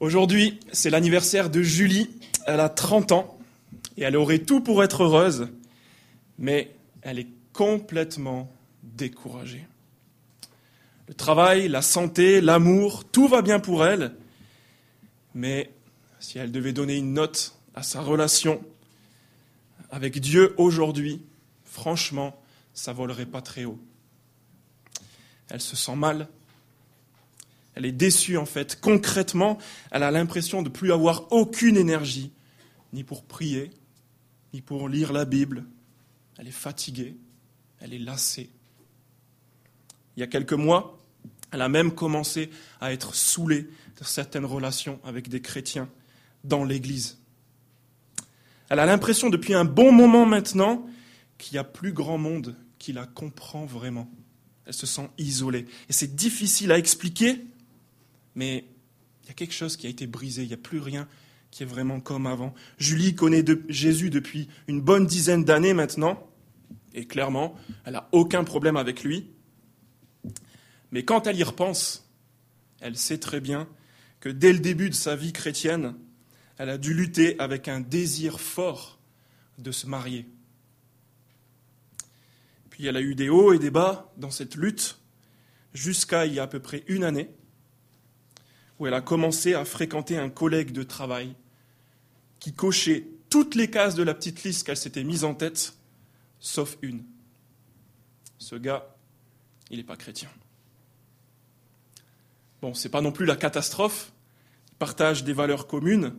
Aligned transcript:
Aujourd'hui, 0.00 0.58
c'est 0.72 0.88
l'anniversaire 0.88 1.50
de 1.50 1.60
Julie. 1.60 2.08
Elle 2.46 2.60
a 2.60 2.70
30 2.70 3.12
ans 3.12 3.38
et 3.98 4.02
elle 4.02 4.16
aurait 4.16 4.38
tout 4.38 4.62
pour 4.62 4.82
être 4.82 5.02
heureuse, 5.02 5.48
mais 6.38 6.74
elle 7.02 7.18
est 7.18 7.28
complètement 7.52 8.50
découragée. 8.82 9.66
Le 11.06 11.12
travail, 11.12 11.68
la 11.68 11.82
santé, 11.82 12.40
l'amour, 12.40 13.04
tout 13.04 13.28
va 13.28 13.42
bien 13.42 13.60
pour 13.60 13.84
elle, 13.84 14.14
mais 15.34 15.70
si 16.18 16.38
elle 16.38 16.50
devait 16.50 16.72
donner 16.72 16.96
une 16.96 17.12
note 17.12 17.54
à 17.74 17.82
sa 17.82 18.00
relation 18.00 18.64
avec 19.90 20.18
Dieu 20.18 20.54
aujourd'hui, 20.56 21.20
franchement, 21.64 22.40
ça 22.72 22.94
volerait 22.94 23.26
pas 23.26 23.42
très 23.42 23.66
haut. 23.66 23.78
Elle 25.50 25.60
se 25.60 25.76
sent 25.76 25.96
mal, 25.96 26.26
elle 27.80 27.86
est 27.86 27.92
déçue 27.92 28.36
en 28.36 28.44
fait. 28.44 28.78
Concrètement, 28.78 29.56
elle 29.90 30.02
a 30.02 30.10
l'impression 30.10 30.62
de 30.62 30.68
plus 30.68 30.92
avoir 30.92 31.32
aucune 31.32 31.78
énergie, 31.78 32.30
ni 32.92 33.04
pour 33.04 33.24
prier, 33.24 33.70
ni 34.52 34.60
pour 34.60 34.86
lire 34.86 35.14
la 35.14 35.24
Bible. 35.24 35.64
Elle 36.36 36.48
est 36.48 36.52
fatiguée, 36.52 37.16
elle 37.80 37.94
est 37.94 37.98
lassée. 37.98 38.50
Il 40.14 40.20
y 40.20 40.22
a 40.22 40.26
quelques 40.26 40.52
mois, 40.52 41.00
elle 41.52 41.62
a 41.62 41.70
même 41.70 41.94
commencé 41.94 42.50
à 42.82 42.92
être 42.92 43.14
saoulée 43.14 43.70
de 43.98 44.04
certaines 44.04 44.44
relations 44.44 45.00
avec 45.02 45.30
des 45.30 45.40
chrétiens 45.40 45.88
dans 46.44 46.64
l'Église. 46.64 47.18
Elle 48.68 48.78
a 48.78 48.84
l'impression 48.84 49.30
depuis 49.30 49.54
un 49.54 49.64
bon 49.64 49.90
moment 49.90 50.26
maintenant 50.26 50.86
qu'il 51.38 51.54
n'y 51.54 51.58
a 51.58 51.64
plus 51.64 51.94
grand 51.94 52.18
monde 52.18 52.56
qui 52.78 52.92
la 52.92 53.06
comprend 53.06 53.64
vraiment. 53.64 54.10
Elle 54.66 54.74
se 54.74 54.86
sent 54.86 55.08
isolée. 55.16 55.64
Et 55.88 55.94
c'est 55.94 56.14
difficile 56.14 56.72
à 56.72 56.78
expliquer, 56.78 57.46
mais 58.40 58.64
il 59.22 59.28
y 59.28 59.30
a 59.30 59.34
quelque 59.34 59.52
chose 59.52 59.76
qui 59.76 59.86
a 59.86 59.90
été 59.90 60.06
brisé, 60.06 60.44
il 60.44 60.48
n'y 60.48 60.54
a 60.54 60.56
plus 60.56 60.78
rien 60.78 61.06
qui 61.50 61.62
est 61.62 61.66
vraiment 61.66 62.00
comme 62.00 62.26
avant. 62.26 62.54
Julie 62.78 63.14
connaît 63.14 63.44
Jésus 63.68 64.08
depuis 64.08 64.48
une 64.66 64.80
bonne 64.80 65.06
dizaine 65.06 65.44
d'années 65.44 65.74
maintenant, 65.74 66.26
et 66.94 67.04
clairement, 67.04 67.54
elle 67.84 67.92
n'a 67.92 68.08
aucun 68.12 68.42
problème 68.42 68.78
avec 68.78 69.04
lui. 69.04 69.30
Mais 70.90 71.04
quand 71.04 71.26
elle 71.26 71.36
y 71.36 71.42
repense, 71.42 72.08
elle 72.80 72.96
sait 72.96 73.18
très 73.18 73.40
bien 73.40 73.68
que 74.20 74.30
dès 74.30 74.54
le 74.54 74.58
début 74.58 74.88
de 74.88 74.94
sa 74.94 75.16
vie 75.16 75.34
chrétienne, 75.34 75.94
elle 76.56 76.70
a 76.70 76.78
dû 76.78 76.94
lutter 76.94 77.38
avec 77.38 77.68
un 77.68 77.80
désir 77.80 78.40
fort 78.40 78.98
de 79.58 79.70
se 79.70 79.86
marier. 79.86 80.24
Puis 82.70 82.86
elle 82.86 82.96
a 82.96 83.02
eu 83.02 83.14
des 83.14 83.28
hauts 83.28 83.52
et 83.52 83.58
des 83.58 83.70
bas 83.70 84.14
dans 84.16 84.30
cette 84.30 84.54
lutte, 84.54 84.98
jusqu'à 85.74 86.24
il 86.24 86.32
y 86.32 86.38
a 86.38 86.44
à 86.44 86.46
peu 86.46 86.60
près 86.60 86.84
une 86.88 87.04
année, 87.04 87.28
où 88.80 88.86
elle 88.86 88.94
a 88.94 89.02
commencé 89.02 89.54
à 89.54 89.64
fréquenter 89.66 90.16
un 90.16 90.30
collègue 90.30 90.72
de 90.72 90.82
travail 90.82 91.34
qui 92.40 92.54
cochait 92.54 93.06
toutes 93.28 93.54
les 93.54 93.70
cases 93.70 93.94
de 93.94 94.02
la 94.02 94.14
petite 94.14 94.42
liste 94.42 94.66
qu'elle 94.66 94.78
s'était 94.78 95.04
mise 95.04 95.22
en 95.22 95.34
tête, 95.34 95.74
sauf 96.40 96.78
une. 96.80 97.04
Ce 98.38 98.56
gars, 98.56 98.96
il 99.70 99.76
n'est 99.76 99.84
pas 99.84 99.98
chrétien. 99.98 100.30
Bon, 102.62 102.72
c'est 102.72 102.88
pas 102.88 103.02
non 103.02 103.12
plus 103.12 103.26
la 103.26 103.36
catastrophe, 103.36 104.12
il 104.72 104.76
partage 104.76 105.24
des 105.24 105.34
valeurs 105.34 105.66
communes, 105.66 106.16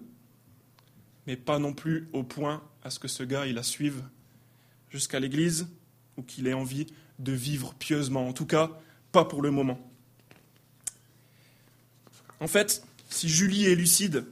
mais 1.25 1.35
pas 1.35 1.57
non 1.57 1.73
plus 1.73 2.09
au 2.13 2.23
point 2.23 2.63
à 2.83 2.91
ce 2.91 2.99
que 2.99 3.07
ce 3.07 3.23
gars, 3.23 3.47
il 3.47 3.55
la 3.55 3.63
suive 3.63 4.03
jusqu'à 4.89 5.19
l'église 5.19 5.67
ou 6.15 6.21
qu'il 6.21 6.47
ait 6.47 6.53
envie 6.53 6.85
de 7.17 7.31
vivre 7.31 7.73
pieusement. 7.73 8.27
En 8.27 8.33
tout 8.33 8.45
cas, 8.45 8.69
pas 9.11 9.25
pour 9.25 9.41
le 9.41 9.49
moment. 9.49 9.90
En 12.41 12.47
fait, 12.47 12.83
si 13.09 13.29
Julie 13.29 13.67
est 13.67 13.75
lucide, 13.75 14.25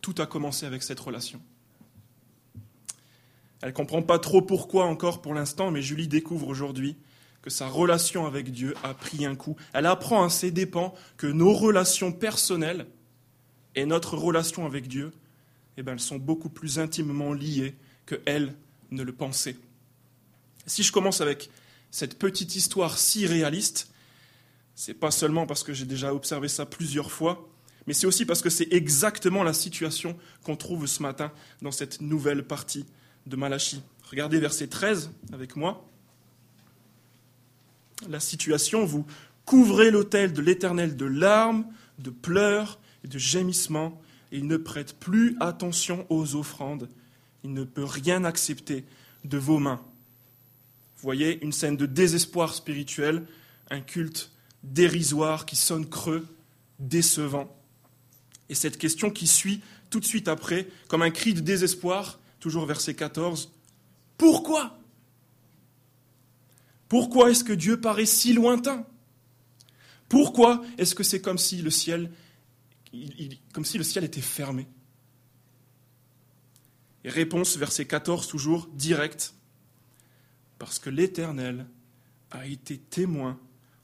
tout 0.00 0.14
a 0.18 0.26
commencé 0.26 0.64
avec 0.64 0.82
cette 0.82 0.98
relation. 0.98 1.40
Elle 3.60 3.68
ne 3.68 3.74
comprend 3.74 4.02
pas 4.02 4.18
trop 4.18 4.40
pourquoi 4.40 4.86
encore 4.86 5.20
pour 5.20 5.34
l'instant, 5.34 5.70
mais 5.70 5.82
Julie 5.82 6.08
découvre 6.08 6.48
aujourd'hui 6.48 6.96
que 7.42 7.50
sa 7.50 7.68
relation 7.68 8.26
avec 8.26 8.50
Dieu 8.50 8.74
a 8.82 8.94
pris 8.94 9.26
un 9.26 9.36
coup. 9.36 9.54
Elle 9.74 9.84
apprend 9.84 10.24
à 10.24 10.30
ses 10.30 10.50
dépens 10.50 10.94
que 11.18 11.26
nos 11.26 11.52
relations 11.52 12.10
personnelles 12.10 12.86
et 13.74 13.84
notre 13.84 14.16
relation 14.16 14.64
avec 14.64 14.88
Dieu, 14.88 15.12
eh 15.76 15.82
bien, 15.82 15.92
elles 15.92 16.00
sont 16.00 16.18
beaucoup 16.18 16.48
plus 16.48 16.78
intimement 16.78 17.34
liées 17.34 17.74
que 18.06 18.20
elle 18.24 18.54
ne 18.90 19.02
le 19.02 19.12
pensait. 19.12 19.56
Si 20.66 20.82
je 20.82 20.90
commence 20.90 21.20
avec 21.20 21.50
cette 21.90 22.18
petite 22.18 22.56
histoire 22.56 22.98
si 22.98 23.26
réaliste, 23.26 23.90
c'est 24.80 24.94
pas 24.94 25.10
seulement 25.10 25.46
parce 25.46 25.62
que 25.62 25.74
j'ai 25.74 25.84
déjà 25.84 26.14
observé 26.14 26.48
ça 26.48 26.64
plusieurs 26.64 27.12
fois, 27.12 27.46
mais 27.86 27.92
c'est 27.92 28.06
aussi 28.06 28.24
parce 28.24 28.40
que 28.40 28.48
c'est 28.48 28.72
exactement 28.72 29.42
la 29.42 29.52
situation 29.52 30.16
qu'on 30.42 30.56
trouve 30.56 30.86
ce 30.86 31.02
matin 31.02 31.32
dans 31.60 31.70
cette 31.70 32.00
nouvelle 32.00 32.46
partie 32.46 32.86
de 33.26 33.36
Malachie. 33.36 33.82
Regardez 34.10 34.40
verset 34.40 34.68
13 34.68 35.10
avec 35.34 35.54
moi. 35.54 35.86
La 38.08 38.20
situation, 38.20 38.86
vous 38.86 39.04
couvrez 39.44 39.90
l'autel 39.90 40.32
de 40.32 40.40
l'Éternel 40.40 40.96
de 40.96 41.04
larmes, 41.04 41.66
de 41.98 42.08
pleurs 42.08 42.78
et 43.04 43.08
de 43.08 43.18
gémissements, 43.18 44.00
et 44.32 44.38
il 44.38 44.46
ne 44.46 44.56
prête 44.56 44.94
plus 44.94 45.36
attention 45.40 46.06
aux 46.08 46.36
offrandes. 46.36 46.88
Il 47.44 47.52
ne 47.52 47.64
peut 47.64 47.84
rien 47.84 48.24
accepter 48.24 48.86
de 49.24 49.36
vos 49.36 49.58
mains. 49.58 49.82
Vous 50.96 51.02
voyez, 51.02 51.38
une 51.44 51.52
scène 51.52 51.76
de 51.76 51.84
désespoir 51.84 52.54
spirituel, 52.54 53.26
un 53.68 53.82
culte 53.82 54.32
dérisoire, 54.62 55.46
qui 55.46 55.56
sonne 55.56 55.88
creux, 55.88 56.26
décevant. 56.78 57.56
Et 58.48 58.54
cette 58.54 58.78
question 58.78 59.10
qui 59.10 59.26
suit 59.26 59.60
tout 59.90 60.00
de 60.00 60.04
suite 60.04 60.28
après, 60.28 60.68
comme 60.88 61.02
un 61.02 61.10
cri 61.10 61.34
de 61.34 61.40
désespoir, 61.40 62.18
toujours 62.38 62.66
verset 62.66 62.94
14, 62.94 63.52
Pourquoi? 64.18 64.78
Pourquoi 66.88 67.30
est-ce 67.30 67.44
que 67.44 67.52
Dieu 67.52 67.80
paraît 67.80 68.06
si 68.06 68.32
lointain? 68.32 68.84
Pourquoi 70.08 70.62
est-ce 70.76 70.94
que 70.94 71.04
c'est 71.04 71.20
comme 71.20 71.38
si 71.38 71.62
le 71.62 71.70
ciel, 71.70 72.10
était 72.92 74.20
fermé? 74.20 74.66
Et 77.04 77.08
réponse, 77.08 77.56
verset 77.56 77.86
14, 77.86 78.26
toujours 78.26 78.68
direct, 78.74 79.34
parce 80.58 80.78
que 80.78 80.90
l'Éternel 80.90 81.66
a 82.30 82.46
été 82.46 82.76
témoin 82.76 83.38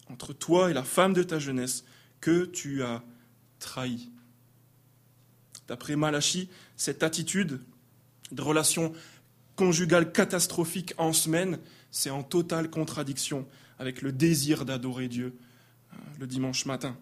entre 0.08 0.32
toi 0.32 0.70
et 0.70 0.74
la 0.74 0.84
femme 0.84 1.12
de 1.12 1.22
ta 1.22 1.38
jeunesse 1.38 1.84
que 2.20 2.44
tu 2.44 2.82
as 2.82 3.02
trahi. 3.58 4.10
D'après 5.68 5.96
Malachi, 5.96 6.48
cette 6.76 7.02
attitude 7.02 7.60
de 8.32 8.42
relation 8.42 8.92
conjugale 9.56 10.12
catastrophique 10.12 10.94
en 10.98 11.12
semaine, 11.12 11.58
c'est 11.90 12.10
en 12.10 12.22
totale 12.22 12.70
contradiction 12.70 13.46
avec 13.78 14.02
le 14.02 14.12
désir 14.12 14.64
d'adorer 14.64 15.08
Dieu 15.08 15.34
euh, 15.92 15.96
le 16.20 16.26
dimanche 16.26 16.66
matin. 16.66 16.96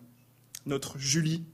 Notre 0.66 0.98
Julie, 0.98 1.44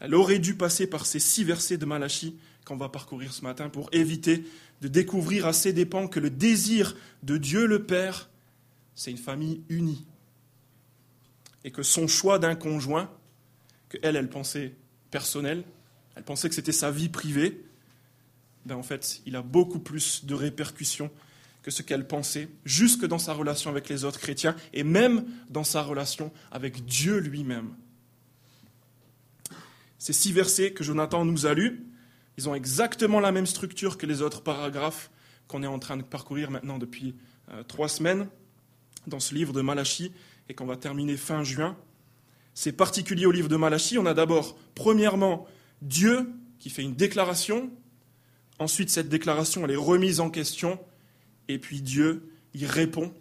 elle 0.00 0.14
aurait 0.14 0.38
dû 0.38 0.54
passer 0.54 0.86
par 0.86 1.06
ces 1.06 1.20
six 1.20 1.44
versets 1.44 1.78
de 1.78 1.86
Malachi 1.86 2.36
qu'on 2.64 2.76
va 2.76 2.88
parcourir 2.88 3.32
ce 3.32 3.42
matin 3.42 3.68
pour 3.68 3.88
éviter 3.92 4.44
de 4.80 4.88
découvrir 4.88 5.46
à 5.46 5.52
ses 5.52 5.72
dépens 5.72 6.08
que 6.08 6.20
le 6.20 6.30
désir 6.30 6.96
de 7.22 7.36
Dieu 7.36 7.66
le 7.66 7.84
Père, 7.84 8.28
c'est 8.94 9.10
une 9.10 9.18
famille 9.18 9.62
unie, 9.68 10.04
et 11.64 11.70
que 11.70 11.82
son 11.82 12.06
choix 12.06 12.38
d'un 12.38 12.54
conjoint, 12.54 13.10
que 13.88 13.98
elle, 14.02 14.28
pensait 14.28 14.74
personnel, 15.10 15.64
elle 16.14 16.24
pensait 16.24 16.48
que 16.48 16.54
c'était 16.54 16.72
sa 16.72 16.90
vie 16.90 17.08
privée, 17.08 17.64
ben 18.66 18.76
en 18.76 18.82
fait, 18.82 19.20
il 19.26 19.36
a 19.36 19.42
beaucoup 19.42 19.78
plus 19.78 20.24
de 20.24 20.34
répercussions 20.34 21.10
que 21.62 21.70
ce 21.70 21.82
qu'elle 21.82 22.06
pensait, 22.06 22.48
jusque 22.64 23.06
dans 23.06 23.18
sa 23.18 23.32
relation 23.32 23.70
avec 23.70 23.88
les 23.88 24.04
autres 24.04 24.20
chrétiens 24.20 24.54
et 24.74 24.84
même 24.84 25.24
dans 25.48 25.64
sa 25.64 25.82
relation 25.82 26.30
avec 26.52 26.84
Dieu 26.84 27.18
lui-même. 27.18 27.74
Ces 29.98 30.12
six 30.12 30.32
versets 30.32 30.72
que 30.72 30.84
Jonathan 30.84 31.24
nous 31.24 31.46
a 31.46 31.54
lus, 31.54 31.82
ils 32.36 32.48
ont 32.50 32.54
exactement 32.54 33.18
la 33.18 33.32
même 33.32 33.46
structure 33.46 33.96
que 33.96 34.04
les 34.04 34.20
autres 34.20 34.42
paragraphes 34.42 35.10
qu'on 35.48 35.62
est 35.62 35.68
en 35.68 35.78
train 35.78 35.96
de 35.96 36.02
parcourir 36.02 36.50
maintenant 36.50 36.78
depuis 36.78 37.14
euh, 37.50 37.62
trois 37.62 37.88
semaines 37.88 38.28
dans 39.06 39.20
ce 39.20 39.34
livre 39.34 39.54
de 39.54 39.62
Malachie 39.62 40.12
et 40.48 40.54
qu'on 40.54 40.66
va 40.66 40.76
terminer 40.76 41.16
fin 41.16 41.44
juin. 41.44 41.76
C'est 42.54 42.72
particulier 42.72 43.26
au 43.26 43.32
livre 43.32 43.48
de 43.48 43.56
Malachie. 43.56 43.98
On 43.98 44.06
a 44.06 44.14
d'abord, 44.14 44.56
premièrement, 44.74 45.46
Dieu 45.82 46.30
qui 46.58 46.70
fait 46.70 46.82
une 46.82 46.94
déclaration. 46.94 47.70
Ensuite, 48.58 48.90
cette 48.90 49.08
déclaration, 49.08 49.64
elle 49.64 49.72
est 49.72 49.76
remise 49.76 50.20
en 50.20 50.30
question. 50.30 50.78
Et 51.48 51.58
puis 51.58 51.82
Dieu, 51.82 52.30
il 52.54 52.66
répond 52.66 53.12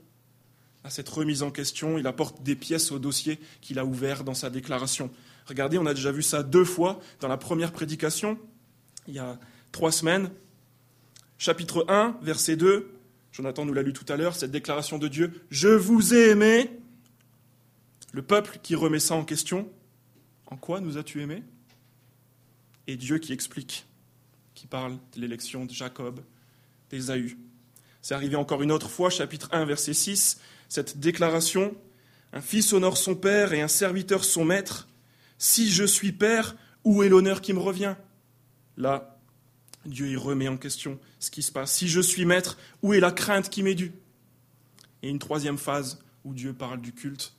à 0.84 0.90
cette 0.90 1.10
remise 1.10 1.44
en 1.44 1.52
question. 1.52 1.98
Il 1.98 2.08
apporte 2.08 2.44
des 2.44 2.56
pièces 2.56 2.92
au 2.92 3.00
dossier 3.00 3.40
qu'il 3.62 3.80
a 3.80 3.86
ouvert 3.86 4.24
dans 4.24 4.34
sa 4.34 4.50
déclaration. 4.50 5.10
Regardez, 5.46 5.78
on 5.78 5.86
a 5.86 5.94
déjà 5.94 6.12
vu 6.12 6.22
ça 6.22 6.44
deux 6.44 6.66
fois 6.66 7.00
dans 7.19 7.28
la 7.28 7.38
première 7.38 7.72
prédication, 7.72 8.38
il 9.08 9.16
y 9.16 9.19
a 9.19 9.38
trois 9.72 9.92
semaines. 9.92 10.30
Chapitre 11.38 11.86
1, 11.90 12.18
verset 12.22 12.56
2. 12.56 12.90
Jonathan 13.34 13.66
nous 13.66 13.74
l'a 13.74 13.81
lu 13.81 13.92
tout 13.92 14.06
à 14.08 14.16
l'heure, 14.16 14.36
cette 14.36 14.52
déclaration 14.52 14.98
de 15.00 15.08
Dieu. 15.08 15.46
Je 15.50 15.68
vous 15.68 16.14
ai 16.14 16.30
aimé, 16.30 16.69
le 18.13 18.21
peuple 18.21 18.60
qui 18.63 18.75
remet 18.75 19.00
ça 19.00 19.15
en 19.15 19.25
question, 19.25 19.69
en 20.48 20.56
quoi 20.56 20.80
nous 20.80 20.98
as-tu 20.98 21.21
aimés 21.21 21.44
et 22.86 22.95
Dieu 22.95 23.18
qui 23.18 23.33
explique, 23.33 23.86
qui 24.54 24.68
parle 24.68 24.98
de 25.15 25.21
l'élection 25.21 25.65
de 25.65 25.71
Jacob, 25.71 26.19
d'Ésaü. 26.89 27.38
C'est 28.01 28.13
arrivé 28.13 28.36
encore 28.36 28.62
une 28.62 28.71
autre 28.71 28.89
fois, 28.89 29.10
chapitre 29.10 29.50
1, 29.51 29.65
verset 29.65 29.94
6, 29.94 30.39
cette 30.69 31.00
déclaration 31.00 31.75
Un 32.33 32.42
fils 32.42 32.74
honore 32.74 32.98
son 32.98 33.15
père 33.15 33.54
et 33.54 33.62
un 33.62 33.68
serviteur 33.68 34.25
son 34.25 34.44
maître. 34.44 34.88
Si 35.38 35.71
je 35.71 35.86
suis 35.86 36.12
père, 36.12 36.56
où 36.83 37.04
est 37.04 37.09
l'honneur 37.09 37.42
qui 37.42 37.54
me 37.54 37.59
revient? 37.59 37.95
Là, 38.75 39.18
Dieu 39.86 40.09
y 40.09 40.18
remet 40.18 40.50
en 40.50 40.57
question 40.57 41.00
ce 41.19 41.31
qui 41.31 41.42
se 41.42 41.51
passe. 41.51 41.71
Si 41.71 41.88
je 41.88 42.01
suis 42.01 42.25
maître, 42.25 42.57
où 42.81 42.94
est 42.94 43.00
la 43.00 43.12
crainte 43.12 43.50
qui 43.50 43.63
m'est 43.63 43.75
due? 43.75 43.94
Et 45.01 45.09
une 45.09 45.19
troisième 45.19 45.57
phase 45.57 46.04
où 46.25 46.33
Dieu 46.33 46.54
parle 46.54 46.81
du 46.81 46.94
culte 46.94 47.33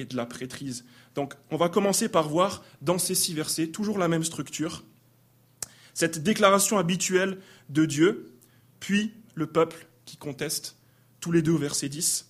et 0.00 0.04
de 0.04 0.16
la 0.16 0.26
prêtrise. 0.26 0.84
Donc 1.14 1.34
on 1.50 1.56
va 1.56 1.68
commencer 1.68 2.08
par 2.08 2.28
voir 2.28 2.64
dans 2.80 2.98
ces 2.98 3.14
six 3.14 3.34
versets, 3.34 3.68
toujours 3.68 3.98
la 3.98 4.08
même 4.08 4.24
structure, 4.24 4.84
cette 5.94 6.22
déclaration 6.22 6.78
habituelle 6.78 7.38
de 7.68 7.84
Dieu, 7.84 8.32
puis 8.78 9.12
le 9.34 9.46
peuple 9.46 9.86
qui 10.04 10.16
conteste, 10.16 10.76
tous 11.20 11.32
les 11.32 11.42
deux 11.42 11.52
au 11.52 11.58
verset 11.58 11.88
10. 11.88 12.28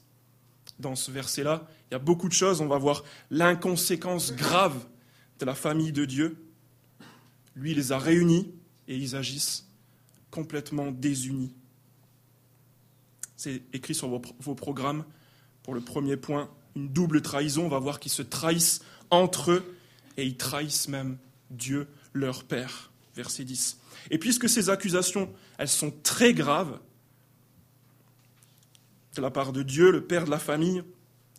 Dans 0.78 0.96
ce 0.96 1.10
verset-là, 1.10 1.68
il 1.90 1.94
y 1.94 1.96
a 1.96 1.98
beaucoup 1.98 2.28
de 2.28 2.32
choses. 2.32 2.60
On 2.60 2.66
va 2.66 2.78
voir 2.78 3.04
l'inconséquence 3.30 4.34
grave 4.34 4.86
de 5.38 5.44
la 5.44 5.54
famille 5.54 5.92
de 5.92 6.04
Dieu. 6.04 6.44
Lui, 7.54 7.72
il 7.72 7.76
les 7.76 7.92
a 7.92 7.98
réunis 7.98 8.52
et 8.88 8.96
ils 8.96 9.14
agissent 9.14 9.68
complètement 10.30 10.90
désunis. 10.90 11.54
C'est 13.36 13.62
écrit 13.72 13.94
sur 13.94 14.08
vos, 14.08 14.54
programmes 14.54 15.04
pour 15.62 15.74
le 15.74 15.80
premier 15.80 16.16
point, 16.16 16.50
une 16.76 16.88
double 16.88 17.22
trahison. 17.22 17.66
On 17.66 17.68
va 17.68 17.78
voir 17.78 18.00
qu'ils 18.00 18.12
se 18.12 18.22
trahissent 18.22 18.82
entre 19.10 19.52
eux 19.52 19.76
et 20.16 20.24
ils 20.24 20.36
trahissent 20.36 20.88
même 20.88 21.18
Dieu, 21.50 21.88
leur 22.12 22.44
Père. 22.44 22.90
Verset 23.16 23.44
10. 23.44 23.78
Et 24.10 24.18
puisque 24.18 24.48
ces 24.48 24.70
accusations, 24.70 25.32
elles 25.58 25.68
sont 25.68 25.92
très 26.02 26.32
graves, 26.32 26.78
de 29.16 29.22
la 29.22 29.30
part 29.30 29.52
de 29.52 29.62
Dieu, 29.62 29.90
le 29.90 30.04
Père 30.04 30.24
de 30.24 30.30
la 30.30 30.38
famille, 30.38 30.82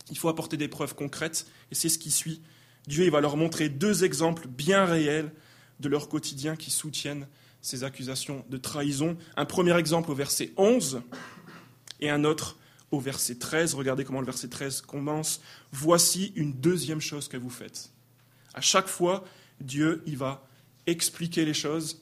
il 0.09 0.17
faut 0.17 0.29
apporter 0.29 0.57
des 0.57 0.67
preuves 0.67 0.93
concrètes, 0.93 1.47
et 1.71 1.75
c'est 1.75 1.89
ce 1.89 1.97
qui 1.97 2.11
suit. 2.11 2.41
Dieu 2.87 3.05
il 3.05 3.11
va 3.11 3.21
leur 3.21 3.37
montrer 3.37 3.69
deux 3.69 4.03
exemples 4.03 4.47
bien 4.47 4.85
réels 4.85 5.31
de 5.79 5.89
leur 5.89 6.09
quotidien 6.09 6.55
qui 6.55 6.71
soutiennent 6.71 7.27
ces 7.61 7.83
accusations 7.83 8.43
de 8.49 8.57
trahison. 8.57 9.17
Un 9.37 9.45
premier 9.45 9.77
exemple 9.77 10.11
au 10.11 10.15
verset 10.15 10.51
11 10.57 11.01
et 11.99 12.09
un 12.09 12.23
autre 12.23 12.57
au 12.91 12.99
verset 12.99 13.35
13. 13.35 13.73
Regardez 13.73 14.03
comment 14.03 14.19
le 14.19 14.25
verset 14.25 14.49
13 14.49 14.81
commence. 14.81 15.41
Voici 15.71 16.33
une 16.35 16.53
deuxième 16.53 17.01
chose 17.01 17.27
que 17.27 17.37
vous 17.37 17.49
faites. 17.49 17.91
À 18.53 18.61
chaque 18.61 18.87
fois, 18.87 19.23
Dieu, 19.59 20.03
il 20.05 20.17
va 20.17 20.47
expliquer 20.85 21.45
les 21.45 21.53
choses, 21.53 22.01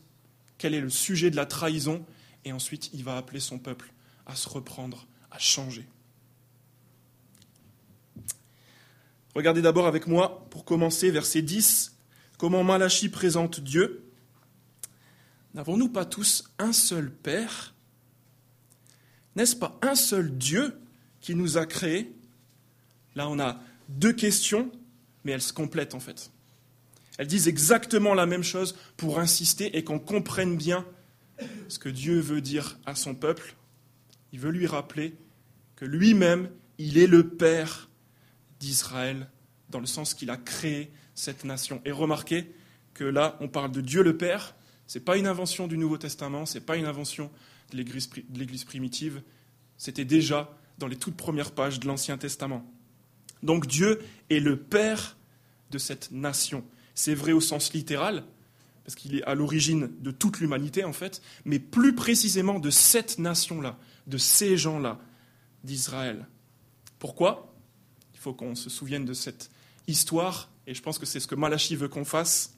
quel 0.58 0.74
est 0.74 0.82
le 0.82 0.90
sujet 0.90 1.30
de 1.30 1.36
la 1.36 1.46
trahison, 1.46 2.06
et 2.46 2.54
ensuite 2.54 2.90
il 2.94 3.04
va 3.04 3.18
appeler 3.18 3.40
son 3.40 3.60
peuple 3.60 3.92
à 4.26 4.36
se 4.36 4.50
reprendre, 4.50 5.08
à 5.32 5.40
changer. 5.40 5.86
Regardez 9.36 9.62
d'abord 9.62 9.88
avec 9.88 10.08
moi, 10.08 10.48
pour 10.50 10.66
commencer, 10.66 11.12
verset 11.12 11.42
10, 11.42 11.96
comment 12.38 12.64
Malachie 12.64 13.10
présente 13.10 13.60
Dieu? 13.60 14.04
N'avons-nous 15.54 15.90
pas 15.90 16.06
tous 16.06 16.52
un 16.58 16.74
seul 16.74 17.12
Père 17.12 17.74
N'est-ce 19.36 19.56
pas 19.56 19.78
un 19.82 19.96
seul 19.96 20.38
Dieu 20.38 20.74
qui 21.22 21.36
nous 21.36 21.58
a 21.58 21.66
créés? 21.66 22.12
Là, 23.16 23.30
on 23.30 23.40
a 23.40 23.60
deux 23.90 24.14
questions, 24.14 24.72
mais 25.24 25.32
elles 25.32 25.42
se 25.42 25.54
complètent 25.54 25.96
en 25.96 26.00
fait. 26.00 26.32
Elles 27.18 27.28
disent 27.28 27.48
exactement 27.48 28.14
la 28.14 28.26
même 28.26 28.44
chose 28.44 28.78
pour 28.96 29.20
insister 29.20 29.78
et 29.78 29.84
qu'on 29.84 30.00
comprenne 30.00 30.56
bien 30.56 30.86
ce 31.68 31.80
que 31.80 31.90
Dieu 31.90 32.20
veut 32.20 32.42
dire 32.42 32.78
à 32.86 32.96
son 32.96 33.14
peuple. 33.16 33.56
Il 34.32 34.40
veut 34.40 34.52
lui 34.52 34.68
rappeler 34.68 35.16
que 35.76 35.86
lui-même, 35.86 36.50
il 36.78 36.98
est 36.98 37.08
le 37.08 37.28
Père 37.28 37.90
d'Israël, 38.60 39.30
dans 39.70 39.80
le 39.80 39.86
sens 39.86 40.14
qu'il 40.14 40.30
a 40.30 40.38
créé 40.38 40.92
cette 41.16 41.44
nation. 41.44 41.82
Et 41.86 41.92
remarquez 41.92 42.54
que 42.94 43.04
là, 43.04 43.38
on 43.42 43.48
parle 43.48 43.72
de 43.72 43.82
Dieu 43.82 44.04
le 44.04 44.18
Père. 44.18 44.56
Ce 44.88 44.98
n'est 44.98 45.04
pas 45.04 45.18
une 45.18 45.28
invention 45.28 45.68
du 45.68 45.78
Nouveau 45.78 45.98
Testament, 45.98 46.46
ce 46.46 46.56
n'est 46.56 46.66
pas 46.66 46.78
une 46.78 46.86
invention 46.86 47.32
de 47.72 47.78
l'Église 47.78 48.64
primitive. 48.64 49.22
C'était 49.78 50.06
déjà 50.06 50.56
dans 50.78 50.88
les 50.88 50.98
toutes 50.98 51.16
premières 51.16 51.52
pages 51.52 51.80
de 51.80 51.88
l'Ancien 51.88 52.18
Testament. 52.18 52.66
Donc 53.44 53.68
Dieu 53.68 54.02
est 54.30 54.40
le 54.40 54.58
Père 54.58 55.18
de 55.72 55.78
cette 55.78 56.12
nation. 56.12 56.64
C'est 56.96 57.16
vrai 57.16 57.32
au 57.32 57.42
sens 57.42 57.74
littéral, 57.74 58.26
parce 58.84 58.96
qu'il 58.96 59.16
est 59.16 59.24
à 59.24 59.36
l'origine 59.36 59.90
de 60.02 60.12
toute 60.12 60.40
l'humanité 60.40 60.84
en 60.84 60.94
fait, 60.94 61.22
mais 61.46 61.60
plus 61.60 61.96
précisément 61.96 62.60
de 62.60 62.70
cette 62.70 63.20
nation-là, 63.20 63.78
de 64.08 64.18
ces 64.18 64.58
gens-là, 64.58 65.00
d'Israël. 65.64 66.28
Pourquoi? 66.98 67.54
Il 68.14 68.20
faut 68.20 68.34
qu'on 68.34 68.56
se 68.56 68.70
souvienne 68.70 69.06
de 69.06 69.14
cette 69.14 69.52
histoire, 69.88 70.50
et 70.68 70.74
je 70.74 70.82
pense 70.82 71.00
que 71.00 71.06
c'est 71.06 71.20
ce 71.20 71.28
que 71.28 71.36
Malachi 71.36 71.76
veut 71.76 71.88
qu'on 71.88 72.06
fasse. 72.06 72.56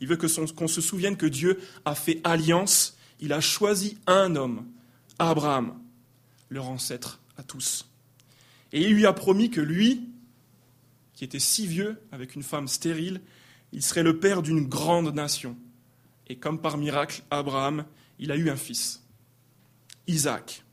Il 0.00 0.08
veut 0.08 0.16
qu'on 0.16 0.68
se 0.68 0.80
souvienne 0.80 1.16
que 1.16 1.26
Dieu 1.26 1.60
a 1.84 1.94
fait 1.94 2.20
alliance, 2.24 2.96
il 3.20 3.32
a 3.32 3.40
choisi 3.40 3.98
un 4.06 4.36
homme, 4.36 4.66
Abraham, 5.18 5.78
leur 6.50 6.68
ancêtre 6.68 7.20
à 7.36 7.42
tous. 7.42 7.88
Et 8.72 8.82
il 8.82 8.94
lui 8.94 9.06
a 9.06 9.12
promis 9.12 9.50
que 9.50 9.60
lui, 9.60 10.08
qui 11.14 11.24
était 11.24 11.38
si 11.38 11.66
vieux, 11.66 12.00
avec 12.12 12.34
une 12.34 12.42
femme 12.42 12.68
stérile, 12.68 13.20
il 13.72 13.82
serait 13.82 14.02
le 14.02 14.18
père 14.18 14.42
d'une 14.42 14.66
grande 14.66 15.14
nation. 15.14 15.56
Et 16.26 16.36
comme 16.36 16.60
par 16.60 16.76
miracle, 16.76 17.22
Abraham, 17.30 17.84
il 18.18 18.32
a 18.32 18.36
eu 18.36 18.50
un 18.50 18.56
fils, 18.56 19.02
Isaac. 20.06 20.64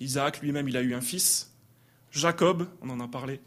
Isaac 0.00 0.40
lui-même, 0.40 0.68
il 0.68 0.76
a 0.76 0.82
eu 0.82 0.94
un 0.94 1.00
fils, 1.00 1.52
Jacob, 2.10 2.68
on 2.80 2.90
en 2.90 3.00
a 3.00 3.08
parlé 3.08 3.40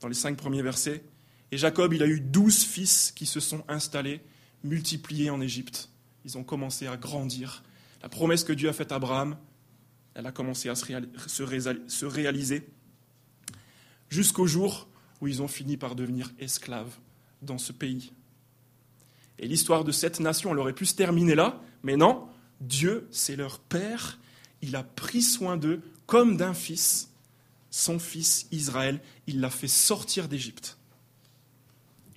dans 0.00 0.08
les 0.08 0.14
cinq 0.14 0.36
premiers 0.36 0.62
versets, 0.62 1.04
et 1.50 1.58
Jacob, 1.58 1.92
il 1.92 2.02
a 2.02 2.06
eu 2.06 2.20
douze 2.20 2.64
fils 2.64 3.12
qui 3.12 3.26
se 3.26 3.40
sont 3.40 3.64
installés, 3.68 4.20
multipliés 4.64 5.30
en 5.30 5.40
Égypte. 5.40 5.88
Ils 6.28 6.36
ont 6.36 6.44
commencé 6.44 6.86
à 6.86 6.98
grandir. 6.98 7.62
La 8.02 8.10
promesse 8.10 8.44
que 8.44 8.52
Dieu 8.52 8.68
a 8.68 8.74
faite 8.74 8.92
à 8.92 8.96
Abraham, 8.96 9.38
elle 10.12 10.26
a 10.26 10.30
commencé 10.30 10.68
à 10.68 10.74
se 10.74 12.04
réaliser 12.04 12.68
jusqu'au 14.10 14.46
jour 14.46 14.88
où 15.22 15.28
ils 15.28 15.40
ont 15.40 15.48
fini 15.48 15.78
par 15.78 15.94
devenir 15.94 16.30
esclaves 16.38 16.98
dans 17.40 17.56
ce 17.56 17.72
pays. 17.72 18.12
Et 19.38 19.48
l'histoire 19.48 19.84
de 19.84 19.90
cette 19.90 20.20
nation, 20.20 20.52
elle 20.52 20.58
aurait 20.58 20.74
pu 20.74 20.84
se 20.84 20.94
terminer 20.94 21.34
là, 21.34 21.62
mais 21.82 21.96
non, 21.96 22.28
Dieu, 22.60 23.08
c'est 23.10 23.36
leur 23.36 23.58
Père, 23.58 24.18
il 24.60 24.76
a 24.76 24.82
pris 24.82 25.22
soin 25.22 25.56
d'eux 25.56 25.80
comme 26.04 26.36
d'un 26.36 26.52
fils, 26.52 27.10
son 27.70 27.98
fils 27.98 28.48
Israël, 28.52 29.00
il 29.26 29.40
l'a 29.40 29.48
fait 29.48 29.66
sortir 29.66 30.28
d'Égypte 30.28 30.76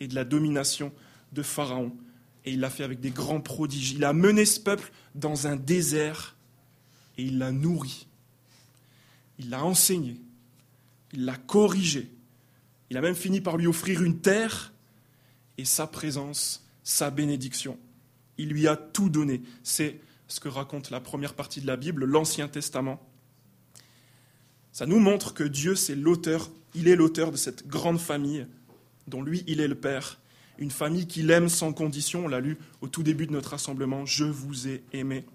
et 0.01 0.09
de 0.09 0.15
la 0.15 0.25
domination 0.25 0.91
de 1.31 1.43
Pharaon, 1.43 1.95
et 2.45 2.53
il 2.53 2.59
l'a 2.59 2.69
fait 2.69 2.83
avec 2.83 2.99
des 2.99 3.11
grands 3.11 3.41
prodiges. 3.41 3.91
Il 3.91 4.03
a 4.03 4.13
mené 4.13 4.45
ce 4.45 4.59
peuple 4.59 4.91
dans 5.15 5.47
un 5.47 5.55
désert 5.55 6.35
et 7.17 7.23
il 7.23 7.37
l'a 7.37 7.51
nourri. 7.51 8.07
Il 9.37 9.49
l'a 9.49 9.63
enseigné. 9.63 10.19
Il 11.13 11.25
l'a 11.25 11.35
corrigé. 11.35 12.11
Il 12.89 12.97
a 12.97 13.01
même 13.01 13.15
fini 13.15 13.41
par 13.41 13.57
lui 13.57 13.67
offrir 13.67 14.01
une 14.01 14.19
terre 14.19 14.73
et 15.57 15.65
sa 15.65 15.87
présence, 15.87 16.65
sa 16.83 17.11
bénédiction. 17.11 17.77
Il 18.37 18.49
lui 18.49 18.67
a 18.67 18.75
tout 18.75 19.09
donné. 19.09 19.41
C'est 19.63 19.99
ce 20.27 20.39
que 20.39 20.47
raconte 20.47 20.89
la 20.89 20.99
première 20.99 21.33
partie 21.33 21.61
de 21.61 21.67
la 21.67 21.77
Bible, 21.77 22.05
l'Ancien 22.05 22.47
Testament. 22.47 23.05
Ça 24.71 24.85
nous 24.85 24.99
montre 24.99 25.33
que 25.33 25.43
Dieu, 25.43 25.75
c'est 25.75 25.95
l'auteur, 25.95 26.49
il 26.73 26.87
est 26.87 26.95
l'auteur 26.95 27.31
de 27.31 27.37
cette 27.37 27.67
grande 27.67 27.99
famille 27.99 28.47
dont 29.07 29.21
lui, 29.21 29.43
il 29.47 29.59
est 29.59 29.67
le 29.67 29.75
Père. 29.75 30.20
Une 30.61 30.69
famille 30.69 31.07
qu'il 31.07 31.31
aime 31.31 31.49
sans 31.49 31.73
condition, 31.73 32.25
on 32.25 32.27
l'a 32.27 32.39
lu 32.39 32.59
au 32.81 32.87
tout 32.87 33.01
début 33.01 33.25
de 33.25 33.31
notre 33.31 33.49
rassemblement, 33.49 34.05
je 34.05 34.25
vous 34.25 34.67
ai 34.67 34.83
aimé. 34.93 35.25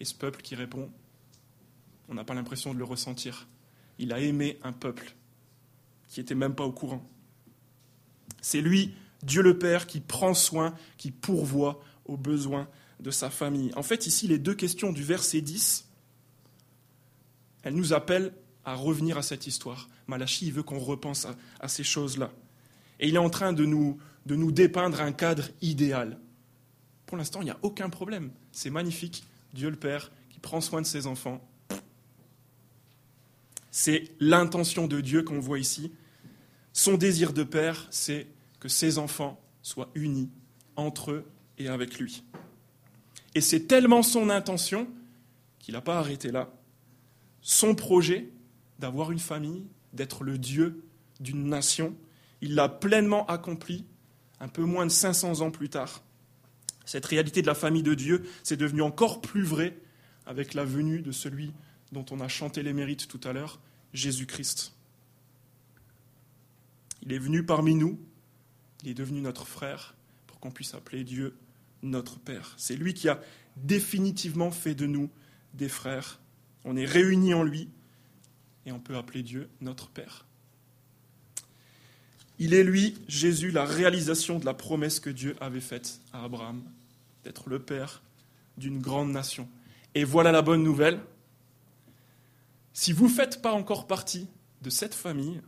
Et 0.00 0.04
ce 0.04 0.14
peuple 0.14 0.42
qui 0.42 0.54
répond, 0.54 0.90
on 2.10 2.14
n'a 2.14 2.24
pas 2.24 2.34
l'impression 2.34 2.74
de 2.74 2.78
le 2.78 2.84
ressentir. 2.84 3.48
Il 3.98 4.12
a 4.12 4.20
aimé 4.20 4.58
un 4.62 4.72
peuple 4.72 5.14
qui 6.08 6.20
n'était 6.20 6.34
même 6.34 6.54
pas 6.54 6.64
au 6.64 6.72
courant. 6.72 7.02
C'est 8.42 8.60
lui, 8.60 8.92
Dieu 9.22 9.40
le 9.40 9.58
Père, 9.58 9.86
qui 9.86 10.00
prend 10.00 10.34
soin, 10.34 10.74
qui 10.98 11.10
pourvoit 11.10 11.82
aux 12.04 12.18
besoins 12.18 12.68
de 13.00 13.10
sa 13.10 13.30
famille. 13.30 13.72
En 13.76 13.82
fait, 13.82 14.06
ici, 14.06 14.28
les 14.28 14.38
deux 14.38 14.54
questions 14.54 14.92
du 14.92 15.02
verset 15.02 15.40
10, 15.40 15.88
elles 17.62 17.74
nous 17.74 17.94
appellent 17.94 18.34
à 18.66 18.74
revenir 18.74 19.16
à 19.16 19.22
cette 19.22 19.46
histoire. 19.46 19.88
Malachi 20.06 20.50
veut 20.50 20.62
qu'on 20.62 20.78
repense 20.78 21.24
à, 21.24 21.34
à 21.60 21.68
ces 21.68 21.82
choses-là. 21.82 22.30
Et 23.00 23.08
il 23.08 23.14
est 23.14 23.18
en 23.18 23.30
train 23.30 23.54
de 23.54 23.64
nous, 23.64 23.98
de 24.26 24.36
nous 24.36 24.52
dépeindre 24.52 25.00
un 25.00 25.12
cadre 25.12 25.48
idéal. 25.60 26.18
Pour 27.06 27.16
l'instant, 27.16 27.40
il 27.42 27.44
n'y 27.44 27.50
a 27.50 27.58
aucun 27.62 27.90
problème. 27.90 28.30
C'est 28.52 28.70
magnifique. 28.70 29.24
Dieu 29.52 29.70
le 29.70 29.76
Père 29.76 30.10
qui 30.30 30.40
prend 30.40 30.60
soin 30.60 30.80
de 30.80 30.86
ses 30.86 31.06
enfants. 31.06 31.46
C'est 33.70 34.10
l'intention 34.20 34.86
de 34.86 35.00
Dieu 35.00 35.22
qu'on 35.22 35.40
voit 35.40 35.58
ici. 35.58 35.92
Son 36.72 36.96
désir 36.96 37.32
de 37.32 37.44
Père, 37.44 37.86
c'est 37.90 38.26
que 38.60 38.68
ses 38.68 38.98
enfants 38.98 39.40
soient 39.62 39.90
unis 39.94 40.30
entre 40.76 41.12
eux 41.12 41.24
et 41.58 41.68
avec 41.68 41.98
lui. 41.98 42.24
Et 43.34 43.40
c'est 43.40 43.66
tellement 43.66 44.02
son 44.02 44.30
intention 44.30 44.88
qu'il 45.58 45.74
n'a 45.74 45.80
pas 45.80 45.98
arrêté 45.98 46.30
là. 46.30 46.52
Son 47.42 47.74
projet 47.74 48.30
d'avoir 48.78 49.12
une 49.12 49.18
famille, 49.18 49.66
d'être 49.92 50.24
le 50.24 50.38
Dieu 50.38 50.84
d'une 51.20 51.48
nation, 51.48 51.94
il 52.40 52.54
l'a 52.54 52.68
pleinement 52.68 53.26
accompli 53.26 53.84
un 54.44 54.48
peu 54.48 54.62
moins 54.62 54.84
de 54.84 54.90
500 54.90 55.40
ans 55.40 55.50
plus 55.50 55.70
tard. 55.70 56.02
Cette 56.84 57.06
réalité 57.06 57.40
de 57.40 57.46
la 57.46 57.54
famille 57.54 57.82
de 57.82 57.94
Dieu, 57.94 58.28
c'est 58.42 58.58
devenu 58.58 58.82
encore 58.82 59.22
plus 59.22 59.42
vrai 59.42 59.74
avec 60.26 60.52
la 60.52 60.66
venue 60.66 61.00
de 61.00 61.12
celui 61.12 61.54
dont 61.92 62.04
on 62.10 62.20
a 62.20 62.28
chanté 62.28 62.62
les 62.62 62.74
mérites 62.74 63.08
tout 63.08 63.20
à 63.24 63.32
l'heure, 63.32 63.58
Jésus-Christ. 63.94 64.74
Il 67.02 67.12
est 67.14 67.18
venu 67.18 67.42
parmi 67.42 67.74
nous, 67.74 67.98
il 68.82 68.90
est 68.90 68.94
devenu 68.94 69.22
notre 69.22 69.46
frère 69.46 69.94
pour 70.26 70.40
qu'on 70.40 70.50
puisse 70.50 70.74
appeler 70.74 71.04
Dieu 71.04 71.38
notre 71.82 72.18
Père. 72.18 72.54
C'est 72.58 72.76
lui 72.76 72.92
qui 72.92 73.08
a 73.08 73.20
définitivement 73.56 74.50
fait 74.50 74.74
de 74.74 74.84
nous 74.84 75.08
des 75.54 75.70
frères. 75.70 76.20
On 76.64 76.76
est 76.76 76.84
réunis 76.84 77.32
en 77.32 77.44
lui 77.44 77.70
et 78.66 78.72
on 78.72 78.80
peut 78.80 78.96
appeler 78.96 79.22
Dieu 79.22 79.48
notre 79.62 79.88
Père. 79.88 80.26
Il 82.38 82.54
est 82.54 82.64
lui, 82.64 82.96
Jésus, 83.06 83.50
la 83.50 83.64
réalisation 83.64 84.38
de 84.38 84.44
la 84.44 84.54
promesse 84.54 85.00
que 85.00 85.10
Dieu 85.10 85.36
avait 85.40 85.60
faite 85.60 86.00
à 86.12 86.24
Abraham, 86.24 86.62
d'être 87.22 87.48
le 87.48 87.60
Père 87.60 88.02
d'une 88.56 88.80
grande 88.80 89.10
nation. 89.10 89.48
Et 89.94 90.04
voilà 90.04 90.32
la 90.32 90.42
bonne 90.42 90.62
nouvelle. 90.62 91.00
Si 92.72 92.92
vous 92.92 93.04
ne 93.04 93.12
faites 93.12 93.40
pas 93.40 93.52
encore 93.52 93.86
partie 93.86 94.28
de 94.62 94.70
cette 94.70 94.94
famille, 94.94 95.40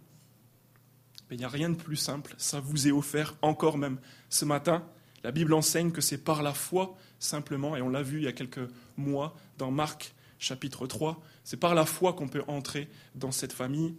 il 1.30 1.38
n'y 1.38 1.44
a 1.44 1.48
rien 1.48 1.70
de 1.70 1.74
plus 1.74 1.96
simple. 1.96 2.34
Ça 2.38 2.60
vous 2.60 2.86
est 2.86 2.92
offert 2.92 3.34
encore 3.42 3.78
même 3.78 3.98
ce 4.30 4.44
matin. 4.44 4.84
La 5.24 5.32
Bible 5.32 5.54
enseigne 5.54 5.90
que 5.90 6.00
c'est 6.00 6.18
par 6.18 6.42
la 6.44 6.54
foi 6.54 6.96
simplement, 7.18 7.76
et 7.76 7.82
on 7.82 7.88
l'a 7.88 8.02
vu 8.02 8.18
il 8.18 8.24
y 8.24 8.28
a 8.28 8.32
quelques 8.32 8.68
mois 8.96 9.34
dans 9.58 9.72
Marc 9.72 10.14
chapitre 10.38 10.86
3, 10.86 11.20
c'est 11.44 11.56
par 11.56 11.74
la 11.74 11.86
foi 11.86 12.12
qu'on 12.12 12.28
peut 12.28 12.44
entrer 12.46 12.88
dans 13.14 13.32
cette 13.32 13.52
famille. 13.52 13.96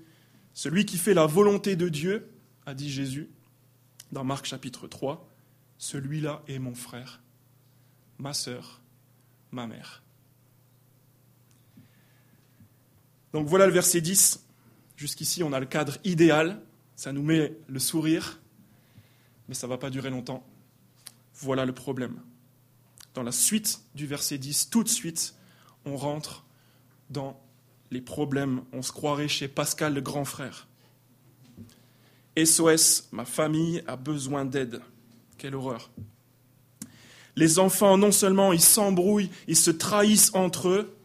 Celui 0.54 0.86
qui 0.86 0.98
fait 0.98 1.14
la 1.14 1.26
volonté 1.26 1.76
de 1.76 1.90
Dieu, 1.90 2.30
a 2.68 2.74
dit 2.74 2.92
Jésus 2.92 3.32
dans 4.12 4.24
Marc 4.24 4.46
chapitre 4.46 4.88
3, 4.88 5.28
celui-là 5.78 6.44
est 6.48 6.60
mon 6.60 6.76
frère, 6.76 7.22
ma 8.20 8.34
sœur, 8.34 8.82
ma 9.52 9.68
mère. 9.68 10.04
Donc 13.32 13.48
voilà 13.48 13.68
le 13.68 13.74
verset 13.74 14.02
10. 14.02 14.46
Jusqu'ici, 14.98 15.44
on 15.44 15.54
a 15.54 15.60
le 15.60 15.66
cadre 15.66 15.98
idéal. 16.04 16.62
Ça 16.96 17.14
nous 17.14 17.24
met 17.24 17.56
le 17.68 17.80
sourire, 17.80 18.40
mais 19.48 19.54
ça 19.54 19.68
ne 19.68 19.70
va 19.70 19.78
pas 19.78 19.90
durer 19.90 20.10
longtemps. 20.10 20.46
Voilà 21.36 21.66
le 21.66 21.74
problème. 21.74 22.22
Dans 23.14 23.24
la 23.24 23.32
suite 23.32 23.82
du 23.96 24.08
verset 24.08 24.40
10, 24.40 24.70
tout 24.70 24.84
de 24.84 24.90
suite, 24.90 25.36
on 25.86 25.96
rentre 25.96 26.46
dans 27.10 27.40
les 27.92 28.02
problèmes. 28.02 28.64
On 28.74 28.82
se 28.82 28.92
croirait 28.92 29.28
chez 29.28 29.48
Pascal 29.48 29.94
le 29.94 30.02
grand 30.02 30.26
frère. 30.26 30.68
SOS, 32.38 33.10
ma 33.12 33.26
famille 33.26 33.84
a 33.88 33.96
besoin 33.96 34.46
d'aide. 34.46 34.82
Quelle 35.38 35.56
horreur. 35.56 35.92
Les 37.36 37.60
enfants, 37.60 37.98
non 37.98 38.12
seulement 38.12 38.54
ils 38.54 38.62
s'embrouillent, 38.62 39.30
ils 39.48 39.58
se 39.58 39.72
trahissent 39.72 40.32
entre 40.34 40.70
eux, 40.70 40.98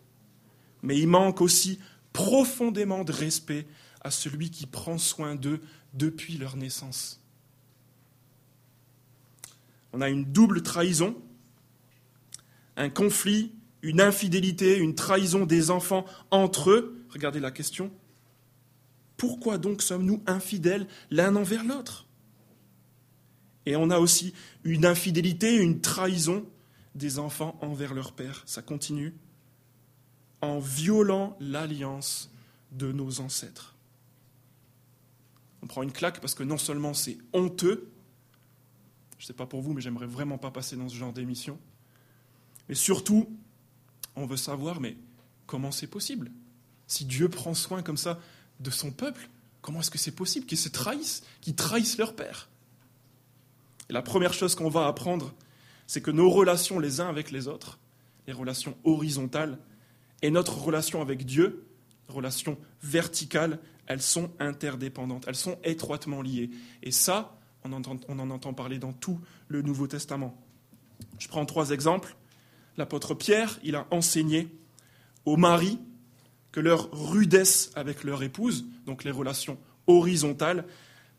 mais 0.83 0.99
ils 0.99 1.09
manquent 1.09 1.41
aussi 1.41 1.79
profondément 2.13 3.05
de 3.05 3.13
respect 3.13 3.67
à 4.01 4.11
celui 4.11 4.51
qui 4.51 4.67
prend 4.67 4.99
soin 4.99 5.35
d'eux 5.35 5.61
depuis 5.95 6.39
leur 6.39 6.57
naissance. 6.57 7.21
On 9.93 10.01
a 10.01 10.09
une 10.09 10.25
double 10.25 10.63
trahison, 10.63 11.15
un 12.77 12.89
conflit, 12.89 13.53
une 13.83 14.01
infidélité, 14.01 14.79
une 14.79 14.95
trahison 14.95 15.45
des 15.45 15.71
enfants 15.71 16.07
entre 16.31 16.71
eux. 16.71 17.05
Regardez 17.11 17.41
la 17.41 17.51
question. 17.51 17.91
Pourquoi 19.23 19.57
donc 19.57 19.83
sommes-nous 19.83 20.21
infidèles 20.27 20.89
l'un 21.13 21.37
envers 21.37 21.63
l'autre? 21.63 22.09
Et 23.67 23.77
on 23.77 23.89
a 23.91 24.01
aussi 24.01 24.35
une 24.65 24.85
infidélité, 24.85 25.59
une 25.59 25.81
trahison 25.81 26.45
des 26.97 27.21
enfants 27.21 27.57
envers 27.61 27.95
leur 27.95 28.15
père. 28.15 28.43
Ça 28.47 28.63
continue. 28.63 29.15
En 30.41 30.59
violant 30.59 31.37
l'alliance 31.39 32.33
de 32.73 32.91
nos 32.91 33.21
ancêtres 33.21 33.77
on 35.63 35.69
prend 35.69 35.85
une 35.85 35.93
claque 35.93 36.21
parce 36.21 36.35
que 36.35 36.43
non 36.43 36.59
seulement 36.59 36.93
c'est 36.93 37.17
honteux, 37.33 37.93
je 39.19 39.23
ne 39.23 39.27
sais 39.29 39.33
pas 39.33 39.47
pour 39.47 39.63
vous, 39.63 39.73
mais 39.73 39.81
j'aimerais 39.81 40.07
vraiment 40.07 40.37
pas 40.37 40.51
passer 40.51 40.75
dans 40.75 40.89
ce 40.89 40.97
genre 40.97 41.13
d'émission, 41.13 41.61
mais 42.69 42.75
surtout, 42.75 43.29
on 44.17 44.27
veut 44.27 44.37
savoir, 44.37 44.81
mais 44.81 44.97
comment 45.47 45.71
c'est 45.71 45.87
possible? 45.87 46.33
Si 46.89 47.05
Dieu 47.05 47.29
prend 47.29 47.55
soin 47.55 47.83
comme 47.83 47.97
ça 47.97 48.19
de 48.63 48.71
son 48.71 48.91
peuple, 48.91 49.29
comment 49.61 49.81
est-ce 49.81 49.91
que 49.91 49.99
c'est 49.99 50.15
possible 50.15 50.47
qu'ils 50.47 50.59
se 50.59 50.69
trahissent, 50.69 51.23
qu'ils 51.41 51.55
trahissent 51.55 51.99
leur 51.99 52.15
Père? 52.15 52.49
La 53.91 54.03
première 54.03 54.33
chose 54.33 54.55
qu'on 54.55 54.71
va 54.71 54.87
apprendre, 54.87 55.35
c'est 55.87 56.01
que 56.01 56.11
nos 56.11 56.31
relations 56.31 56.79
les 56.79 57.01
uns 57.01 57.09
avec 57.09 57.31
les 57.31 57.49
autres, 57.49 57.79
les 58.27 58.33
relations 58.33 58.77
horizontales, 58.85 59.59
et 60.23 60.31
notre 60.31 60.57
relation 60.59 61.03
avec 61.03 61.27
Dieu, 61.27 61.67
relation 62.09 62.57
verticale, 62.83 63.59
elles 63.87 64.03
sont 64.03 64.31
interdépendantes, 64.39 65.25
elles 65.27 65.35
sont 65.35 65.59
étroitement 65.65 66.23
liées. 66.23 66.51
Et 66.83 66.93
ça, 66.93 67.37
on, 67.65 67.73
en 67.73 68.31
entend 68.31 68.55
parler 68.55 68.79
dans 68.79 68.93
tout 68.93 69.21
le 69.49 69.63
Nouveau 69.63 69.87
Testament. 69.87 70.37
Je 71.19 71.29
prends 71.29 71.45
trois 71.45 71.71
exemples. 71.71 72.17
L'apôtre 72.77 73.15
Pierre, 73.15 73.59
il 73.65 73.75
a 73.75 73.87
enseigné 73.91 74.49
aux 75.25 75.37
maris 75.37 75.79
que 76.53 76.61
leur 76.61 76.91
rudesse 76.93 77.73
avec 77.75 78.05
leur 78.05 78.23
épouse, 78.23 78.67
donc 78.87 79.05
les 79.05 79.11
relations 79.11 79.59
horizontales, 79.87 80.67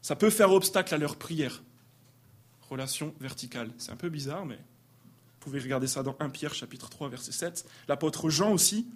ça 0.02 0.16
peut 0.16 0.30
faire 0.30 0.52
obstacle 0.52 0.94
à 0.94 0.98
leur 0.98 1.18
prière. 1.18 1.64
Relation 2.70 3.14
verticale. 3.20 3.72
C'est 3.78 3.92
un 3.92 3.96
peu 3.96 4.10
bizarre, 4.10 4.46
mais 4.46 4.56
vous 4.56 5.40
pouvez 5.40 5.60
regarder 5.60 5.88
ça 5.88 6.04
dans 6.04 6.16
1 6.20 6.30
Pierre 6.30 6.54
chapitre 6.54 6.90
3 6.90 7.10
verset 7.10 7.32
7. 7.32 7.66
L'apôtre 7.88 8.30
Jean 8.30 8.52
aussi, 8.54 8.88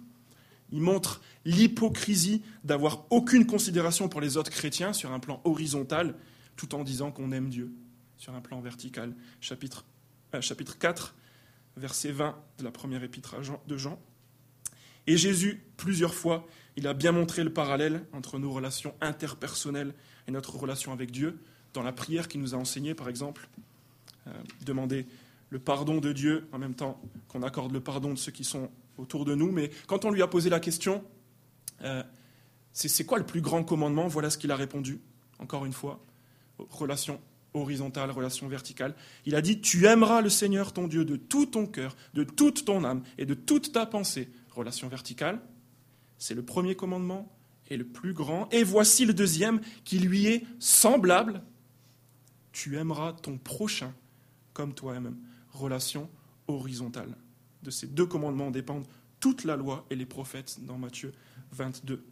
il 0.70 0.80
montre 0.80 1.20
l'hypocrisie 1.44 2.42
d'avoir 2.64 3.04
aucune 3.10 3.46
considération 3.46 4.08
pour 4.08 4.20
les 4.20 4.36
autres 4.36 4.50
chrétiens 4.50 4.92
sur 4.92 5.12
un 5.12 5.18
plan 5.18 5.40
horizontal, 5.44 6.14
tout 6.56 6.74
en 6.74 6.84
disant 6.84 7.10
qu'on 7.10 7.32
aime 7.32 7.48
Dieu 7.48 7.72
sur 8.16 8.34
un 8.34 8.40
plan 8.40 8.60
vertical. 8.60 9.14
Chapitre, 9.40 9.84
euh, 10.34 10.40
chapitre 10.40 10.78
4, 10.78 11.14
verset 11.76 12.12
20 12.12 12.36
de 12.58 12.64
la 12.64 12.70
première 12.70 13.02
épître 13.02 13.36
de 13.66 13.76
Jean. 13.76 14.00
Et 15.08 15.16
Jésus, 15.16 15.62
plusieurs 15.78 16.12
fois, 16.12 16.46
il 16.76 16.86
a 16.86 16.92
bien 16.92 17.12
montré 17.12 17.42
le 17.42 17.50
parallèle 17.50 18.04
entre 18.12 18.38
nos 18.38 18.52
relations 18.52 18.94
interpersonnelles 19.00 19.94
et 20.26 20.30
notre 20.30 20.54
relation 20.56 20.92
avec 20.92 21.10
Dieu. 21.10 21.40
Dans 21.72 21.82
la 21.82 21.92
prière 21.92 22.28
qu'il 22.28 22.42
nous 22.42 22.54
a 22.54 22.58
enseignée, 22.58 22.92
par 22.92 23.08
exemple, 23.08 23.48
euh, 24.26 24.32
demander 24.66 25.06
le 25.48 25.58
pardon 25.58 25.96
de 25.96 26.12
Dieu 26.12 26.46
en 26.52 26.58
même 26.58 26.74
temps 26.74 27.00
qu'on 27.26 27.42
accorde 27.42 27.72
le 27.72 27.80
pardon 27.80 28.12
de 28.12 28.18
ceux 28.18 28.32
qui 28.32 28.44
sont 28.44 28.70
autour 28.98 29.24
de 29.24 29.34
nous, 29.34 29.50
mais 29.50 29.70
quand 29.86 30.04
on 30.04 30.10
lui 30.10 30.20
a 30.20 30.26
posé 30.26 30.50
la 30.50 30.60
question, 30.60 31.02
euh, 31.84 32.02
c'est 32.72 33.06
quoi 33.06 33.16
le 33.16 33.24
plus 33.24 33.40
grand 33.40 33.64
commandement? 33.64 34.08
Voilà 34.08 34.28
ce 34.28 34.36
qu'il 34.36 34.50
a 34.50 34.56
répondu, 34.56 35.00
encore 35.38 35.64
une 35.64 35.72
fois, 35.72 36.04
relation 36.58 37.18
horizontale, 37.54 38.10
relation 38.10 38.46
verticale. 38.46 38.94
Il 39.24 39.36
a 39.36 39.40
dit, 39.40 39.62
tu 39.62 39.86
aimeras 39.86 40.20
le 40.20 40.28
Seigneur 40.28 40.74
ton 40.74 40.86
Dieu 40.86 41.06
de 41.06 41.16
tout 41.16 41.46
ton 41.46 41.66
cœur, 41.66 41.96
de 42.12 42.24
toute 42.24 42.66
ton 42.66 42.84
âme 42.84 43.02
et 43.16 43.24
de 43.24 43.32
toute 43.32 43.72
ta 43.72 43.86
pensée. 43.86 44.28
Relation 44.58 44.88
verticale, 44.88 45.40
c'est 46.18 46.34
le 46.34 46.44
premier 46.44 46.74
commandement 46.74 47.32
et 47.68 47.76
le 47.76 47.86
plus 47.86 48.12
grand. 48.12 48.48
Et 48.50 48.64
voici 48.64 49.04
le 49.04 49.14
deuxième 49.14 49.60
qui 49.84 50.00
lui 50.00 50.26
est 50.26 50.44
semblable. 50.58 51.44
Tu 52.50 52.76
aimeras 52.76 53.12
ton 53.12 53.38
prochain 53.38 53.94
comme 54.54 54.74
toi-même. 54.74 55.16
Relation 55.52 56.10
horizontale 56.48 57.14
de 57.62 57.70
ces 57.70 57.86
deux 57.86 58.06
commandements 58.06 58.50
dépendent 58.50 58.88
toute 59.20 59.44
la 59.44 59.54
loi 59.54 59.86
et 59.90 59.94
les 59.94 60.06
prophètes 60.06 60.58
dans 60.64 60.76
Matthieu 60.76 61.12
22. 61.52 62.04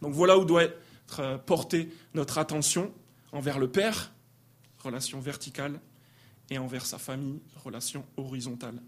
Donc 0.00 0.14
voilà 0.14 0.38
où 0.38 0.46
doit 0.46 0.64
être 0.64 1.44
portée 1.44 1.90
notre 2.14 2.38
attention 2.38 2.90
envers 3.32 3.58
le 3.58 3.70
Père, 3.70 4.14
relation 4.78 5.20
verticale, 5.20 5.78
et 6.48 6.56
envers 6.56 6.86
sa 6.86 6.96
famille, 6.96 7.42
relation 7.62 8.06
horizontale. 8.16 8.80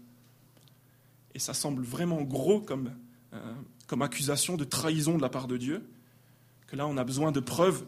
Et 1.33 1.39
ça 1.39 1.53
semble 1.53 1.83
vraiment 1.83 2.21
gros 2.21 2.61
comme, 2.61 2.91
euh, 3.33 3.53
comme 3.87 4.01
accusation 4.01 4.57
de 4.57 4.63
trahison 4.63 5.17
de 5.17 5.21
la 5.21 5.29
part 5.29 5.47
de 5.47 5.57
Dieu, 5.57 5.87
que 6.67 6.75
là 6.75 6.87
on 6.87 6.97
a 6.97 7.03
besoin 7.03 7.31
de 7.31 7.39
preuves. 7.39 7.85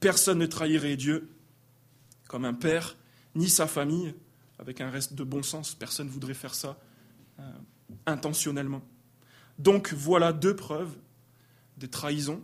Personne 0.00 0.38
ne 0.38 0.46
trahirait 0.46 0.96
Dieu 0.96 1.30
comme 2.28 2.44
un 2.44 2.54
père, 2.54 2.96
ni 3.34 3.48
sa 3.48 3.66
famille, 3.66 4.14
avec 4.58 4.80
un 4.80 4.90
reste 4.90 5.14
de 5.14 5.24
bon 5.24 5.42
sens. 5.42 5.74
Personne 5.74 6.06
ne 6.06 6.12
voudrait 6.12 6.34
faire 6.34 6.54
ça 6.54 6.78
euh, 7.38 7.42
intentionnellement. 8.06 8.82
Donc 9.58 9.92
voilà 9.92 10.32
deux 10.32 10.56
preuves 10.56 10.96
de 11.76 11.86
trahison. 11.86 12.42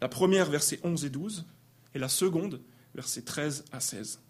La 0.00 0.08
première, 0.08 0.50
versets 0.50 0.78
11 0.82 1.04
et 1.04 1.10
12, 1.10 1.46
et 1.94 1.98
la 1.98 2.08
seconde, 2.08 2.60
versets 2.94 3.22
13 3.22 3.64
à 3.72 3.80
16. 3.80 4.20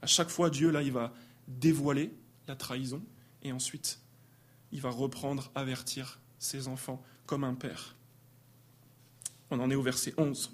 À 0.00 0.06
chaque 0.06 0.30
fois, 0.30 0.48
Dieu, 0.50 0.70
là, 0.70 0.82
il 0.82 0.92
va 0.92 1.12
dévoiler 1.48 2.12
la 2.46 2.56
trahison 2.56 3.02
et 3.42 3.52
ensuite, 3.52 4.00
il 4.72 4.80
va 4.80 4.90
reprendre, 4.90 5.50
avertir 5.54 6.20
ses 6.38 6.68
enfants 6.68 7.02
comme 7.26 7.44
un 7.44 7.54
père. 7.54 7.96
On 9.50 9.60
en 9.60 9.70
est 9.70 9.74
au 9.74 9.82
verset 9.82 10.14
11. 10.16 10.52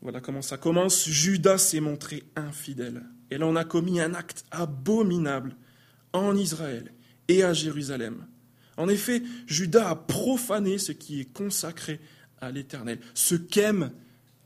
Voilà 0.00 0.20
comment 0.20 0.42
ça 0.42 0.58
commence. 0.58 1.08
Judas 1.08 1.58
s'est 1.58 1.80
montré 1.80 2.24
infidèle. 2.36 3.04
Elle 3.30 3.42
en 3.42 3.56
a 3.56 3.64
commis 3.64 4.00
un 4.00 4.14
acte 4.14 4.44
abominable 4.50 5.56
en 6.12 6.36
Israël 6.36 6.92
et 7.28 7.42
à 7.42 7.52
Jérusalem. 7.52 8.26
En 8.76 8.88
effet, 8.88 9.22
Judas 9.46 9.88
a 9.88 9.96
profané 9.96 10.78
ce 10.78 10.92
qui 10.92 11.20
est 11.20 11.32
consacré 11.32 12.00
à 12.40 12.50
l'Éternel, 12.50 13.00
ce 13.14 13.34
qu'aime 13.34 13.92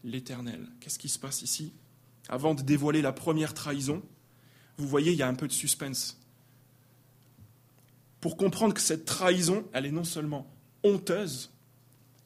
l'Éternel. 0.05 0.69
Qu'est-ce 0.81 0.99
qui 0.99 1.09
se 1.09 1.19
passe 1.19 1.43
ici? 1.43 1.73
Avant 2.29 2.55
de 2.55 2.63
dévoiler 2.63 3.03
la 3.03 3.13
première 3.13 3.55
trahison, 3.55 4.03
vous 4.79 4.89
voyez, 4.89 5.13
il 5.13 5.19
y 5.19 5.23
a 5.23 5.29
un 5.29 5.35
peu 5.35 5.49
de 5.49 5.53
suspense. 5.53 6.19
Pour 8.21 8.37
comprendre 8.37 8.75
que 8.75 8.81
cette 8.81 9.05
trahison, 9.05 9.65
elle 9.73 9.87
est 9.87 9.93
non 9.93 10.05
seulement 10.05 10.51
honteuse 10.83 11.53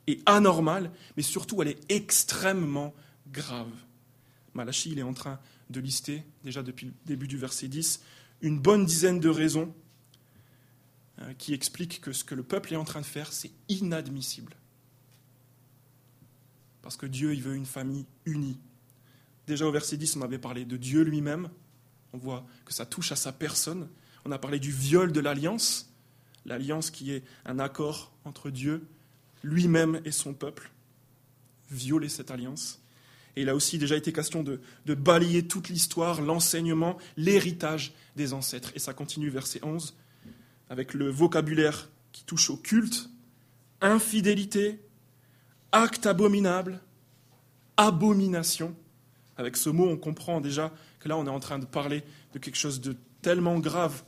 et 0.07 0.21
anormale, 0.27 0.91
mais 1.17 1.23
surtout 1.23 1.61
elle 1.63 1.69
est 1.69 1.93
extrêmement 1.93 2.95
grave. 3.31 3.73
Malachi, 4.55 4.93
il 4.93 4.99
est 4.99 5.05
en 5.05 5.15
train 5.15 5.39
de 5.71 5.81
lister, 5.81 6.23
déjà 6.45 6.63
depuis 6.63 6.87
le 6.87 6.93
début 7.07 7.29
du 7.29 7.39
verset 7.39 7.69
10, 7.69 8.03
une 8.43 8.59
bonne 8.59 8.85
dizaine 8.85 9.21
de 9.21 9.29
raisons 9.29 9.75
euh, 11.21 11.33
qui 11.35 11.55
expliquent 11.55 12.01
que 12.01 12.13
ce 12.13 12.25
que 12.25 12.35
le 12.35 12.43
peuple 12.43 12.73
est 12.73 12.77
en 12.77 12.85
train 12.85 13.01
de 13.01 13.07
faire, 13.07 13.33
c'est 13.33 13.51
inadmissible. 13.69 14.55
Parce 16.83 16.97
que 16.97 17.07
Dieu, 17.07 17.33
il 17.33 17.43
veut 17.43 17.55
une 17.55 17.67
famille 17.67 18.07
unie. 18.27 18.59
Déjà 19.47 19.67
au 19.67 19.73
verset 19.73 19.97
10, 19.97 20.17
on 20.17 20.23
avait 20.23 20.39
parlé 20.39 20.65
de 20.65 20.77
Dieu 20.77 21.03
lui-même. 21.03 21.49
On 22.13 22.19
voit 22.19 22.45
que 22.65 22.73
ça 22.73 22.87
touche 22.87 23.13
à 23.13 23.17
sa 23.17 23.33
personne. 23.33 23.89
On 24.25 24.33
a 24.33 24.39
parlé 24.39 24.59
du 24.59 24.71
viol 24.71 25.13
de 25.13 25.21
l'alliance, 25.21 25.91
l'alliance 26.45 26.91
qui 26.91 27.13
est 27.13 27.25
un 27.45 27.59
accord 27.59 28.13
entre 28.25 28.51
Dieu 28.51 28.87
lui-même 29.43 30.01
et 30.05 30.13
son 30.13 30.35
peuple. 30.35 30.71
Violer 31.71 32.09
cette 32.09 32.31
alliance. 32.31 32.81
Et 33.37 33.43
il 33.43 33.49
a 33.49 33.55
aussi 33.55 33.79
déjà 33.79 33.97
été 33.97 34.13
question 34.13 34.43
de, 34.43 34.61
balayer 34.95 35.47
toute 35.47 35.69
l'histoire, 35.69 36.21
l'enseignement, 36.21 36.99
l'héritage 37.17 37.95
des 38.15 38.35
ancêtres. 38.35 38.73
Et 38.75 38.79
ça 38.79 38.93
continue, 38.93 39.31
verset 39.31 39.61
11, 39.63 39.97
avec 40.69 40.93
le 40.93 41.11
vocabulaire 41.11 41.89
qui 42.13 42.25
touche 42.25 42.51
au 42.51 42.57
culte, 42.57 43.09
infidélité, 43.81 44.81
acte 45.73 46.07
abominable, 46.07 46.81
abomination. 47.79 48.77
Avec 49.39 49.57
ce 49.57 49.71
mot, 49.71 49.89
on 49.89 49.97
comprend 49.97 50.43
déjà 50.43 50.73
là, 51.09 51.17
on 51.17 51.27
est 51.27 51.31
en 51.31 51.41
train 51.41 51.59
de 51.59 51.67
parler 51.67 52.03
de 52.33 52.39
quelque 52.39 52.57
chose 52.57 52.81
de 52.81 52.97
tellement 53.21 53.59
grave 53.59 54.03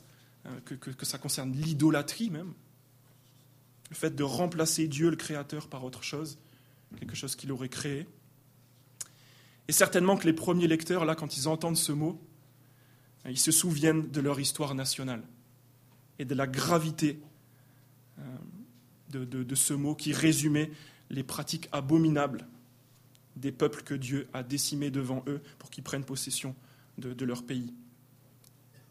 hein, 0.45 0.51
que, 0.65 1.05
ça 1.05 1.17
concerne 1.17 1.53
l'idolâtrie 1.53 2.29
même. 2.29 2.53
Le 3.89 3.95
fait 3.95 4.15
de 4.15 4.23
remplacer 4.23 4.87
Dieu, 4.87 5.09
le 5.09 5.15
Créateur, 5.15 5.67
par 5.67 5.83
autre 5.83 6.03
chose, 6.03 6.37
quelque 6.99 7.15
chose 7.15 7.35
qu'il 7.35 7.51
aurait 7.51 7.69
créé. 7.69 8.07
Et 9.67 9.71
certainement 9.71 10.17
que 10.17 10.25
les 10.25 10.33
premiers 10.33 10.67
lecteurs, 10.67 11.05
là, 11.05 11.15
quand 11.15 11.37
ils 11.37 11.47
entendent 11.47 11.77
ce 11.77 11.91
mot, 11.91 12.21
hein, 13.23 13.29
ils 13.29 13.39
se 13.39 13.51
souviennent 13.51 14.09
de 14.09 14.21
leur 14.21 14.39
histoire 14.39 14.75
nationale 14.75 15.23
et 16.19 16.25
de 16.25 16.35
la 16.35 16.47
gravité 16.47 17.19
euh, 18.19 18.23
de, 19.25 19.55
ce 19.55 19.73
mot 19.73 19.95
qui 19.95 20.11
résumait 20.11 20.71
les 21.09 21.23
pratiques 21.23 21.69
abominables 21.71 22.47
des 23.35 23.51
peuples 23.51 23.83
que 23.83 23.93
Dieu 23.93 24.27
a 24.33 24.43
décimés 24.43 24.91
devant 24.91 25.23
eux 25.27 25.41
pour 25.57 25.69
qu'ils 25.69 25.83
prennent 25.83 26.03
possession 26.03 26.55
de, 26.97 27.25
leur 27.25 27.45
pays. 27.45 27.73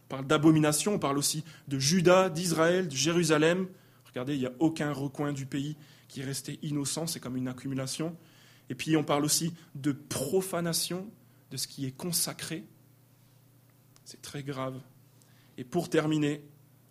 On 0.04 0.08
parle 0.08 0.26
d'abomination, 0.26 0.94
on 0.94 0.98
parle 0.98 1.18
aussi 1.18 1.44
de 1.68 1.78
Juda, 1.78 2.30
d'Israël, 2.30 2.88
de 2.88 2.94
Jérusalem. 2.94 3.68
Regardez, 4.06 4.34
il 4.34 4.40
n'y 4.40 4.46
a 4.46 4.52
aucun 4.58 4.92
recoin 4.92 5.32
du 5.32 5.46
pays 5.46 5.76
qui 6.08 6.20
est 6.20 6.24
resté 6.24 6.58
innocent, 6.62 7.06
c'est 7.06 7.20
comme 7.20 7.36
une 7.36 7.48
accumulation. 7.48 8.16
Et 8.68 8.74
puis 8.74 8.96
on 8.96 9.04
parle 9.04 9.24
aussi 9.24 9.52
de 9.74 9.92
profanation 9.92 11.10
de 11.50 11.56
ce 11.56 11.66
qui 11.66 11.86
est 11.86 11.92
consacré. 11.92 12.64
C'est 14.04 14.22
très 14.22 14.42
grave. 14.42 14.80
Et 15.56 15.64
pour 15.64 15.88
terminer, 15.88 16.42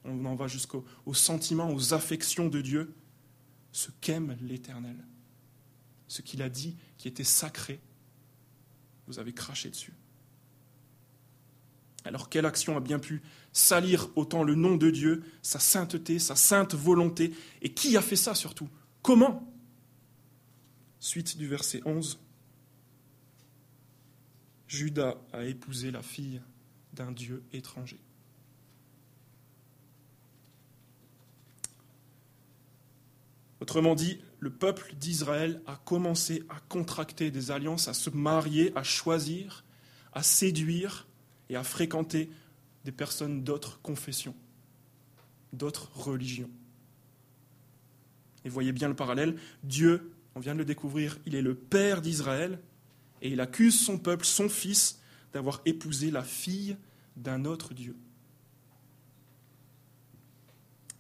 on 0.04 0.26
en 0.26 0.36
va 0.36 0.48
jusqu'au 0.48 0.86
sentiment, 1.14 1.72
aux 1.72 1.94
affections 1.94 2.50
de 2.50 2.62
Dieu, 2.62 2.94
ce 3.72 3.90
qu'aime 4.02 4.38
l'Éternel, 4.42 4.98
ce 6.08 6.22
qu'il 6.22 6.42
a 6.42 6.50
dit 6.50 6.78
qui 6.98 7.08
était 7.08 7.24
sacré. 7.24 7.80
Vous 9.08 9.20
avez 9.20 9.34
craché 9.34 9.70
dessus. 9.70 9.94
Alors 12.06 12.30
quelle 12.30 12.46
action 12.46 12.76
a 12.76 12.80
bien 12.80 13.00
pu 13.00 13.22
salir 13.54 14.10
autant 14.16 14.44
le 14.44 14.56
nom 14.56 14.76
de 14.76 14.90
Dieu, 14.90 15.24
sa 15.42 15.60
sainteté, 15.60 16.20
sa 16.20 16.36
sainte 16.36 16.74
volonté? 16.74 17.34
Et 17.62 17.74
qui 17.74 17.96
a 17.96 18.02
fait 18.02 18.16
ça 18.16 18.36
surtout? 18.36 18.70
Comment? 19.02 19.50
Suite 21.00 21.38
du 21.38 21.48
verset 21.48 21.82
11. 21.86 22.20
Judas 24.68 25.16
a 25.32 25.44
épousé 25.44 25.92
la 25.92 26.02
fille 26.02 26.42
d'un 26.94 27.12
Dieu 27.12 27.44
étranger. 27.54 28.00
Autrement 33.60 33.96
dit, 33.96 34.20
le 34.40 34.50
peuple 34.50 34.94
d'Israël 34.96 35.62
a 35.68 35.78
commencé 35.78 36.44
à 36.50 36.60
contracter 36.68 37.32
des 37.32 37.50
alliances, 37.50 37.88
à 37.88 37.94
se 37.94 38.10
marier, 38.10 38.74
à 38.76 38.84
choisir, 38.84 39.64
à 40.12 40.22
séduire 40.22 41.08
et 41.50 41.56
à 41.56 41.64
fréquenter 41.64 42.30
des 42.86 42.92
personnes 42.92 43.44
d'autres 43.44 43.82
confessions, 43.82 44.36
d'autres 45.52 45.92
religions. 45.94 46.50
Et 48.46 48.50
voyez 48.50 48.72
bien 48.72 48.90
le 48.90 48.96
parallèle, 48.96 49.38
Dieu 49.64 50.14
on 50.36 50.40
vient 50.40 50.54
de 50.54 50.60
le 50.60 50.66
découvrir, 50.66 51.18
il 51.26 51.36
est 51.36 51.42
le 51.42 51.56
père 51.56 52.02
d'Israël, 52.02 52.60
et 53.22 53.30
il 53.30 53.40
accuse 53.40 53.80
son 53.80 53.98
peuple, 53.98 54.26
son 54.26 54.50
fils, 54.50 55.00
d'avoir 55.32 55.62
épousé 55.66 56.12
la 56.12 56.24
fille 56.24 56.78
d'un 57.16 57.46
autre 57.46 57.74
Dieu. 57.74 57.96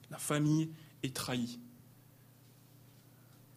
La 0.09 0.17
famille 0.17 0.69
est 1.01 1.15
trahie. 1.15 1.59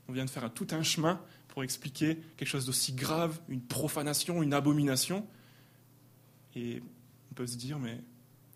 On 0.09 0.13
vient 0.13 0.25
de 0.25 0.31
faire 0.31 0.53
tout 0.53 0.69
un 0.71 0.83
chemin 0.83 1.21
pour 1.49 1.63
expliquer 1.63 2.19
quelque 2.37 2.49
chose 2.49 2.67
d'aussi 2.67 2.93
grave, 2.93 3.39
une 3.49 3.63
profanation, 3.63 4.43
une 4.43 4.55
abomination. 4.55 5.27
Et 6.57 6.83
on 7.31 7.35
peut 7.35 7.47
se 7.47 7.57
dire, 7.57 7.79
mais 7.79 8.03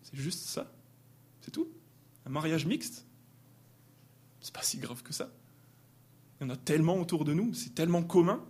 c'est 0.03 0.17
juste 0.17 0.39
ça? 0.39 0.69
C'est 1.39 1.51
tout? 1.51 1.69
Un 2.25 2.31
mariage 2.31 2.65
mixte? 2.65 3.05
C'est 4.41 4.53
pas 4.53 4.63
si 4.63 4.79
grave 4.79 5.03
que 5.03 5.13
ça? 5.13 5.31
Il 6.39 6.43
y 6.43 6.47
en 6.47 6.49
a 6.49 6.57
tellement 6.57 6.97
autour 6.97 7.23
de 7.23 7.33
nous, 7.33 7.53
c'est 7.53 7.75
tellement 7.75 8.01
commun. 8.01 8.43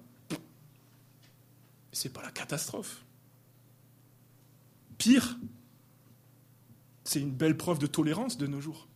C'est 1.92 2.14
pas 2.14 2.22
la 2.22 2.32
catastrophe. 2.32 3.04
Pire, 4.98 5.38
c'est 7.04 7.20
une 7.20 7.34
belle 7.34 7.58
preuve 7.58 7.80
de 7.80 7.88
tolérance 7.88 8.38
de 8.38 8.48
nos 8.48 8.62
jours. 8.62 8.88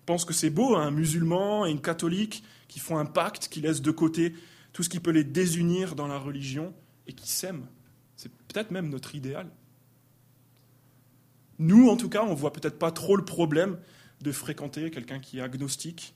Je 0.00 0.04
pense 0.06 0.24
que 0.24 0.32
c'est 0.32 0.48
beau, 0.48 0.74
hein, 0.74 0.86
un 0.86 0.90
musulman 0.90 1.66
et 1.66 1.70
une 1.70 1.82
catholique 1.82 2.42
qui 2.68 2.78
font 2.78 2.96
un 2.96 3.04
pacte, 3.04 3.48
qui 3.48 3.60
laissent 3.60 3.82
de 3.82 3.90
côté 3.90 4.32
tout 4.72 4.82
ce 4.82 4.88
qui 4.88 5.00
peut 5.00 5.10
les 5.10 5.24
désunir 5.24 5.94
dans 5.94 6.06
la 6.06 6.18
religion 6.18 6.72
et 7.06 7.12
qui 7.12 7.28
s'aiment. 7.28 7.66
C'est 8.18 8.32
peut-être 8.32 8.72
même 8.72 8.90
notre 8.90 9.14
idéal. 9.14 9.48
Nous, 11.60 11.88
en 11.88 11.96
tout 11.96 12.08
cas, 12.08 12.24
on 12.24 12.30
ne 12.30 12.34
voit 12.34 12.52
peut-être 12.52 12.78
pas 12.78 12.90
trop 12.90 13.16
le 13.16 13.24
problème 13.24 13.78
de 14.20 14.32
fréquenter 14.32 14.90
quelqu'un 14.90 15.20
qui 15.20 15.38
est 15.38 15.40
agnostique, 15.40 16.14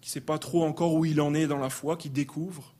qui 0.00 0.10
ne 0.10 0.12
sait 0.12 0.20
pas 0.20 0.40
trop 0.40 0.64
encore 0.64 0.94
où 0.94 1.04
il 1.04 1.20
en 1.20 1.32
est 1.32 1.46
dans 1.46 1.58
la 1.58 1.70
foi, 1.70 1.96
qui 1.96 2.10
découvre. 2.10 2.74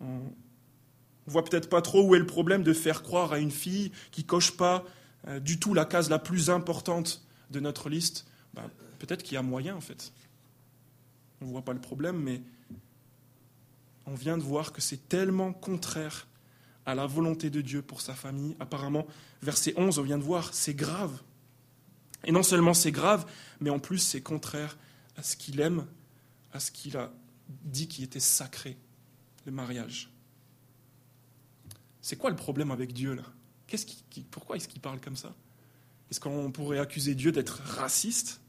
On 0.00 0.18
ne 0.18 1.32
voit 1.32 1.44
peut-être 1.44 1.70
pas 1.70 1.80
trop 1.80 2.06
où 2.06 2.14
est 2.14 2.18
le 2.18 2.26
problème 2.26 2.62
de 2.62 2.74
faire 2.74 3.02
croire 3.02 3.32
à 3.32 3.38
une 3.38 3.50
fille 3.50 3.90
qui 4.10 4.24
coche 4.24 4.54
pas 4.54 4.84
euh, 5.28 5.40
du 5.40 5.58
tout 5.58 5.72
la 5.72 5.86
case 5.86 6.10
la 6.10 6.18
plus 6.18 6.50
importante 6.50 7.26
de 7.50 7.58
notre 7.58 7.88
liste. 7.88 8.26
Ben, 8.52 8.70
peut-être 8.98 9.22
qu'il 9.22 9.34
y 9.34 9.38
a 9.38 9.42
moyen 9.42 9.76
en 9.76 9.80
fait. 9.80 10.12
On 11.40 11.46
ne 11.46 11.50
voit 11.52 11.64
pas 11.64 11.72
le 11.72 11.80
problème, 11.80 12.20
mais 12.20 12.42
on 14.04 14.14
vient 14.14 14.36
de 14.36 14.42
voir 14.42 14.72
que 14.72 14.82
c'est 14.82 15.08
tellement 15.08 15.54
contraire 15.54 16.26
à 16.86 16.94
la 16.94 17.06
volonté 17.06 17.50
de 17.50 17.60
Dieu 17.60 17.82
pour 17.82 18.00
sa 18.00 18.14
famille. 18.14 18.56
Apparemment, 18.60 19.06
verset 19.42 19.74
11, 19.76 19.98
on 19.98 20.02
vient 20.02 20.18
de 20.18 20.22
voir, 20.22 20.54
c'est 20.54 20.74
grave. 20.74 21.20
Et 22.24 22.32
non 22.32 22.42
seulement 22.42 22.74
c'est 22.74 22.92
grave, 22.92 23.26
mais 23.60 23.70
en 23.70 23.78
plus 23.78 23.98
c'est 23.98 24.20
contraire 24.20 24.76
à 25.16 25.22
ce 25.22 25.36
qu'il 25.36 25.60
aime, 25.60 25.86
à 26.52 26.60
ce 26.60 26.70
qu'il 26.70 26.96
a 26.96 27.12
dit 27.64 27.88
qui 27.88 28.02
était 28.02 28.20
sacré, 28.20 28.76
le 29.46 29.52
mariage. 29.52 30.10
C'est 32.02 32.16
quoi 32.16 32.30
le 32.30 32.36
problème 32.36 32.70
avec 32.70 32.92
Dieu 32.92 33.14
là? 33.14 33.24
Pourquoi 34.30 34.56
est-ce 34.56 34.66
qu'il 34.66 34.80
parle 34.80 35.00
comme 35.00 35.16
ça? 35.16 35.34
Est-ce 36.10 36.18
qu'on 36.18 36.50
pourrait 36.50 36.80
accuser 36.80 37.14
Dieu 37.14 37.30
d'être 37.30 37.62
raciste? 37.64 38.40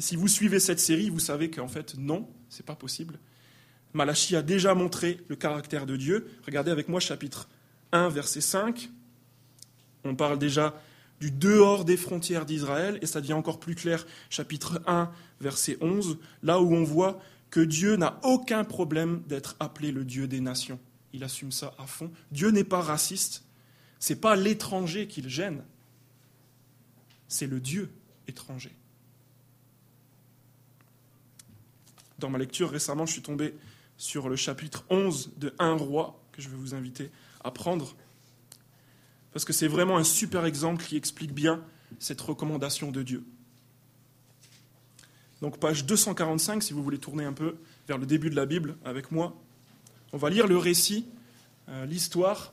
Si 0.00 0.16
vous 0.16 0.28
suivez 0.28 0.60
cette 0.60 0.80
série, 0.80 1.10
vous 1.10 1.20
savez 1.20 1.50
qu'en 1.50 1.68
fait, 1.68 1.96
non, 1.98 2.28
c'est 2.48 2.64
pas 2.64 2.74
possible. 2.74 3.20
Malachie 3.94 4.34
a 4.34 4.42
déjà 4.42 4.74
montré 4.74 5.20
le 5.28 5.36
caractère 5.36 5.86
de 5.86 5.96
Dieu. 5.96 6.28
Regardez 6.44 6.72
avec 6.72 6.88
moi 6.88 6.98
chapitre 6.98 7.48
1, 7.92 8.08
verset 8.08 8.40
5. 8.40 8.90
On 10.02 10.16
parle 10.16 10.38
déjà 10.38 10.74
du 11.20 11.30
dehors 11.30 11.84
des 11.84 11.96
frontières 11.96 12.44
d'Israël, 12.44 12.98
et 13.00 13.06
ça 13.06 13.20
devient 13.20 13.34
encore 13.34 13.60
plus 13.60 13.76
clair, 13.76 14.04
chapitre 14.30 14.82
1, 14.86 15.10
verset 15.40 15.78
11, 15.80 16.18
là 16.42 16.60
où 16.60 16.74
on 16.74 16.82
voit 16.82 17.20
que 17.50 17.60
Dieu 17.60 17.94
n'a 17.94 18.18
aucun 18.24 18.64
problème 18.64 19.22
d'être 19.28 19.54
appelé 19.60 19.92
le 19.92 20.04
Dieu 20.04 20.26
des 20.26 20.40
nations. 20.40 20.80
Il 21.12 21.22
assume 21.22 21.52
ça 21.52 21.72
à 21.78 21.86
fond. 21.86 22.10
Dieu 22.32 22.50
n'est 22.50 22.64
pas 22.64 22.80
raciste, 22.80 23.44
c'est 24.00 24.20
pas 24.20 24.34
l'étranger 24.34 25.06
qui 25.06 25.22
le 25.22 25.28
gêne, 25.28 25.62
c'est 27.28 27.46
le 27.46 27.60
Dieu 27.60 27.90
étranger. 28.26 28.72
Dans 32.18 32.28
ma 32.28 32.38
lecture 32.38 32.70
récemment, 32.70 33.06
je 33.06 33.12
suis 33.12 33.22
tombé 33.22 33.54
sur 34.04 34.28
le 34.28 34.36
chapitre 34.36 34.84
11 34.90 35.30
de 35.38 35.54
Un 35.58 35.72
roi, 35.78 36.20
que 36.32 36.42
je 36.42 36.50
vais 36.50 36.56
vous 36.58 36.74
inviter 36.74 37.10
à 37.42 37.50
prendre, 37.50 37.96
parce 39.32 39.46
que 39.46 39.54
c'est 39.54 39.66
vraiment 39.66 39.96
un 39.96 40.04
super 40.04 40.44
exemple 40.44 40.84
qui 40.84 40.98
explique 40.98 41.32
bien 41.32 41.64
cette 42.00 42.20
recommandation 42.20 42.92
de 42.92 43.02
Dieu. 43.02 43.24
Donc 45.40 45.58
page 45.58 45.86
245, 45.86 46.62
si 46.62 46.74
vous 46.74 46.82
voulez 46.82 46.98
tourner 46.98 47.24
un 47.24 47.32
peu 47.32 47.56
vers 47.88 47.96
le 47.96 48.04
début 48.04 48.28
de 48.28 48.36
la 48.36 48.44
Bible 48.44 48.76
avec 48.84 49.10
moi, 49.10 49.34
on 50.12 50.18
va 50.18 50.28
lire 50.28 50.48
le 50.48 50.58
récit, 50.58 51.06
euh, 51.70 51.86
l'histoire 51.86 52.52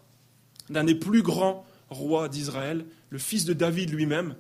d'un 0.70 0.86
des 0.86 0.96
plus 0.96 1.22
grands 1.22 1.66
rois 1.90 2.30
d'Israël, 2.30 2.86
le 3.10 3.20
fils 3.20 3.44
de 3.44 3.52
David 3.52 3.90
lui-même, 3.90 4.36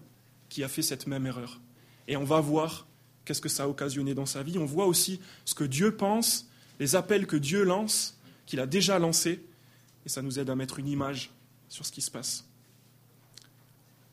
qui 0.47 0.63
a 0.63 0.69
fait 0.69 0.82
cette 0.82 1.08
même 1.08 1.26
erreur. 1.26 1.60
Et 2.08 2.15
on 2.15 2.24
va 2.24 2.39
voir 2.39 2.88
qu'est-ce 3.26 3.41
que 3.41 3.50
ça 3.50 3.63
a 3.63 3.67
occasionné 3.67 4.13
dans 4.13 4.26
sa 4.26 4.43
vie. 4.43 4.58
On 4.58 4.65
voit 4.65 4.86
aussi 4.86 5.19
ce 5.43 5.54
que 5.54 5.65
Dieu 5.65 5.97
pense 5.97 6.47
les 6.82 6.96
appels 6.96 7.28
que 7.28 7.36
Dieu 7.38 7.63
lance, 7.63 8.20
qu'il 8.48 8.60
a 8.60 8.65
déjà 8.65 8.98
lancés, 8.98 9.46
et 10.04 10.10
ça 10.10 10.24
nous 10.24 10.39
aide 10.39 10.50
à 10.50 10.56
mettre 10.56 10.80
une 10.80 10.88
image 10.88 11.30
sur 11.70 11.86
ce 11.86 11.91
qui 11.91 12.02
se 12.02 12.10
passe. 12.10 12.44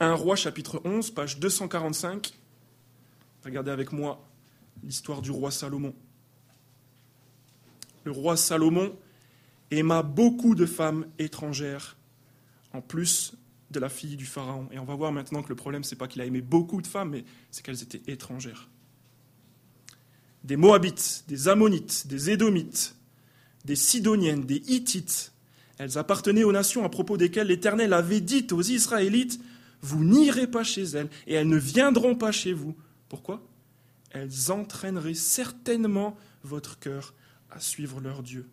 Un 0.01 0.13
roi 0.13 0.37
chapitre 0.37 0.83
11, 0.85 1.11
page 1.13 1.39
245. 1.39 2.31
Regardez 3.43 3.71
avec 3.71 3.91
moi 3.91 4.23
l'histoire 4.85 5.23
du 5.23 5.31
roi 5.31 5.51
Salomon. 5.51 5.95
Le 8.05 8.13
roi 8.13 8.37
Salomon 8.37 8.95
aima 9.71 10.03
beaucoup 10.03 10.55
de 10.55 10.67
femmes 10.67 11.07
étrangères, 11.19 11.97
en 12.75 12.83
plus 12.83 13.33
de 13.71 13.81
la 13.81 13.89
fille 13.89 14.19
du 14.19 14.27
Pharaon. 14.27 14.69
Et 14.73 14.79
on 14.79 14.85
va 14.85 14.95
voir 14.95 15.11
maintenant 15.11 15.43
que 15.43 15.49
le 15.49 15.57
problème, 15.57 15.85
ce 15.85 15.95
n'est 15.95 15.99
pas 15.99 16.07
qu'il 16.07 16.21
a 16.21 16.27
aimé 16.27 16.43
beaucoup 16.43 16.83
de 16.83 16.87
femmes, 16.87 17.13
mais 17.13 17.25
c'est 17.51 17.65
qu'elles 17.65 17.83
étaient 17.83 18.13
étrangères 18.13 18.69
des 20.49 20.57
Moabites, 20.57 21.25
des 21.29 21.49
Ammonites, 21.49 22.07
des 22.07 22.31
Édomites, 22.31 22.97
des 23.67 23.77
Sidoniennes, 23.77 24.47
des 24.47 24.63
Hittites. 24.67 25.33
Elles 25.77 25.99
appartenaient 25.99 26.43
aux 26.43 26.53
nations 26.53 26.85
à 26.85 26.89
propos 26.89 27.19
desquelles 27.19 27.49
l'Éternel 27.49 27.93
avait 27.93 28.23
dit 28.23 28.47
aux 28.53 28.63
Israélites, 28.63 29.39
Vous 29.83 30.03
n'irez 30.03 30.47
pas 30.47 30.65
chez 30.65 30.85
elles, 30.85 31.11
et 31.27 31.35
elles 31.35 31.49
ne 31.49 31.59
viendront 31.59 32.15
pas 32.15 32.33
chez 32.33 32.55
vous. 32.55 32.75
Pourquoi? 33.11 33.47
Elles 34.11 34.51
entraîneraient 34.51 35.13
certainement 35.13 36.17
votre 36.43 36.79
cœur 36.79 37.13
à 37.51 37.61
suivre 37.61 38.01
leur 38.01 38.23
Dieu. 38.23 38.49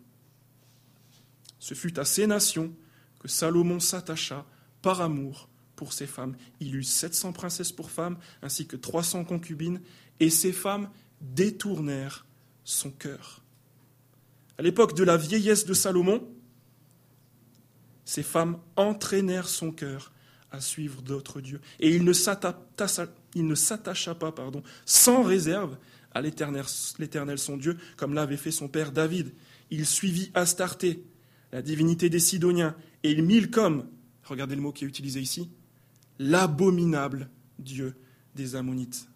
Ce 1.58 1.72
fut 1.72 1.98
à 1.98 2.04
ces 2.04 2.26
nations 2.26 2.74
que 3.20 3.28
Salomon 3.28 3.80
s'attacha 3.80 4.44
par 4.82 5.00
amour 5.00 5.48
pour 5.76 5.94
ses 5.94 6.06
femmes. 6.06 6.36
Il 6.60 6.76
eut 6.76 6.82
700 6.82 7.32
princesses 7.32 7.72
pour 7.72 7.90
femmes, 7.90 8.18
ainsi 8.42 8.66
que 8.66 8.76
300 8.76 9.24
concubines, 9.24 9.80
et 10.20 10.28
ces 10.28 10.52
femmes 10.52 10.90
détournèrent 11.20 12.26
son 12.64 12.90
cœur. 12.90 13.42
À 14.58 14.62
l'époque 14.62 14.94
de 14.94 15.04
la 15.04 15.16
vieillesse 15.16 15.66
de 15.66 15.74
Salomon, 15.74 16.26
ces 18.04 18.22
femmes 18.22 18.58
entraînèrent 18.76 19.48
son 19.48 19.72
cœur 19.72 20.12
à 20.50 20.60
suivre 20.60 21.02
d'autres 21.02 21.40
dieux. 21.40 21.60
Et 21.80 21.94
il 21.94 22.04
ne 22.04 22.12
s'attacha 22.12 24.14
pas 24.14 24.32
pardon, 24.32 24.62
sans 24.84 25.22
réserve 25.22 25.76
à 26.12 26.22
l'Éternel 26.22 27.38
son 27.38 27.56
Dieu, 27.56 27.76
comme 27.96 28.14
l'avait 28.14 28.36
fait 28.36 28.50
son 28.50 28.68
père 28.68 28.92
David. 28.92 29.32
Il 29.70 29.86
suivit 29.86 30.30
Astarté, 30.34 31.04
la 31.52 31.62
divinité 31.62 32.08
des 32.08 32.20
Sidoniens, 32.20 32.76
et 33.02 33.10
il 33.10 33.22
mit 33.22 33.50
comme, 33.50 33.88
regardez 34.24 34.54
le 34.54 34.62
mot 34.62 34.72
qui 34.72 34.84
est 34.84 34.88
utilisé 34.88 35.20
ici, 35.20 35.50
l'abominable 36.18 37.28
Dieu 37.58 37.94
des 38.34 38.56
Ammonites. 38.56 39.08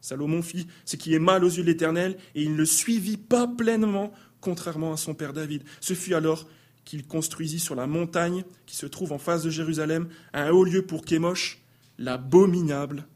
Salomon 0.00 0.42
fit 0.42 0.66
ce 0.84 0.96
qui 0.96 1.14
est 1.14 1.18
mal 1.18 1.44
aux 1.44 1.48
yeux 1.48 1.62
de 1.62 1.68
l'Éternel, 1.68 2.16
et 2.34 2.42
il 2.42 2.56
ne 2.56 2.64
suivit 2.64 3.16
pas 3.16 3.46
pleinement, 3.46 4.12
contrairement 4.40 4.92
à 4.92 4.96
son 4.96 5.14
père 5.14 5.32
David. 5.32 5.62
Ce 5.80 5.94
fut 5.94 6.14
alors 6.14 6.48
qu'il 6.84 7.06
construisit 7.06 7.60
sur 7.60 7.74
la 7.74 7.86
montagne 7.86 8.44
qui 8.66 8.76
se 8.76 8.86
trouve 8.86 9.12
en 9.12 9.18
face 9.18 9.42
de 9.42 9.50
Jérusalem 9.50 10.08
un 10.32 10.50
haut 10.50 10.64
lieu 10.64 10.86
pour 10.86 11.04
Kémosh, 11.04 11.62
l'abominable 11.98 13.06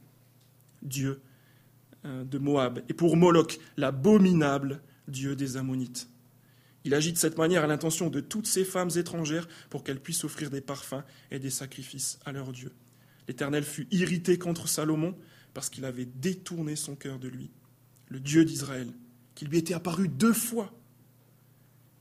Dieu 0.83 1.21
euh, 2.05 2.25
de 2.25 2.39
Moab, 2.39 2.83
et 2.89 2.95
pour 2.95 3.17
Moloch, 3.17 3.59
l'abominable 3.77 4.83
Dieu 5.09 5.35
des 5.35 5.57
Ammonites. 5.57 6.09
Il 6.85 6.93
agit 6.93 7.13
de 7.13 7.19
cette 7.19 7.39
manière 7.39 7.65
à 7.65 7.67
l'intention 7.67 8.11
de 8.11 8.21
toutes 8.21 8.47
ces 8.47 8.65
femmes 8.65 8.91
étrangères 8.95 9.49
pour 9.71 9.85
qu'elles 9.85 10.01
puissent 10.01 10.25
offrir 10.25 10.51
des 10.51 10.61
parfums 10.61 11.03
et 11.31 11.39
des 11.39 11.51
sacrifices 11.51 12.19
à 12.27 12.33
leur 12.33 12.53
Dieu. 12.53 12.71
L'Éternel 13.27 13.65
fut 13.65 13.89
irrité 13.91 14.39
contre 14.39 14.69
Salomon 14.69 15.15
parce 15.55 15.71
qu'il 15.71 15.85
avait 15.85 16.05
détourné 16.05 16.77
son 16.77 16.97
cœur 16.97 17.19
de 17.19 17.29
lui, 17.29 17.51
le 18.09 18.21
Dieu 18.21 18.45
d'Israël, 18.45 18.93
qui 19.35 19.47
lui 19.47 19.59
était 19.59 19.75
apparu 19.75 20.09
deux 20.09 20.33
fois. 20.33 20.73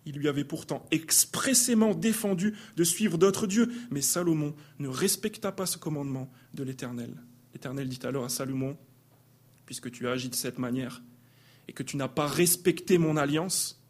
Il 0.06 0.18
lui 0.18 0.28
avait 0.28 0.44
pourtant 0.44 0.86
expressément 0.92 1.94
défendu 1.94 2.56
de 2.76 2.84
suivre 2.84 3.18
d'autres 3.18 3.48
dieux, 3.48 3.72
mais 3.92 4.02
Salomon 4.02 4.56
ne 4.80 4.90
respecta 4.90 5.52
pas 5.52 5.66
ce 5.66 5.78
commandement 5.78 6.30
de 6.54 6.64
l'Éternel. 6.64 7.16
L'Éternel 7.54 7.88
dit 7.88 8.00
alors 8.04 8.26
à 8.26 8.30
Salomon, 8.30 8.78
puisque 9.66 9.92
tu 9.92 10.08
as 10.08 10.12
agi 10.12 10.30
de 10.30 10.36
cette 10.36 10.60
manière, 10.60 11.02
et 11.68 11.74
que 11.74 11.84
tu 11.84 11.96
n'as 11.96 12.10
pas 12.10 12.28
respecté 12.28 12.98
mon 12.98 13.16
alliance, 13.16 13.82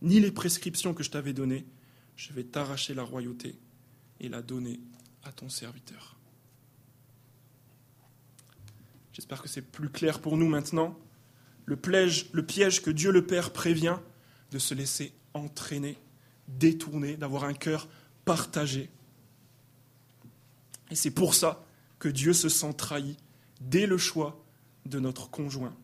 ni 0.00 0.20
les 0.20 0.30
prescriptions 0.30 0.94
que 0.94 1.02
je 1.02 1.10
t'avais 1.10 1.34
données, 1.34 1.66
je 2.16 2.32
vais 2.32 2.44
t'arracher 2.44 2.94
la 2.94 3.02
royauté 3.02 3.58
et 4.20 4.28
la 4.28 4.40
donner 4.40 4.80
à 5.24 5.32
ton 5.32 5.48
serviteur. 5.48 6.19
J'espère 9.20 9.42
que 9.42 9.50
c'est 9.50 9.60
plus 9.60 9.90
clair 9.90 10.22
pour 10.22 10.38
nous 10.38 10.48
maintenant. 10.48 10.98
Le 11.66 11.76
piège, 11.76 12.80
que 12.80 12.90
Dieu 12.90 13.12
le 13.12 13.26
Père 13.26 13.52
prévient 13.52 13.98
de 14.50 14.58
se 14.58 14.72
laisser 14.72 15.12
entraîner, 15.34 15.98
détourner, 16.48 17.18
d'avoir 17.18 17.44
un 17.44 17.52
cœur 17.52 17.86
partagé. 18.24 18.88
Et 20.90 20.94
c'est 20.94 21.10
pour 21.10 21.34
ça 21.34 21.66
que 21.98 22.08
Dieu 22.08 22.32
se 22.32 22.48
sent 22.48 22.72
trahi 22.72 23.18
dès 23.60 23.86
le 23.86 23.98
choix 23.98 24.42
de 24.86 24.98
notre 24.98 25.28
conjoint. 25.28 25.76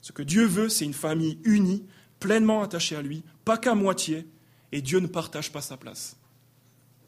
Ce 0.00 0.12
que 0.12 0.22
Dieu 0.22 0.46
veut, 0.46 0.68
c'est 0.68 0.84
une 0.84 0.94
famille 0.94 1.40
unie, 1.42 1.84
pleinement 2.20 2.62
attachée 2.62 2.94
à 2.94 3.02
lui, 3.02 3.24
pas 3.44 3.58
qu'à 3.58 3.74
moitié, 3.74 4.28
et 4.70 4.80
Dieu 4.80 5.00
ne 5.00 5.08
partage 5.08 5.50
pas 5.50 5.60
sa 5.60 5.76
place 5.76 6.16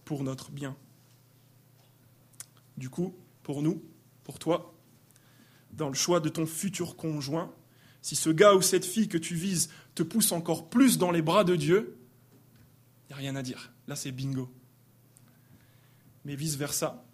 pour 0.05 0.25
notre 0.25 0.51
bien. 0.51 0.77
Du 2.77 2.91
coup, 2.91 3.15
pour 3.45 3.63
nous, 3.63 3.81
pour 4.25 4.41
toi, 4.41 4.72
dans 5.73 5.89
le 5.89 5.95
choix 5.95 6.21
de 6.21 6.29
ton 6.29 6.47
futur 6.47 6.97
conjoint, 6.97 7.53
si 8.03 8.17
ce 8.17 8.31
gars 8.31 8.55
ou 8.55 8.63
cette 8.63 8.85
fille 8.85 9.09
que 9.09 9.19
tu 9.19 9.35
vises 9.35 9.71
te 9.95 10.03
pousse 10.03 10.33
encore 10.33 10.69
plus 10.69 10.99
dans 10.99 11.11
les 11.11 11.23
bras 11.23 11.45
de 11.45 11.57
Dieu, 11.57 11.97
il 13.05 13.09
n'y 13.09 13.15
a 13.15 13.17
rien 13.17 13.37
à 13.37 13.43
dire. 13.43 13.73
Là, 13.89 13.97
c'est 13.97 14.13
bingo. 14.13 14.53
Mais 16.25 16.35
vice-versa, 16.35 17.05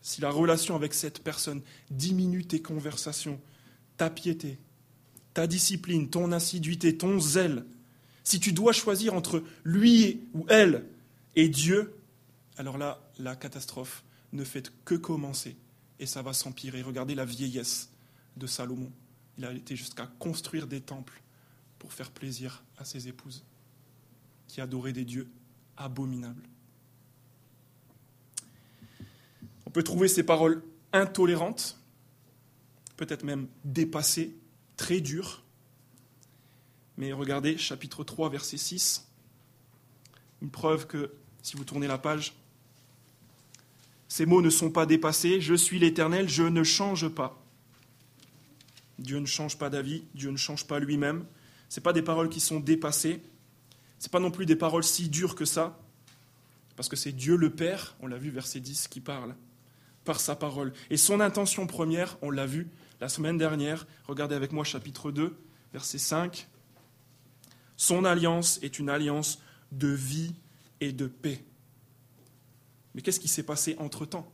si 0.00 0.20
la 0.20 0.30
relation 0.30 0.74
avec 0.74 0.94
cette 0.94 1.22
personne 1.22 1.62
diminue 1.90 2.44
tes 2.44 2.60
conversations, 2.60 3.40
ta 3.96 4.10
piété, 4.10 4.58
ta 5.34 5.46
discipline, 5.46 6.10
ton 6.10 6.32
assiduité, 6.32 6.96
ton 6.96 7.18
zèle, 7.20 7.64
si 8.24 8.38
tu 8.40 8.52
dois 8.52 8.72
choisir 8.72 9.14
entre 9.14 9.42
lui 9.64 10.20
ou 10.34 10.44
elle 10.48 10.84
et 11.36 11.48
Dieu, 11.48 11.94
alors 12.56 12.78
là, 12.78 13.00
la 13.18 13.34
catastrophe 13.36 14.04
ne 14.32 14.44
fait 14.44 14.72
que 14.84 14.94
commencer 14.94 15.56
et 16.02 16.06
ça 16.06 16.20
va 16.20 16.32
s'empirer. 16.32 16.82
Regardez 16.82 17.14
la 17.14 17.24
vieillesse 17.24 17.88
de 18.36 18.48
Salomon. 18.48 18.90
Il 19.38 19.44
a 19.44 19.52
été 19.52 19.76
jusqu'à 19.76 20.08
construire 20.18 20.66
des 20.66 20.80
temples 20.80 21.22
pour 21.78 21.92
faire 21.92 22.10
plaisir 22.10 22.64
à 22.76 22.84
ses 22.84 23.06
épouses, 23.06 23.44
qui 24.48 24.60
adoraient 24.60 24.92
des 24.92 25.04
dieux 25.04 25.30
abominables. 25.76 26.42
On 29.64 29.70
peut 29.70 29.84
trouver 29.84 30.08
ces 30.08 30.24
paroles 30.24 30.64
intolérantes, 30.92 31.78
peut-être 32.96 33.22
même 33.22 33.46
dépassées, 33.64 34.36
très 34.76 35.00
dures. 35.00 35.44
Mais 36.96 37.12
regardez, 37.12 37.56
chapitre 37.58 38.02
3, 38.02 38.28
verset 38.28 38.56
6, 38.56 39.08
une 40.42 40.50
preuve 40.50 40.88
que, 40.88 41.14
si 41.42 41.56
vous 41.56 41.64
tournez 41.64 41.86
la 41.86 41.98
page, 41.98 42.34
ces 44.12 44.26
mots 44.26 44.42
ne 44.42 44.50
sont 44.50 44.70
pas 44.70 44.84
dépassés. 44.84 45.40
Je 45.40 45.54
suis 45.54 45.78
l'Éternel, 45.78 46.28
je 46.28 46.42
ne 46.42 46.62
change 46.62 47.08
pas. 47.08 47.42
Dieu 48.98 49.18
ne 49.18 49.24
change 49.24 49.56
pas 49.56 49.70
d'avis, 49.70 50.04
Dieu 50.14 50.30
ne 50.30 50.36
change 50.36 50.66
pas 50.66 50.78
lui-même. 50.78 51.24
Ce 51.70 51.80
pas 51.80 51.94
des 51.94 52.02
paroles 52.02 52.28
qui 52.28 52.38
sont 52.38 52.60
dépassées. 52.60 53.22
Ce 53.98 54.10
pas 54.10 54.20
non 54.20 54.30
plus 54.30 54.44
des 54.44 54.54
paroles 54.54 54.84
si 54.84 55.08
dures 55.08 55.34
que 55.34 55.46
ça. 55.46 55.80
Parce 56.76 56.90
que 56.90 56.96
c'est 56.96 57.12
Dieu 57.12 57.36
le 57.36 57.48
Père, 57.48 57.96
on 58.00 58.06
l'a 58.06 58.18
vu 58.18 58.28
verset 58.28 58.60
10, 58.60 58.88
qui 58.88 59.00
parle 59.00 59.34
par 60.04 60.20
sa 60.20 60.36
parole. 60.36 60.74
Et 60.90 60.98
son 60.98 61.18
intention 61.20 61.66
première, 61.66 62.18
on 62.20 62.30
l'a 62.30 62.44
vu 62.44 62.68
la 63.00 63.08
semaine 63.08 63.38
dernière, 63.38 63.86
regardez 64.06 64.34
avec 64.34 64.52
moi 64.52 64.64
chapitre 64.64 65.10
2, 65.10 65.34
verset 65.72 65.96
5. 65.96 66.48
Son 67.78 68.04
alliance 68.04 68.58
est 68.60 68.78
une 68.78 68.90
alliance 68.90 69.40
de 69.70 69.88
vie 69.88 70.34
et 70.82 70.92
de 70.92 71.06
paix. 71.06 71.42
Mais 72.94 73.02
qu'est-ce 73.02 73.20
qui 73.20 73.28
s'est 73.28 73.42
passé 73.42 73.76
entre-temps? 73.78 74.30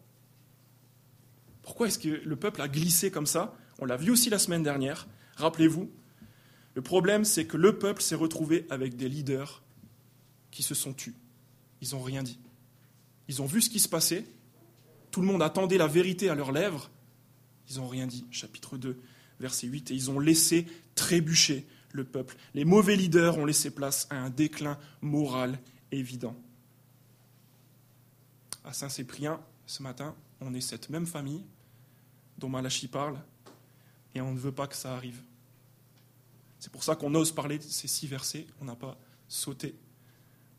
Pourquoi 1.63 1.89
est-ce 1.89 1.99
que 1.99 2.09
le 2.09 2.37
peuple 2.37 2.63
a 2.63 2.69
glissé 2.69 3.11
comme 3.11 3.27
ça? 3.27 3.57
On 3.79 3.85
l'a 3.85 3.97
vu 3.97 4.11
aussi 4.11 4.31
la 4.31 4.39
semaine 4.39 4.63
dernière. 4.63 5.07
Rappelez-vous, 5.37 5.91
le 6.75 6.83
problème 6.83 7.25
c'est 7.25 7.47
que 7.47 7.57
le 7.57 7.79
peuple 7.79 8.03
s'est 8.03 8.15
retrouvé 8.15 8.67
avec 8.71 8.97
des 8.97 9.09
leaders 9.09 9.63
qui 10.51 10.63
se 10.63 10.75
sont 10.75 10.93
tus. 10.93 11.15
Ils 11.81 11.91
n'ont 11.91 12.03
rien 12.03 12.23
dit. 12.23 12.39
Ils 13.29 13.43
ont 13.43 13.47
vu 13.47 13.61
ce 13.61 13.71
qui 13.71 13.79
se 13.79 13.89
passait. 13.89 14.25
Tout 15.11 15.21
le 15.21 15.27
monde 15.27 15.43
attendait 15.43 15.79
la 15.79 15.87
vérité 15.87 16.29
à 16.31 16.35
leurs 16.35 16.53
lèvres. 16.53 16.91
Ils 17.71 17.77
n'ont 17.77 17.89
rien 17.89 18.07
dit. 18.07 18.25
Chapitre 18.31 18.77
2, 18.77 18.99
verset 19.41 19.67
8. 19.67 19.91
Et 19.91 19.95
ils 19.95 20.11
ont 20.11 20.19
laissé 20.19 20.67
trébucher 20.95 21.67
le 21.93 22.05
peuple. 22.05 22.37
Les 22.55 22.65
mauvais 22.65 22.97
leaders 22.97 23.39
ont 23.39 23.45
laissé 23.45 23.71
place 23.71 24.07
à 24.11 24.17
un 24.17 24.31
déclin 24.31 24.79
moral 25.01 25.59
évident. 25.93 26.37
À 28.69 28.75
Saint-Cyprien, 28.75 29.41
ce 29.65 29.83
matin, 29.83 30.15
on 30.43 30.53
est 30.53 30.61
cette 30.61 30.91
même 30.91 31.07
famille 31.07 31.43
dont 32.37 32.51
Malachi 32.51 32.87
parle, 32.87 33.19
et 34.15 34.21
on 34.21 34.35
ne 34.35 34.39
veut 34.39 34.53
pas 34.53 34.67
que 34.67 34.77
ça 34.77 34.95
arrive. 34.95 35.23
C'est 36.59 36.71
pour 36.71 36.85
ça 36.85 36.95
qu'on 36.95 37.15
ose 37.15 37.33
parler 37.33 37.57
de 37.57 37.63
ces 37.63 37.89
six 37.89 38.07
versets. 38.07 38.47
On 38.61 38.67
n'a 38.67 38.77
pas 38.77 38.99
sauté 39.27 39.75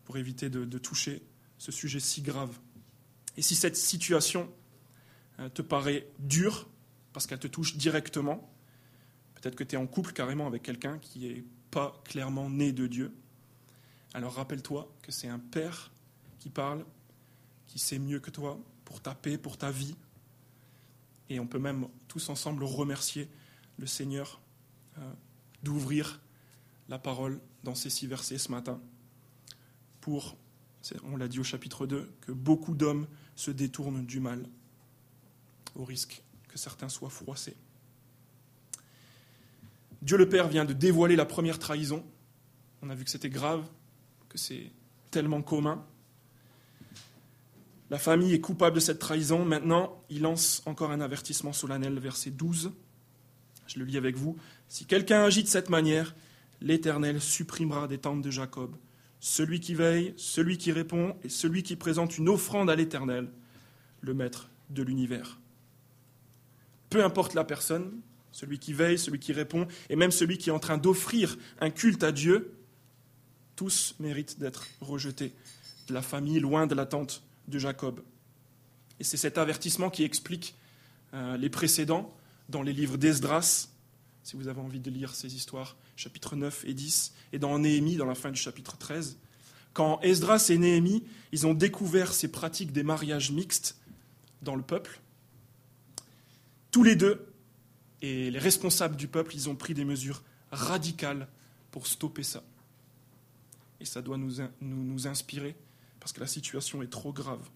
pour 0.05 0.17
éviter 0.17 0.49
de, 0.49 0.65
de 0.65 0.77
toucher 0.79 1.21
ce 1.59 1.71
sujet 1.71 1.99
si 1.99 2.23
grave. 2.23 2.57
Et 3.37 3.43
si 3.43 3.55
cette 3.55 3.75
situation 3.75 4.51
euh, 5.37 5.47
te 5.49 5.61
paraît 5.61 6.07
dure, 6.17 6.67
parce 7.13 7.27
qu'elle 7.27 7.37
te 7.37 7.45
touche 7.45 7.77
directement, 7.77 8.51
peut-être 9.35 9.55
que 9.55 9.63
tu 9.63 9.75
es 9.75 9.77
en 9.77 9.85
couple 9.85 10.13
carrément 10.13 10.47
avec 10.47 10.63
quelqu'un 10.63 10.97
qui 10.97 11.19
n'est 11.19 11.43
pas 11.69 12.01
clairement 12.05 12.49
né 12.49 12.71
de 12.71 12.87
Dieu, 12.87 13.13
alors 14.15 14.33
rappelle-toi 14.33 14.91
que 15.03 15.11
c'est 15.11 15.27
un 15.27 15.37
Père 15.37 15.91
qui 16.39 16.49
parle, 16.49 16.83
qui 17.69 17.79
sait 17.79 17.99
mieux 17.99 18.19
que 18.19 18.31
toi 18.31 18.59
pour 18.83 18.99
ta 18.99 19.15
paix, 19.15 19.37
pour 19.37 19.57
ta 19.57 19.71
vie. 19.71 19.95
Et 21.29 21.39
on 21.39 21.47
peut 21.47 21.59
même 21.59 21.87
tous 22.09 22.27
ensemble 22.29 22.65
remercier 22.65 23.29
le 23.77 23.87
Seigneur 23.87 24.41
euh, 24.97 25.13
d'ouvrir 25.63 26.19
la 26.89 26.99
parole 26.99 27.39
dans 27.63 27.75
ces 27.75 27.89
six 27.89 28.07
versets 28.07 28.39
ce 28.39 28.51
matin 28.51 28.81
pour 30.01 30.35
on 31.03 31.17
l'a 31.17 31.27
dit 31.27 31.39
au 31.39 31.43
chapitre 31.43 31.85
2, 31.85 32.09
que 32.21 32.31
beaucoup 32.31 32.73
d'hommes 32.73 33.07
se 33.35 33.51
détournent 33.51 34.05
du 34.05 34.19
mal, 34.19 34.45
au 35.75 35.83
risque 35.83 36.23
que 36.47 36.57
certains 36.57 36.89
soient 36.89 37.09
froissés. 37.09 37.55
Dieu 40.01 40.17
le 40.17 40.27
Père 40.29 40.47
vient 40.47 40.65
de 40.65 40.73
dévoiler 40.73 41.15
la 41.15 41.25
première 41.25 41.59
trahison. 41.59 42.03
On 42.81 42.89
a 42.89 42.95
vu 42.95 43.03
que 43.03 43.11
c'était 43.11 43.29
grave, 43.29 43.67
que 44.29 44.37
c'est 44.37 44.71
tellement 45.11 45.41
commun. 45.41 45.85
La 47.89 47.97
famille 47.97 48.33
est 48.33 48.41
coupable 48.41 48.75
de 48.75 48.81
cette 48.81 48.99
trahison. 48.99 49.45
Maintenant, 49.45 50.03
il 50.09 50.21
lance 50.21 50.61
encore 50.65 50.91
un 50.91 51.01
avertissement 51.01 51.53
solennel, 51.53 51.97
verset 51.99 52.31
12. 52.31 52.71
Je 53.67 53.79
le 53.79 53.85
lis 53.85 53.97
avec 53.97 54.15
vous. 54.15 54.37
Si 54.67 54.85
quelqu'un 54.85 55.23
agit 55.23 55.43
de 55.43 55.47
cette 55.47 55.69
manière, 55.69 56.15
l'Éternel 56.61 57.21
supprimera 57.21 57.87
des 57.87 57.97
tentes 57.97 58.21
de 58.21 58.31
Jacob 58.31 58.75
celui 59.19 59.59
qui 59.59 59.75
veille, 59.75 60.13
celui 60.17 60.57
qui 60.57 60.71
répond 60.71 61.15
et 61.23 61.29
celui 61.29 61.63
qui 61.63 61.75
présente 61.75 62.17
une 62.17 62.29
offrande 62.29 62.69
à 62.69 62.75
l'Éternel, 62.75 63.29
le 64.01 64.13
Maître 64.13 64.49
de 64.69 64.81
l'univers. 64.81 65.39
Peu 66.89 67.03
importe 67.03 67.33
la 67.33 67.43
personne, 67.43 67.99
celui 68.31 68.59
qui 68.59 68.73
veille, 68.73 68.97
celui 68.97 69.19
qui 69.19 69.33
répond, 69.33 69.67
et 69.89 69.95
même 69.95 70.11
celui 70.11 70.37
qui 70.37 70.49
est 70.49 70.53
en 70.53 70.59
train 70.59 70.77
d'offrir 70.77 71.37
un 71.59 71.69
culte 71.69 72.03
à 72.03 72.11
Dieu, 72.11 72.53
tous 73.55 73.95
méritent 73.99 74.39
d'être 74.39 74.67
rejetés 74.79 75.33
de 75.87 75.93
la 75.93 76.01
famille, 76.01 76.39
loin 76.39 76.65
de 76.65 76.75
la 76.75 76.85
tente 76.85 77.23
de 77.49 77.59
Jacob. 77.59 78.01
Et 78.99 79.03
c'est 79.03 79.17
cet 79.17 79.37
avertissement 79.37 79.89
qui 79.89 80.03
explique 80.03 80.55
euh, 81.13 81.37
les 81.37 81.49
précédents 81.49 82.13
dans 82.49 82.61
les 82.61 82.73
livres 82.73 82.97
d'Esdras, 82.97 83.69
si 84.23 84.35
vous 84.35 84.47
avez 84.47 84.59
envie 84.59 84.79
de 84.79 84.91
lire 84.91 85.15
ces 85.15 85.35
histoires, 85.35 85.77
chapitre 85.95 86.35
9 86.35 86.65
et 86.65 86.73
10, 86.73 87.13
et 87.33 87.39
dans 87.39 87.57
Néhémie, 87.59 87.95
dans 87.95 88.05
la 88.05 88.15
fin 88.15 88.31
du 88.31 88.39
chapitre 88.39 88.77
13. 88.77 89.17
Quand 89.73 89.99
Esdras 90.01 90.47
et 90.49 90.57
Néhémie, 90.57 91.03
ils 91.31 91.47
ont 91.47 91.53
découvert 91.53 92.13
ces 92.13 92.27
pratiques 92.27 92.71
des 92.71 92.83
mariages 92.83 93.31
mixtes 93.31 93.77
dans 94.41 94.55
le 94.55 94.63
peuple, 94.63 94.99
tous 96.71 96.83
les 96.83 96.95
deux, 96.95 97.25
et 98.01 98.31
les 98.31 98.39
responsables 98.39 98.95
du 98.95 99.07
peuple, 99.07 99.35
ils 99.35 99.49
ont 99.49 99.55
pris 99.55 99.73
des 99.73 99.83
mesures 99.83 100.23
radicales 100.51 101.27
pour 101.71 101.87
stopper 101.87 102.23
ça. 102.23 102.43
Et 103.79 103.85
ça 103.85 104.01
doit 104.01 104.17
nous, 104.17 104.35
nous, 104.61 104.83
nous 104.83 105.07
inspirer, 105.07 105.55
parce 105.99 106.13
que 106.13 106.19
la 106.19 106.27
situation 106.27 106.81
est 106.81 106.89
trop 106.89 107.13
grave. 107.13 107.47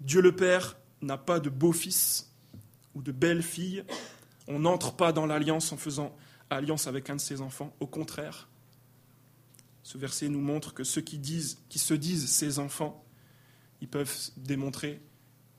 Dieu 0.00 0.20
le 0.20 0.34
Père 0.34 0.76
n'a 1.02 1.18
pas 1.18 1.40
de 1.40 1.50
beau-fils 1.50 2.32
ou 2.94 3.02
de 3.02 3.12
belle-fille 3.12 3.84
on 4.46 4.60
n'entre 4.60 4.94
pas 4.94 5.12
dans 5.12 5.26
l'alliance 5.26 5.72
en 5.72 5.76
faisant 5.76 6.14
alliance 6.50 6.86
avec 6.86 7.10
un 7.10 7.16
de 7.16 7.20
ses 7.20 7.40
enfants. 7.40 7.74
Au 7.80 7.86
contraire, 7.86 8.48
ce 9.82 9.98
verset 9.98 10.28
nous 10.28 10.40
montre 10.40 10.74
que 10.74 10.84
ceux 10.84 11.00
qui, 11.00 11.18
disent, 11.18 11.58
qui 11.68 11.78
se 11.78 11.94
disent 11.94 12.28
ses 12.28 12.58
enfants, 12.58 13.04
ils 13.80 13.88
peuvent 13.88 14.14
démontrer 14.36 15.00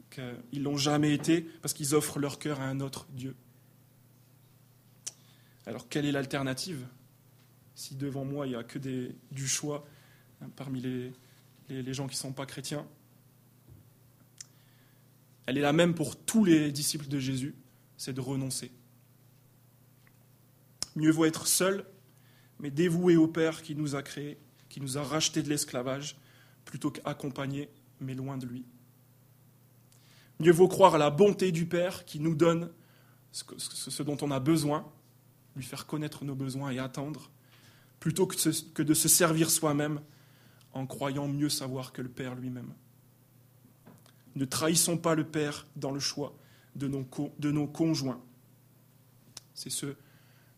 qu'ils 0.10 0.64
l'ont 0.64 0.78
jamais 0.78 1.14
été 1.14 1.42
parce 1.62 1.74
qu'ils 1.74 1.96
offrent 1.96 2.20
leur 2.20 2.40
cœur 2.40 2.62
à 2.62 2.66
un 2.66 2.80
autre 2.80 3.08
Dieu. 3.10 3.36
Alors 5.66 5.90
quelle 5.90 6.06
est 6.06 6.12
l'alternative? 6.12 6.86
Si 7.74 7.96
devant 7.96 8.24
moi 8.24 8.46
il 8.46 8.52
n'y 8.52 8.56
a 8.56 8.64
que 8.64 8.80
du 8.80 9.48
choix 9.48 9.86
parmi 10.56 10.82
les, 10.82 11.14
les 11.70 11.94
gens 11.94 12.08
qui 12.08 12.16
ne 12.16 12.20
sont 12.20 12.34
pas 12.34 12.46
chrétiens, 12.46 12.86
elle 15.46 15.58
est 15.58 15.62
la 15.62 15.74
même 15.74 15.94
pour 15.94 16.16
tous 16.16 16.44
les 16.44 16.72
disciples 16.72 17.08
de 17.08 17.20
Jésus 17.20 17.56
c'est 17.98 18.14
de 18.14 18.22
renoncer. 18.22 18.72
Mieux 20.96 21.12
vaut 21.12 21.26
être 21.26 21.48
seul, 21.48 21.86
mais 22.60 22.70
dévoué 22.70 23.16
au 23.16 23.28
Père 23.28 23.62
qui 23.62 23.76
nous 23.76 23.96
a 23.96 24.04
créés, 24.04 24.38
qui 24.70 24.82
nous 24.82 24.98
a 24.98 25.04
rachetés 25.04 25.44
de 25.44 25.50
l'esclavage, 25.50 26.18
plutôt 26.64 26.92
qu'accompagné, 26.92 27.70
mais 28.00 28.14
loin 28.14 28.38
de 28.38 28.46
lui. 28.46 28.66
Mieux 30.40 30.52
vaut 30.52 30.68
croire 30.68 30.96
à 30.96 30.98
la 30.98 31.10
bonté 31.10 31.52
du 31.52 31.66
Père 31.66 32.06
qui 32.06 32.20
nous 32.20 32.36
donne 32.36 32.72
ce 33.32 34.04
dont 34.04 34.18
on 34.22 34.32
a 34.32 34.40
besoin, 34.40 34.90
lui 35.56 35.64
faire 35.64 35.86
connaître 35.86 36.24
nos 36.26 36.36
besoins 36.36 36.72
et 36.72 36.80
attendre, 36.80 37.30
plutôt 38.00 38.28
que 38.28 38.84
de 38.84 38.94
se 38.94 39.08
servir 39.08 39.50
soi-même 39.50 40.02
en 40.76 40.86
croyant 40.86 41.28
mieux 41.28 41.50
savoir 41.50 41.94
que 41.94 42.02
le 42.02 42.10
Père 42.10 42.36
lui-même. 42.36 42.74
Ne 44.36 44.46
trahissons 44.46 44.98
pas 44.98 45.16
le 45.16 45.24
Père 45.24 45.66
dans 45.78 45.92
le 45.92 46.00
choix, 46.00 46.36
de 46.76 46.88
nos, 46.88 47.08
de 47.40 47.52
nos 47.52 47.66
conjoints. 47.66 48.22
C'est 49.56 49.72
ce 49.72 49.96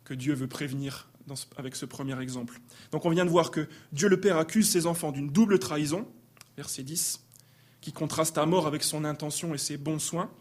que 0.03 0.15
Dieu 0.15 0.34
veut 0.34 0.47
prévenir 0.47 1.08
avec 1.58 1.75
ce 1.75 1.86
premier 1.86 2.19
exemple. 2.19 2.60
Donc 2.91 3.06
on 3.06 3.12
vient 3.12 3.25
de 3.25 3.30
voir 3.30 3.51
que 3.51 3.67
Dieu 3.91 4.10
le 4.10 4.19
Père 4.19 4.38
accuse 4.38 4.69
ses 4.69 4.88
enfants 4.88 5.12
d'une 5.12 5.30
double 5.30 5.60
trahison, 5.60 6.08
verset 6.56 6.84
10, 6.84 7.23
qui 7.80 7.91
contraste 7.91 8.38
à 8.39 8.45
mort 8.45 8.65
avec 8.65 8.84
son 8.84 9.06
intention 9.06 9.53
et 9.53 9.60
ses 9.60 9.77
bons 9.77 9.99
soins. 9.99 10.32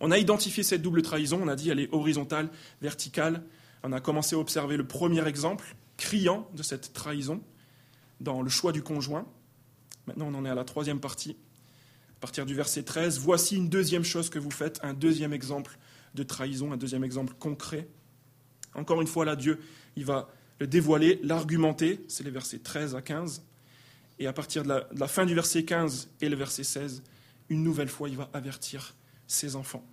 On 0.00 0.10
a 0.10 0.18
identifié 0.18 0.62
cette 0.62 0.82
double 0.82 1.00
trahison, 1.00 1.40
on 1.42 1.48
a 1.48 1.56
dit 1.56 1.70
elle 1.70 1.80
est 1.80 1.92
horizontale, 1.92 2.50
verticale. 2.82 3.42
On 3.82 3.92
a 3.92 4.00
commencé 4.00 4.36
à 4.36 4.38
observer 4.38 4.76
le 4.76 4.86
premier 4.86 5.26
exemple 5.26 5.76
criant 5.96 6.50
de 6.54 6.62
cette 6.62 6.92
trahison 6.92 7.40
dans 8.20 8.42
le 8.42 8.48
choix 8.48 8.72
du 8.72 8.82
conjoint. 8.82 9.26
Maintenant 10.06 10.28
on 10.28 10.34
en 10.34 10.44
est 10.44 10.50
à 10.50 10.54
la 10.54 10.64
troisième 10.64 11.00
partie, 11.00 11.36
à 12.16 12.20
partir 12.20 12.46
du 12.46 12.54
verset 12.54 12.82
13, 12.82 13.18
voici 13.18 13.56
une 13.56 13.68
deuxième 13.68 14.04
chose 14.04 14.30
que 14.30 14.38
vous 14.38 14.50
faites, 14.50 14.80
un 14.82 14.94
deuxième 14.94 15.32
exemple 15.32 15.78
de 16.14 16.22
trahison, 16.22 16.72
un 16.72 16.76
deuxième 16.76 17.04
exemple 17.04 17.34
concret. 17.38 17.88
Encore 18.74 19.00
une 19.00 19.06
fois, 19.06 19.24
là, 19.24 19.36
Dieu, 19.36 19.60
il 19.96 20.04
va 20.04 20.28
le 20.58 20.66
dévoiler, 20.66 21.20
l'argumenter, 21.22 22.04
c'est 22.08 22.24
les 22.24 22.30
versets 22.30 22.58
13 22.58 22.94
à 22.94 23.02
15. 23.02 23.42
Et 24.18 24.26
à 24.26 24.32
partir 24.32 24.62
de 24.62 24.68
la, 24.68 24.80
de 24.80 24.98
la, 24.98 25.08
fin 25.08 25.26
du 25.26 25.34
verset 25.34 25.64
15 25.64 26.08
et 26.22 26.28
le 26.28 26.36
verset 26.36 26.64
16, 26.64 27.02
une 27.50 27.62
nouvelle 27.62 27.88
fois, 27.88 28.08
il 28.08 28.16
va 28.16 28.30
avertir 28.32 28.94
ses 29.26 29.56
enfants. 29.56 29.86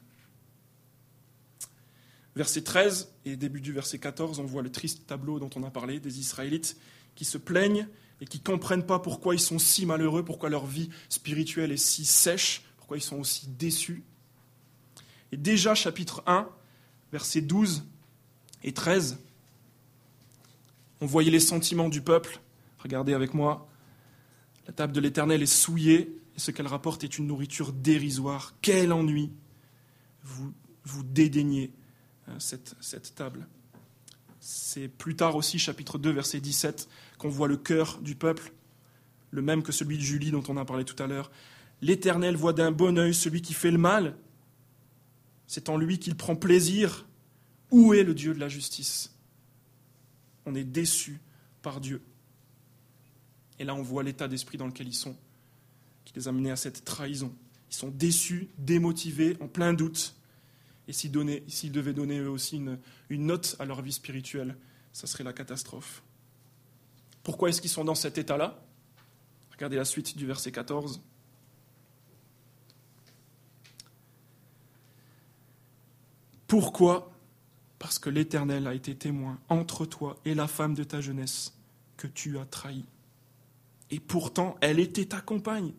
Verset 2.35 2.61
13 2.61 3.13
et 3.25 3.35
début 3.35 3.61
du 3.61 3.73
verset 3.73 3.99
14, 3.99 4.39
on 4.39 4.45
voit 4.45 4.63
le 4.63 4.71
triste 4.71 5.05
tableau 5.05 5.39
dont 5.39 5.49
on 5.55 5.63
a 5.63 5.69
parlé 5.69 5.99
des 5.99 6.19
Israélites 6.19 6.77
qui 7.15 7.25
se 7.25 7.37
plaignent 7.37 7.87
et 8.23 8.25
qui 8.25 8.37
ne 8.37 8.43
comprennent 8.43 8.85
pas 8.85 8.99
pourquoi 8.99 9.35
ils 9.35 9.39
sont 9.39 9.59
si 9.59 9.85
malheureux, 9.85 10.23
pourquoi 10.23 10.47
leur 10.47 10.65
vie 10.65 10.89
spirituelle 11.09 11.73
est 11.73 11.77
si 11.77 12.05
sèche, 12.05 12.63
pourquoi 12.77 12.95
ils 12.95 13.01
sont 13.01 13.17
aussi 13.19 13.49
déçus. 13.49 14.01
Et 15.33 15.37
déjà, 15.37 15.75
chapitre 15.75 16.23
1, 16.25 16.47
versets 17.11 17.41
12 17.41 17.83
et 18.63 18.71
13, 18.71 19.19
On 21.01 21.05
voyait 21.05 21.31
les 21.31 21.41
sentiments 21.41 21.89
du 21.89 22.01
peuple. 22.01 22.39
Regardez 22.79 23.13
avec 23.13 23.33
moi. 23.33 23.67
La 24.67 24.73
table 24.73 24.93
de 24.93 25.01
l'Éternel 25.01 25.43
est 25.43 25.45
souillée 25.45 26.17
et 26.37 26.39
ce 26.39 26.51
qu'elle 26.51 26.67
rapporte 26.67 27.03
est 27.03 27.17
une 27.17 27.27
nourriture 27.27 27.73
dérisoire. 27.73 28.53
Quel 28.61 28.93
ennui 28.93 29.33
Vous, 30.23 30.53
vous 30.85 31.03
dédaignez 31.03 31.73
euh, 32.29 32.39
cette, 32.39 32.75
cette 32.79 33.15
table. 33.15 33.49
C'est 34.39 34.87
plus 34.87 35.17
tard 35.17 35.35
aussi, 35.35 35.59
chapitre 35.59 35.97
2, 35.97 36.09
verset 36.11 36.39
17, 36.39 36.87
qu'on 37.23 37.29
voit 37.29 37.47
le 37.47 37.55
cœur 37.55 38.01
du 38.01 38.15
peuple, 38.15 38.51
le 39.31 39.41
même 39.41 39.63
que 39.63 39.71
celui 39.71 39.97
de 39.97 40.03
Julie 40.03 40.29
dont 40.29 40.43
on 40.49 40.57
a 40.57 40.65
parlé 40.65 40.83
tout 40.83 41.01
à 41.01 41.07
l'heure. 41.07 41.31
L'Éternel 41.81 42.35
voit 42.35 42.51
d'un 42.51 42.73
bon 42.73 42.97
œil 42.97 43.13
celui 43.13 43.41
qui 43.41 43.53
fait 43.53 43.71
le 43.71 43.77
mal. 43.77 44.17
C'est 45.47 45.69
en 45.69 45.77
lui 45.77 45.99
qu'il 45.99 46.15
prend 46.15 46.35
plaisir. 46.35 47.07
Où 47.71 47.93
est 47.93 48.03
le 48.03 48.13
Dieu 48.13 48.33
de 48.33 48.41
la 48.41 48.49
justice? 48.49 49.15
On 50.45 50.53
est 50.53 50.65
déçu 50.65 51.21
par 51.61 51.79
Dieu. 51.79 52.01
Et 53.57 53.63
là, 53.63 53.73
on 53.73 53.81
voit 53.81 54.03
l'état 54.03 54.27
d'esprit 54.27 54.57
dans 54.57 54.67
lequel 54.67 54.89
ils 54.89 54.93
sont, 54.93 55.15
qui 56.03 56.13
les 56.15 56.27
a 56.27 56.33
menés 56.33 56.51
à 56.51 56.57
cette 56.57 56.83
trahison. 56.83 57.33
Ils 57.71 57.75
sont 57.75 57.89
déçus, 57.89 58.49
démotivés, 58.57 59.37
en 59.39 59.47
plein 59.47 59.73
doute. 59.73 60.17
Et 60.89 60.93
s'ils, 60.93 61.11
devaient 61.11 61.93
donner 61.93 62.19
eux 62.19 62.29
aussi 62.29 62.57
une, 62.57 62.77
une 63.09 63.27
note 63.27 63.55
à 63.59 63.65
leur 63.65 63.81
vie 63.81 63.93
spirituelle, 63.93 64.57
ça 64.91 65.07
serait 65.07 65.23
la 65.23 65.31
catastrophe. 65.31 66.03
Pourquoi 67.23 67.49
est-ce 67.49 67.61
qu'ils 67.61 67.69
sont 67.69 67.85
dans 67.85 67.95
cet 67.95 68.17
état-là? 68.17 68.61
Regardez 69.51 69.77
la 69.77 69.85
suite 69.85 70.17
du 70.17 70.25
verset 70.25 70.51
14. 70.51 71.01
Pourquoi? 76.47 77.11
Parce 77.79 77.97
que 77.97 78.09
l'Éternel 78.09 78.67
a 78.67 78.73
été 78.73 78.95
témoin 78.95 79.39
entre 79.49 79.85
toi 79.85 80.19
et 80.25 80.35
la 80.35 80.47
femme 80.47 80.73
de 80.73 80.83
ta 80.83 81.01
jeunesse 81.01 81.53
que 81.97 82.07
tu 82.07 82.37
as 82.37 82.45
trahi. 82.45 82.85
Et 83.89 83.99
pourtant, 83.99 84.55
elle 84.61 84.79
était 84.79 85.05
ta 85.05 85.21
compagne, 85.21 85.73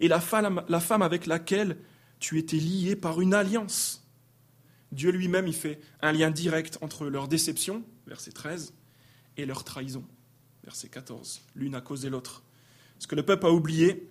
et 0.00 0.08
la 0.08 0.20
femme, 0.20 0.64
la 0.68 0.80
femme 0.80 1.02
avec 1.02 1.26
laquelle 1.26 1.76
tu 2.18 2.38
étais 2.38 2.56
lié 2.56 2.96
par 2.96 3.20
une 3.20 3.34
alliance. 3.34 4.06
Dieu 4.92 5.10
lui-même, 5.10 5.46
il 5.46 5.54
fait 5.54 5.80
un 6.00 6.12
lien 6.12 6.30
direct 6.30 6.78
entre 6.80 7.06
leur 7.06 7.28
déception, 7.28 7.84
verset 8.06 8.32
13, 8.32 8.74
et 9.36 9.46
leur 9.46 9.64
trahison, 9.64 10.04
verset 10.64 10.88
14. 10.88 11.42
L'une 11.54 11.74
a 11.74 11.80
causé 11.80 12.10
l'autre. 12.10 12.42
Ce 12.98 13.06
que 13.06 13.14
le 13.14 13.24
peuple 13.24 13.46
a 13.46 13.52
oublié, 13.52 14.10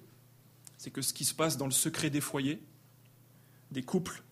c'est 0.78 0.92
que 0.92 1.02
ce 1.02 1.14
qui 1.14 1.26
se 1.26 1.34
passe 1.34 1.58
dans 1.58 1.66
le 1.66 1.72
secret 1.72 2.10
des 2.10 2.22
foyers, 2.22 2.62
des 3.72 3.84
couples, 3.84 4.24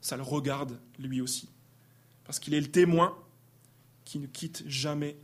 ça 0.00 0.16
le 0.16 0.22
regarde 0.22 0.78
lui 0.98 1.20
aussi. 1.20 1.48
Parce 2.24 2.38
qu'il 2.38 2.54
est 2.54 2.60
le 2.60 2.70
témoin 2.70 3.16
qui 4.04 4.18
ne 4.18 4.26
quitte 4.26 4.62
jamais 4.66 5.16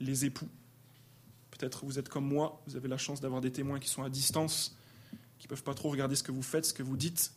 les 0.00 0.24
époux. 0.24 0.48
Peut-être 1.50 1.84
vous 1.84 1.98
êtes 1.98 2.08
comme 2.08 2.26
moi, 2.26 2.62
vous 2.66 2.76
avez 2.76 2.88
la 2.88 2.98
chance 2.98 3.20
d'avoir 3.20 3.40
des 3.40 3.52
témoins 3.52 3.78
qui 3.78 3.88
sont 3.88 4.02
à 4.02 4.08
distance, 4.08 4.76
qui 5.38 5.46
ne 5.46 5.48
peuvent 5.48 5.62
pas 5.62 5.74
trop 5.74 5.90
regarder 5.90 6.16
ce 6.16 6.22
que 6.22 6.32
vous 6.32 6.42
faites, 6.42 6.64
ce 6.64 6.74
que 6.74 6.82
vous 6.82 6.96
dites. 6.96 7.32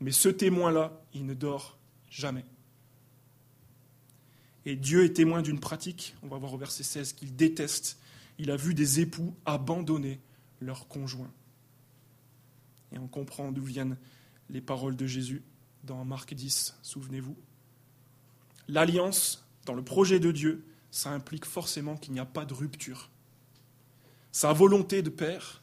Mais 0.00 0.10
ce 0.10 0.28
témoin-là, 0.28 1.00
il 1.12 1.24
ne 1.26 1.34
dort 1.34 1.78
jamais. 2.10 2.44
Et 4.66 4.76
Dieu 4.76 5.04
est 5.04 5.12
témoin 5.12 5.42
d'une 5.42 5.60
pratique, 5.60 6.14
on 6.22 6.28
va 6.28 6.38
voir 6.38 6.54
au 6.54 6.58
verset 6.58 6.82
16, 6.82 7.12
qu'il 7.12 7.36
déteste. 7.36 7.98
Il 8.38 8.50
a 8.50 8.56
vu 8.56 8.74
des 8.74 9.00
époux 9.00 9.34
abandonner 9.44 10.20
leurs 10.60 10.88
conjoints. 10.88 11.32
Et 12.92 12.98
on 12.98 13.06
comprend 13.06 13.52
d'où 13.52 13.62
viennent 13.62 13.96
les 14.48 14.60
paroles 14.60 14.96
de 14.96 15.06
Jésus 15.06 15.42
dans 15.84 16.04
Marc 16.04 16.32
10, 16.32 16.78
souvenez-vous. 16.82 17.36
L'alliance 18.68 19.46
dans 19.66 19.74
le 19.74 19.84
projet 19.84 20.18
de 20.18 20.32
Dieu, 20.32 20.64
ça 20.90 21.10
implique 21.10 21.44
forcément 21.44 21.96
qu'il 21.96 22.12
n'y 22.12 22.20
a 22.20 22.24
pas 22.24 22.44
de 22.44 22.54
rupture. 22.54 23.10
Sa 24.32 24.52
volonté 24.52 25.02
de 25.02 25.10
père, 25.10 25.62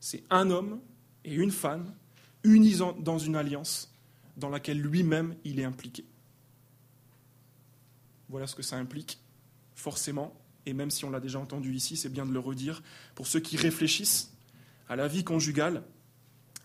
c'est 0.00 0.24
un 0.30 0.50
homme 0.50 0.80
et 1.24 1.34
une 1.34 1.50
femme 1.50 1.94
unis 2.42 2.78
dans 2.98 3.18
une 3.18 3.36
alliance 3.36 3.94
dans 4.36 4.48
laquelle 4.48 4.80
lui-même 4.80 5.36
il 5.44 5.60
est 5.60 5.64
impliqué. 5.64 6.04
Voilà 8.32 8.46
ce 8.46 8.54
que 8.54 8.62
ça 8.62 8.76
implique, 8.76 9.18
forcément, 9.74 10.34
et 10.64 10.72
même 10.72 10.90
si 10.90 11.04
on 11.04 11.10
l'a 11.10 11.20
déjà 11.20 11.38
entendu 11.38 11.74
ici, 11.74 11.98
c'est 11.98 12.08
bien 12.08 12.24
de 12.24 12.32
le 12.32 12.38
redire, 12.38 12.82
pour 13.14 13.26
ceux 13.26 13.40
qui 13.40 13.58
réfléchissent 13.58 14.32
à 14.88 14.96
la 14.96 15.06
vie 15.06 15.22
conjugale, 15.22 15.82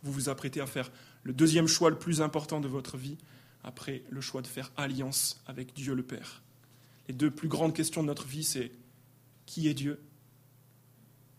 vous 0.02 0.14
vous 0.14 0.30
apprêtez 0.30 0.62
à 0.62 0.66
faire 0.66 0.90
le 1.24 1.34
deuxième 1.34 1.68
choix 1.68 1.90
le 1.90 2.00
plus 2.00 2.22
important 2.22 2.62
de 2.62 2.70
votre 2.70 2.96
vie, 2.96 3.18
après 3.66 4.04
le 4.10 4.22
choix 4.22 4.42
de 4.42 4.48
faire 4.48 4.72
alliance 4.78 5.42
avec 5.46 5.74
Dieu 5.74 5.94
le 5.94 6.04
Père. 6.04 6.42
Les 7.10 7.14
deux 7.14 7.30
plus 7.30 7.50
grandes 7.50 7.74
questions 7.74 8.02
de 8.02 8.08
notre 8.08 8.28
vie, 8.28 8.46
c'est 8.46 8.72
qui 9.46 9.68
est 9.68 9.74
Dieu? 9.74 10.00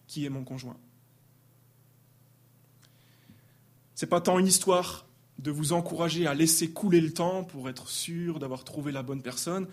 Qui 0.09 0.27
est 0.27 0.31
mon 0.31 0.45
conjoint? 0.45 0.77
Ce 3.95 4.05
n'est 4.05 4.11
pas 4.11 4.21
tant 4.21 4.38
une 4.38 4.47
histoire 4.47 5.07
de 5.38 5.51
vous 5.51 5.73
encourager 5.73 6.27
à 6.27 6.35
laisser 6.35 6.71
couler 6.71 7.01
le 7.01 7.14
temps 7.14 7.45
pour 7.45 7.71
être 7.71 7.88
sûr 7.88 8.38
d'avoir 8.38 8.64
trouvé 8.64 8.93
la 8.93 9.03
bonne 9.03 9.23
personne. 9.23 9.67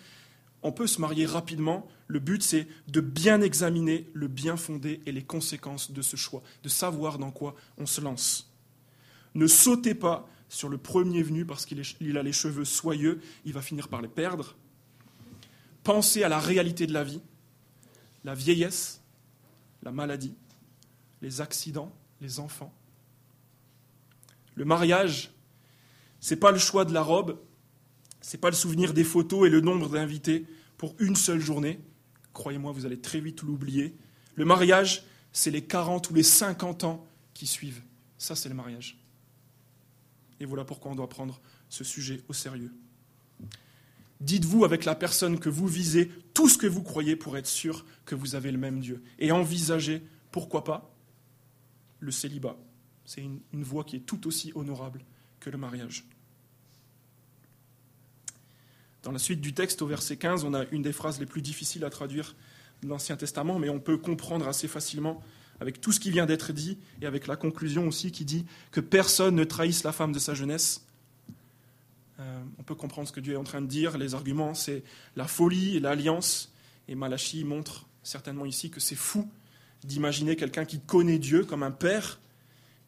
On 0.65 0.71
peut 0.71 0.87
se 0.87 0.99
marier 0.99 1.27
rapidement. 1.27 1.87
Le 2.07 2.17
but, 2.17 2.41
c'est 2.41 2.67
de 2.87 2.99
bien 2.99 3.41
examiner 3.41 4.09
le 4.13 4.27
bien 4.27 4.57
fondé 4.57 4.99
et 5.05 5.11
les 5.11 5.21
conséquences 5.21 5.91
de 5.91 6.01
ce 6.01 6.15
choix, 6.15 6.41
de 6.63 6.69
savoir 6.69 7.19
dans 7.19 7.29
quoi 7.29 7.53
on 7.77 7.85
se 7.85 8.01
lance. 8.01 8.51
Ne 9.35 9.45
sautez 9.45 9.93
pas 9.93 10.27
sur 10.49 10.67
le 10.67 10.79
premier 10.79 11.21
venu 11.21 11.45
parce 11.45 11.67
qu'il 11.67 12.17
a 12.17 12.23
les 12.23 12.33
cheveux 12.33 12.65
soyeux, 12.65 13.21
il 13.45 13.53
va 13.53 13.61
finir 13.61 13.89
par 13.89 14.01
les 14.01 14.07
perdre. 14.07 14.55
Pensez 15.83 16.23
à 16.23 16.29
la 16.29 16.39
réalité 16.39 16.87
de 16.87 16.93
la 16.93 17.03
vie, 17.03 17.21
la 18.23 18.33
vieillesse, 18.33 19.03
la 19.83 19.91
maladie, 19.91 20.33
les 21.21 21.41
accidents, 21.41 21.95
les 22.21 22.39
enfants. 22.39 22.73
Le 24.55 24.65
mariage, 24.65 25.29
ce 26.21 26.33
n'est 26.33 26.39
pas 26.39 26.51
le 26.51 26.57
choix 26.57 26.85
de 26.85 26.93
la 26.93 27.03
robe, 27.03 27.37
n'est 28.33 28.39
pas 28.39 28.49
le 28.49 28.55
souvenir 28.55 28.93
des 28.93 29.03
photos 29.03 29.47
et 29.47 29.49
le 29.49 29.61
nombre 29.61 29.89
d'invités 29.89 30.45
pour 30.77 30.95
une 30.99 31.15
seule 31.15 31.39
journée. 31.39 31.79
Croyez-moi, 32.33 32.71
vous 32.71 32.85
allez 32.85 32.99
très 32.99 33.19
vite 33.19 33.43
l'oublier. 33.43 33.95
Le 34.35 34.45
mariage, 34.45 35.05
c'est 35.31 35.51
les 35.51 35.63
40 35.63 36.09
ou 36.09 36.13
les 36.13 36.23
50 36.23 36.83
ans 36.83 37.05
qui 37.33 37.45
suivent. 37.47 37.81
Ça, 38.17 38.35
c'est 38.35 38.49
le 38.49 38.55
mariage. 38.55 38.97
Et 40.39 40.45
voilà 40.45 40.65
pourquoi 40.65 40.91
on 40.91 40.95
doit 40.95 41.09
prendre 41.09 41.39
ce 41.69 41.83
sujet 41.83 42.21
au 42.27 42.33
sérieux. 42.33 42.73
Dites-vous 44.21 44.65
avec 44.65 44.85
la 44.85 44.95
personne 44.95 45.39
que 45.39 45.49
vous 45.49 45.67
visez 45.67 46.09
tout 46.33 46.49
ce 46.49 46.57
que 46.57 46.67
vous 46.67 46.83
croyez 46.83 47.15
pour 47.15 47.37
être 47.37 47.47
sûr 47.47 47.85
que 48.05 48.15
vous 48.15 48.35
avez 48.35 48.51
le 48.51 48.57
même 48.57 48.79
Dieu. 48.79 49.03
Et 49.19 49.31
envisagez, 49.31 50.01
pourquoi 50.31 50.63
pas, 50.63 50.93
le 51.99 52.11
célibat. 52.11 52.57
C'est 53.05 53.21
une 53.21 53.63
voie 53.63 53.83
qui 53.83 53.97
est 53.97 54.05
tout 54.05 54.25
aussi 54.27 54.51
honorable 54.55 55.05
que 55.39 55.49
le 55.49 55.57
mariage. 55.57 56.05
Dans 59.05 59.11
la 59.11 59.19
suite 59.19 59.39
du 59.39 59.53
texte, 59.53 59.83
au 59.83 59.85
verset 59.85 60.17
15, 60.17 60.45
on 60.45 60.55
a 60.55 60.65
une 60.71 60.81
des 60.81 60.91
phrases 60.91 61.19
les 61.19 61.27
plus 61.27 61.43
difficiles 61.43 61.85
à 61.85 61.91
traduire 61.91 62.35
de 62.81 62.87
l'Ancien 62.87 63.15
Testament, 63.15 63.59
mais 63.59 63.69
on 63.69 63.79
peut 63.79 63.97
comprendre 63.97 64.47
assez 64.47 64.67
facilement 64.67 65.21
avec 65.59 65.79
tout 65.79 65.91
ce 65.91 65.99
qui 65.99 66.09
vient 66.09 66.25
d'être 66.25 66.51
dit 66.53 66.79
et 67.03 67.05
avec 67.05 67.27
la 67.27 67.35
conclusion 67.35 67.87
aussi 67.87 68.11
qui 68.11 68.25
dit 68.25 68.47
que 68.71 68.79
personne 68.79 69.35
ne 69.35 69.43
trahisse 69.43 69.83
la 69.83 69.91
femme 69.91 70.11
de 70.11 70.17
sa 70.17 70.33
jeunesse. 70.33 70.87
Euh, 72.19 72.41
on 72.57 72.63
peut 72.63 72.73
comprendre 72.73 73.07
ce 73.07 73.13
que 73.13 73.19
Dieu 73.19 73.33
est 73.33 73.37
en 73.37 73.43
train 73.43 73.61
de 73.61 73.67
dire. 73.67 73.95
Les 73.99 74.15
arguments, 74.15 74.55
c'est 74.55 74.81
la 75.15 75.27
folie 75.27 75.77
et 75.77 75.79
l'alliance. 75.79 76.51
Et 76.87 76.95
Malachi 76.95 77.43
montre 77.43 77.85
certainement 78.01 78.45
ici 78.45 78.71
que 78.71 78.79
c'est 78.79 78.95
fou 78.95 79.29
d'imaginer 79.83 80.35
quelqu'un 80.35 80.65
qui 80.65 80.79
connaît 80.79 81.19
Dieu 81.19 81.45
comme 81.45 81.61
un 81.61 81.69
père 81.69 82.19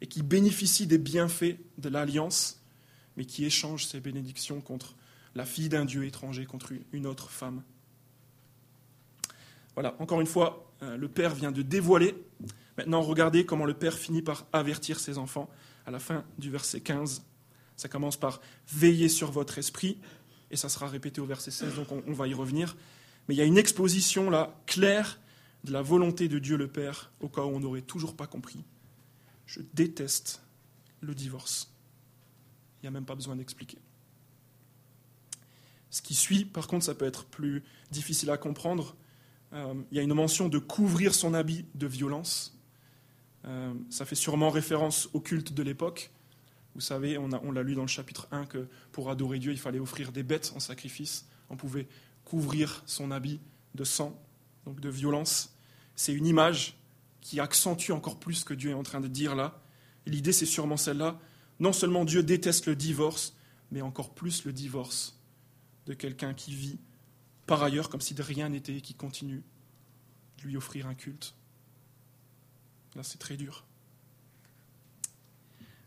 et 0.01 0.07
qui 0.07 0.23
bénéficie 0.23 0.87
des 0.87 0.97
bienfaits 0.97 1.57
de 1.77 1.89
l'alliance, 1.89 2.59
mais 3.17 3.25
qui 3.25 3.45
échange 3.45 3.85
ses 3.85 3.99
bénédictions 3.99 4.61
contre 4.61 4.95
la 5.37 5.45
fille 5.45 5.69
d'un 5.69 5.85
Dieu 5.85 6.03
étranger, 6.03 6.47
contre 6.47 6.73
une 6.91 7.05
autre 7.05 7.29
femme. 7.29 7.61
Voilà, 9.75 9.95
encore 9.99 10.19
une 10.19 10.27
fois, 10.27 10.73
euh, 10.81 10.97
le 10.97 11.07
Père 11.07 11.35
vient 11.35 11.51
de 11.51 11.61
dévoiler. 11.61 12.15
Maintenant, 12.75 13.01
regardez 13.01 13.45
comment 13.45 13.65
le 13.65 13.75
Père 13.75 13.93
finit 13.93 14.23
par 14.23 14.47
avertir 14.51 14.99
ses 14.99 15.19
enfants 15.19 15.47
à 15.85 15.91
la 15.91 15.99
fin 15.99 16.25
du 16.39 16.49
verset 16.49 16.81
15. 16.81 17.23
Ça 17.75 17.87
commence 17.87 18.17
par 18.17 18.41
veiller 18.67 19.09
sur 19.09 19.29
votre 19.29 19.59
esprit, 19.59 19.99
et 20.49 20.55
ça 20.55 20.69
sera 20.69 20.87
répété 20.87 21.21
au 21.21 21.27
verset 21.27 21.51
16, 21.51 21.75
donc 21.75 21.87
on, 21.91 22.13
va 22.13 22.27
y 22.27 22.33
revenir. 22.33 22.75
Mais 23.27 23.35
il 23.35 23.37
y 23.37 23.41
a 23.41 23.45
une 23.45 23.59
exposition 23.59 24.31
là 24.31 24.59
claire 24.65 25.19
de 25.65 25.71
la 25.71 25.83
volonté 25.83 26.27
de 26.27 26.39
Dieu 26.39 26.57
le 26.57 26.67
Père, 26.67 27.11
au 27.19 27.29
cas 27.29 27.43
où 27.43 27.49
on 27.49 27.59
n'aurait 27.59 27.81
toujours 27.83 28.15
pas 28.15 28.25
compris. 28.25 28.65
Je 29.45 29.59
déteste 29.75 30.41
le 31.01 31.13
divorce. 31.13 31.71
Il 32.81 32.85
n'y 32.85 32.87
a 32.87 32.91
même 32.91 33.05
pas 33.05 33.15
besoin 33.15 33.35
d'expliquer. 33.35 33.77
Ce 35.89 36.01
qui 36.01 36.15
suit, 36.15 36.45
par 36.45 36.67
contre, 36.67 36.85
ça 36.85 36.95
peut 36.95 37.05
être 37.05 37.25
plus 37.25 37.63
difficile 37.91 38.29
à 38.29 38.37
comprendre. 38.37 38.95
Euh, 39.53 39.73
il 39.91 39.97
y 39.97 39.99
a 39.99 40.03
une 40.03 40.13
mention 40.13 40.49
de 40.49 40.59
couvrir 40.59 41.15
son 41.15 41.33
habit 41.33 41.65
de 41.75 41.87
violence. 41.87 42.57
Euh, 43.45 43.73
ça 43.89 44.05
fait 44.05 44.15
sûrement 44.15 44.49
référence 44.49 45.09
au 45.13 45.21
culte 45.21 45.53
de 45.53 45.63
l'époque. 45.63 46.11
Vous 46.75 46.81
savez, 46.81 47.17
on, 47.17 47.29
on 47.43 47.51
l'a 47.51 47.63
lu 47.63 47.75
dans 47.75 47.81
le 47.81 47.87
chapitre 47.87 48.27
1 48.31 48.45
que 48.45 48.67
pour 48.91 49.09
adorer 49.09 49.39
Dieu, 49.39 49.51
il 49.51 49.59
fallait 49.59 49.79
offrir 49.79 50.11
des 50.11 50.23
bêtes 50.23 50.51
en 50.55 50.59
sacrifice. 50.59 51.27
On 51.49 51.55
pouvait 51.55 51.87
couvrir 52.25 52.83
son 52.85 53.11
habit 53.11 53.39
de 53.73 53.83
sang. 53.83 54.19
donc 54.65 54.81
de 54.81 54.89
violence. 54.89 55.55
C'est 55.95 56.13
une 56.13 56.25
image 56.25 56.77
qui 57.21 57.39
accentue 57.39 57.91
encore 57.91 58.19
plus 58.19 58.35
ce 58.35 58.45
que 58.45 58.53
Dieu 58.53 58.71
est 58.71 58.75
en 58.75 58.83
train 58.83 58.99
de 58.99 59.07
dire 59.07 59.35
là. 59.35 59.59
l'idée, 60.05 60.33
c'est 60.33 60.45
sûrement 60.45 60.77
celle-là. 60.77 61.19
Non 61.59 61.73
seulement 61.73 62.05
Dieu 62.05 62.21
déteste 62.21 62.67
le 62.67 62.75
divorce, 62.75 63.35
mais 63.71 63.81
encore 63.81 64.13
plus 64.13 64.45
le 64.45 64.53
divorce 64.53 65.16
de 65.87 65.93
quelqu'un 65.93 66.33
qui 66.33 66.53
vit 66.53 66.77
par 67.47 67.63
ailleurs 67.63 67.89
comme 67.89 68.01
si 68.01 68.13
de 68.13 68.21
rien 68.21 68.49
n'était 68.49 68.75
et 68.75 68.81
qui 68.81 68.93
continue 68.93 69.41
de 70.37 70.43
lui 70.43 70.57
offrir 70.57 70.85
un 70.87 70.93
culte. 70.93 71.33
Là, 72.95 73.03
c'est 73.03 73.17
très 73.17 73.37
dur. 73.37 73.65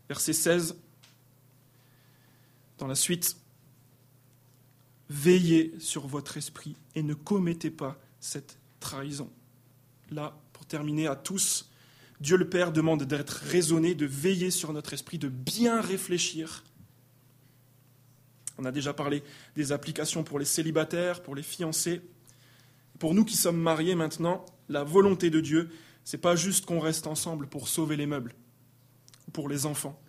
Verset 0.09 0.33
16, 0.33 0.75
dans 2.77 2.87
la 2.87 2.95
suite, 2.95 3.37
Veillez 5.11 5.73
sur 5.77 6.07
votre 6.07 6.37
esprit 6.37 6.77
et 6.95 7.03
ne 7.03 7.13
commettez 7.13 7.69
pas 7.69 7.99
cette 8.21 8.57
trahison. 8.79 9.29
Là, 10.09 10.39
pour 10.53 10.65
terminer, 10.65 11.07
à 11.07 11.17
tous, 11.17 11.69
Dieu 12.21 12.37
le 12.37 12.47
Père 12.47 12.71
demande 12.71 13.03
d'être 13.03 13.31
raisonné, 13.31 13.93
de 13.93 14.05
veiller 14.05 14.51
sur 14.51 14.71
notre 14.71 14.93
esprit, 14.93 15.17
de 15.17 15.27
bien 15.27 15.81
réfléchir. 15.81 16.63
On 18.61 18.65
a 18.65 18.71
déjà 18.71 18.93
parlé 18.93 19.23
des 19.55 19.71
applications 19.71 20.23
pour 20.23 20.37
les 20.37 20.45
célibataires, 20.45 21.23
pour 21.23 21.33
les 21.33 21.41
fiancés. 21.41 22.01
Pour 22.99 23.15
nous 23.15 23.25
qui 23.25 23.35
sommes 23.35 23.59
mariés 23.59 23.95
maintenant, 23.95 24.45
la 24.69 24.83
volonté 24.83 25.31
de 25.31 25.39
Dieu, 25.39 25.71
c'est 26.03 26.19
pas 26.19 26.35
juste 26.35 26.67
qu'on 26.67 26.79
reste 26.79 27.07
ensemble 27.07 27.47
pour 27.47 27.67
sauver 27.67 27.95
les 27.97 28.05
meubles 28.05 28.35
ou 29.27 29.31
pour 29.31 29.49
les 29.49 29.65
enfants, 29.65 29.99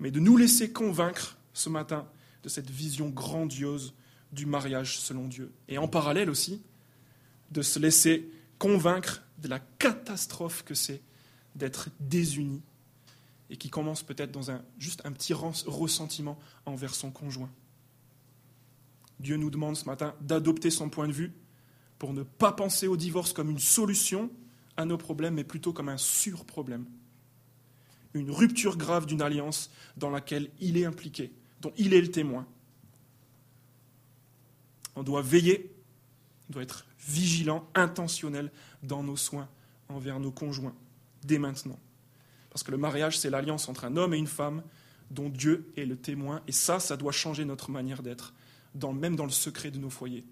mais 0.00 0.10
de 0.10 0.20
nous 0.20 0.38
laisser 0.38 0.72
convaincre 0.72 1.36
ce 1.52 1.68
matin 1.68 2.08
de 2.42 2.48
cette 2.48 2.70
vision 2.70 3.10
grandiose 3.10 3.94
du 4.32 4.46
mariage 4.46 4.98
selon 4.98 5.28
Dieu. 5.28 5.52
Et 5.68 5.76
en 5.76 5.88
parallèle 5.88 6.30
aussi, 6.30 6.62
de 7.50 7.60
se 7.60 7.78
laisser 7.78 8.30
convaincre 8.58 9.22
de 9.36 9.48
la 9.48 9.58
catastrophe 9.58 10.64
que 10.64 10.74
c'est 10.74 11.02
d'être 11.56 11.90
désunis 12.00 12.62
et 13.50 13.56
qui 13.56 13.70
commence 13.70 14.02
peut-être 14.02 14.32
dans 14.32 14.50
un, 14.50 14.62
juste 14.78 15.02
un 15.04 15.12
petit 15.12 15.32
ressentiment 15.34 16.38
envers 16.64 16.94
son 16.94 17.10
conjoint. 17.10 17.50
Dieu 19.20 19.36
nous 19.36 19.50
demande 19.50 19.76
ce 19.76 19.84
matin 19.84 20.14
d'adopter 20.20 20.70
son 20.70 20.90
point 20.90 21.08
de 21.08 21.12
vue 21.12 21.32
pour 21.98 22.12
ne 22.12 22.22
pas 22.22 22.52
penser 22.52 22.86
au 22.86 22.96
divorce 22.96 23.32
comme 23.32 23.50
une 23.50 23.58
solution 23.58 24.30
à 24.76 24.84
nos 24.84 24.98
problèmes, 24.98 25.34
mais 25.34 25.44
plutôt 25.44 25.72
comme 25.72 25.88
un 25.88 25.96
surproblème. 25.96 26.84
Une 28.12 28.30
rupture 28.30 28.76
grave 28.76 29.06
d'une 29.06 29.22
alliance 29.22 29.70
dans 29.96 30.10
laquelle 30.10 30.50
il 30.60 30.76
est 30.76 30.84
impliqué, 30.84 31.32
dont 31.60 31.72
il 31.76 31.94
est 31.94 32.00
le 32.00 32.10
témoin. 32.10 32.46
On 34.94 35.02
doit 35.02 35.22
veiller, 35.22 35.74
on 36.48 36.54
doit 36.54 36.62
être 36.62 36.86
vigilant, 36.98 37.68
intentionnel 37.74 38.50
dans 38.82 39.02
nos 39.02 39.16
soins 39.16 39.48
envers 39.88 40.20
nos 40.20 40.32
conjoints, 40.32 40.74
dès 41.24 41.38
maintenant. 41.38 41.78
Parce 42.56 42.62
que 42.62 42.70
le 42.70 42.78
mariage, 42.78 43.18
c'est 43.18 43.28
l'alliance 43.28 43.68
entre 43.68 43.84
un 43.84 43.98
homme 43.98 44.14
et 44.14 44.16
une 44.16 44.26
femme 44.26 44.62
dont 45.10 45.28
Dieu 45.28 45.70
est 45.76 45.84
le 45.84 45.94
témoin, 45.94 46.40
et 46.48 46.52
ça, 46.52 46.80
ça 46.80 46.96
doit 46.96 47.12
changer 47.12 47.44
notre 47.44 47.70
manière 47.70 48.02
d'être, 48.02 48.32
même 48.94 49.14
dans 49.14 49.26
le 49.26 49.30
secret 49.30 49.70
de 49.70 49.78
nos 49.78 49.90
foyers. 49.90 50.24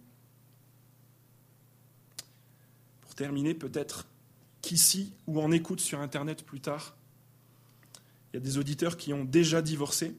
Pour 3.03 3.15
terminer, 3.15 3.53
peut-être 3.53 4.07
qu'ici, 4.63 5.13
ou 5.27 5.39
en 5.39 5.53
écoute 5.53 5.81
sur 5.81 6.01
Internet 6.01 6.47
plus 6.47 6.61
tard, 6.61 6.97
il 8.33 8.37
y 8.37 8.39
a 8.39 8.41
des 8.41 8.57
auditeurs 8.57 8.97
qui 8.97 9.13
ont 9.13 9.27
déjà 9.27 9.61
divorcé. 9.61 10.17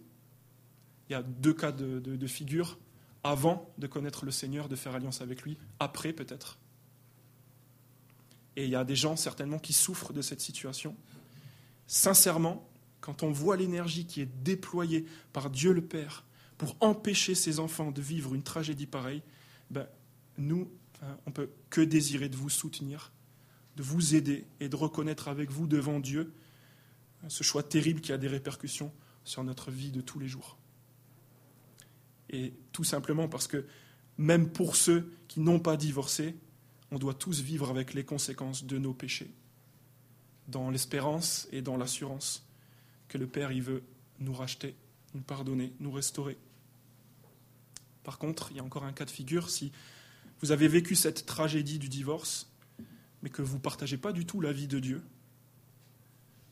Il 1.10 1.14
y 1.14 1.16
a 1.16 1.24
deux 1.24 1.54
cas 1.54 1.72
de, 1.72 2.28
figure 2.28 2.78
avant 3.24 3.74
de 3.80 3.88
connaître 3.88 4.26
le 4.26 4.32
Seigneur, 4.32 4.70
de 4.70 4.76
faire 4.76 4.94
alliance 4.94 5.22
avec 5.22 5.42
lui, 5.42 5.58
après 5.80 6.14
peut-être. 6.14 6.60
Et 8.58 8.66
il 8.66 8.70
y 8.70 8.76
a 8.76 8.84
des 8.84 8.96
gens 8.96 9.16
certainement 9.16 9.58
qui 9.58 9.74
souffrent 9.74 10.14
de 10.14 10.22
cette 10.22 10.42
situation. 10.42 10.96
Sincèrement, 11.88 12.68
quand 13.02 13.24
on 13.24 13.32
voit 13.32 13.58
l'énergie 13.58 14.06
qui 14.06 14.22
est 14.22 14.44
déployée 14.44 15.06
par 15.34 15.50
Dieu 15.50 15.74
le 15.74 15.84
Père 15.84 16.26
pour 16.58 16.76
empêcher 16.80 17.36
ses 17.36 17.60
enfants 17.60 17.92
de 17.92 18.02
vivre 18.02 18.34
une 18.34 18.44
tragédie 18.44 18.88
pareille, 18.88 19.22
ben, 19.70 19.88
nous, 20.38 20.72
hein, 21.02 21.18
on 21.26 21.30
ne 21.30 21.36
peut 21.36 21.50
que 21.70 21.82
désirer 21.82 22.30
de 22.30 22.36
vous 22.36 22.50
soutenir, 22.50 23.12
de 23.76 23.84
vous 23.84 24.16
aider 24.16 24.48
et 24.60 24.70
de 24.70 24.76
reconnaître 24.76 25.28
avec 25.28 25.52
vous 25.52 25.68
devant 25.68 26.00
Dieu 26.00 26.34
ce 27.28 27.44
choix 27.44 27.64
terrible 27.64 28.02
qui 28.02 28.12
a 28.12 28.18
des 28.18 28.28
répercussions 28.28 28.92
sur 29.24 29.44
notre 29.44 29.72
vie 29.72 29.92
de 29.92 30.02
tous 30.02 30.20
les 30.20 30.28
jours. 30.28 30.58
Et 32.30 32.54
tout 32.72 32.84
simplement 32.84 33.28
parce 33.28 33.48
que 33.48 33.66
même 34.18 34.50
pour 34.50 34.76
ceux 34.76 35.12
qui 35.28 35.40
n'ont 35.40 35.60
pas 35.60 35.78
divorcé, 35.78 36.36
on 36.92 37.00
doit 37.00 37.14
tous 37.14 37.42
vivre 37.42 37.70
avec 37.70 37.94
les 37.94 38.06
conséquences 38.06 38.64
de 38.64 38.78
nos 38.78 38.94
péchés, 38.94 39.32
dans 40.48 40.70
l'espérance 40.70 41.48
et 41.52 41.62
dans 41.62 41.78
l'assurance 41.78 42.46
que 43.08 43.18
le 43.18 43.28
Père 43.28 43.52
y 43.52 43.62
veut 43.62 43.84
nous 44.20 44.34
racheter, 44.34 44.76
nous 45.14 45.22
pardonner, 45.22 45.74
nous 45.80 45.92
restaurer. 45.92 46.38
Par 48.04 48.18
contre, 48.18 48.52
il 48.52 48.58
y 48.58 48.60
a 48.60 48.64
encore 48.64 48.84
un 48.84 48.94
cas 48.94 49.06
de 49.06 49.12
figure, 49.12 49.50
si 49.50 49.72
vous 50.42 50.52
avez 50.52 50.68
vécu 50.68 50.96
cette 50.96 51.26
tragédie 51.26 51.80
du 51.80 51.90
divorce, 51.90 52.50
mais 53.24 53.30
que 53.30 53.42
vous 53.42 53.56
ne 53.56 53.62
partagez 53.62 53.98
pas 53.98 54.12
du 54.12 54.26
tout 54.26 54.42
la 54.42 54.52
vie 54.52 54.68
de 54.68 54.80
Dieu, 54.80 55.02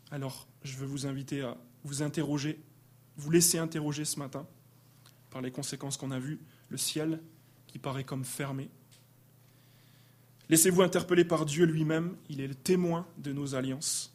alors 0.09 0.47
je 0.63 0.77
veux 0.77 0.85
vous 0.85 1.05
inviter 1.05 1.41
à 1.41 1.57
vous 1.83 2.01
interroger, 2.01 2.59
vous 3.17 3.29
laisser 3.29 3.57
interroger 3.57 4.05
ce 4.05 4.19
matin 4.19 4.47
par 5.29 5.41
les 5.41 5.51
conséquences 5.51 5.97
qu'on 5.97 6.11
a 6.11 6.19
vues, 6.19 6.39
le 6.69 6.77
ciel 6.77 7.19
qui 7.67 7.79
paraît 7.79 8.03
comme 8.03 8.23
fermé. 8.23 8.69
Laissez-vous 10.49 10.81
interpeller 10.81 11.25
par 11.25 11.45
Dieu 11.45 11.65
lui-même, 11.65 12.15
il 12.29 12.41
est 12.41 12.47
le 12.47 12.55
témoin 12.55 13.07
de 13.17 13.31
nos 13.31 13.55
alliances, 13.55 14.13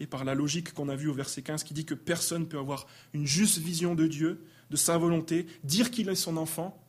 et 0.00 0.06
par 0.06 0.24
la 0.24 0.34
logique 0.34 0.72
qu'on 0.72 0.88
a 0.88 0.96
vue 0.96 1.08
au 1.08 1.14
verset 1.14 1.42
15 1.42 1.64
qui 1.64 1.74
dit 1.74 1.84
que 1.84 1.94
personne 1.94 2.42
ne 2.42 2.46
peut 2.46 2.58
avoir 2.58 2.86
une 3.12 3.26
juste 3.26 3.58
vision 3.58 3.94
de 3.94 4.06
Dieu, 4.06 4.44
de 4.70 4.76
sa 4.76 4.98
volonté, 4.98 5.46
dire 5.64 5.90
qu'il 5.90 6.08
est 6.08 6.14
son 6.14 6.36
enfant, 6.36 6.82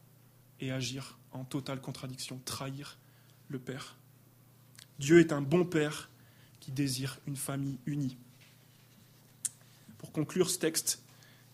et 0.59 0.71
agir 0.71 1.17
en 1.31 1.45
totale 1.45 1.79
contradiction, 1.79 2.41
trahir 2.43 2.97
le 3.47 3.59
Père. 3.59 3.95
Dieu 4.99 5.19
est 5.19 5.31
un 5.31 5.41
bon 5.41 5.63
Père 5.63 6.09
qui 6.59 6.71
désire 6.71 7.19
une 7.27 7.37
famille 7.37 7.79
unie. 7.85 8.17
Pour 9.97 10.11
conclure 10.11 10.49
ce 10.49 10.59
texte, 10.59 11.01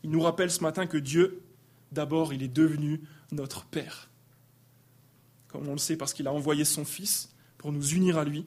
il 0.03 0.09
nous 0.09 0.21
rappelle 0.21 0.49
ce 0.49 0.61
matin 0.61 0.87
que 0.87 0.97
Dieu 0.97 1.43
D'abord, 1.91 2.33
il 2.33 2.43
est 2.43 2.49
devenu 2.49 3.01
notre 3.31 3.63
Père. 3.65 4.09
On 5.55 5.71
le 5.71 5.77
sait, 5.77 5.97
parce 5.97 6.13
qu'il 6.13 6.27
a 6.27 6.33
envoyé 6.33 6.65
son 6.65 6.85
Fils 6.85 7.33
pour 7.57 7.71
nous 7.71 7.89
unir 7.89 8.17
à 8.17 8.23
lui. 8.23 8.45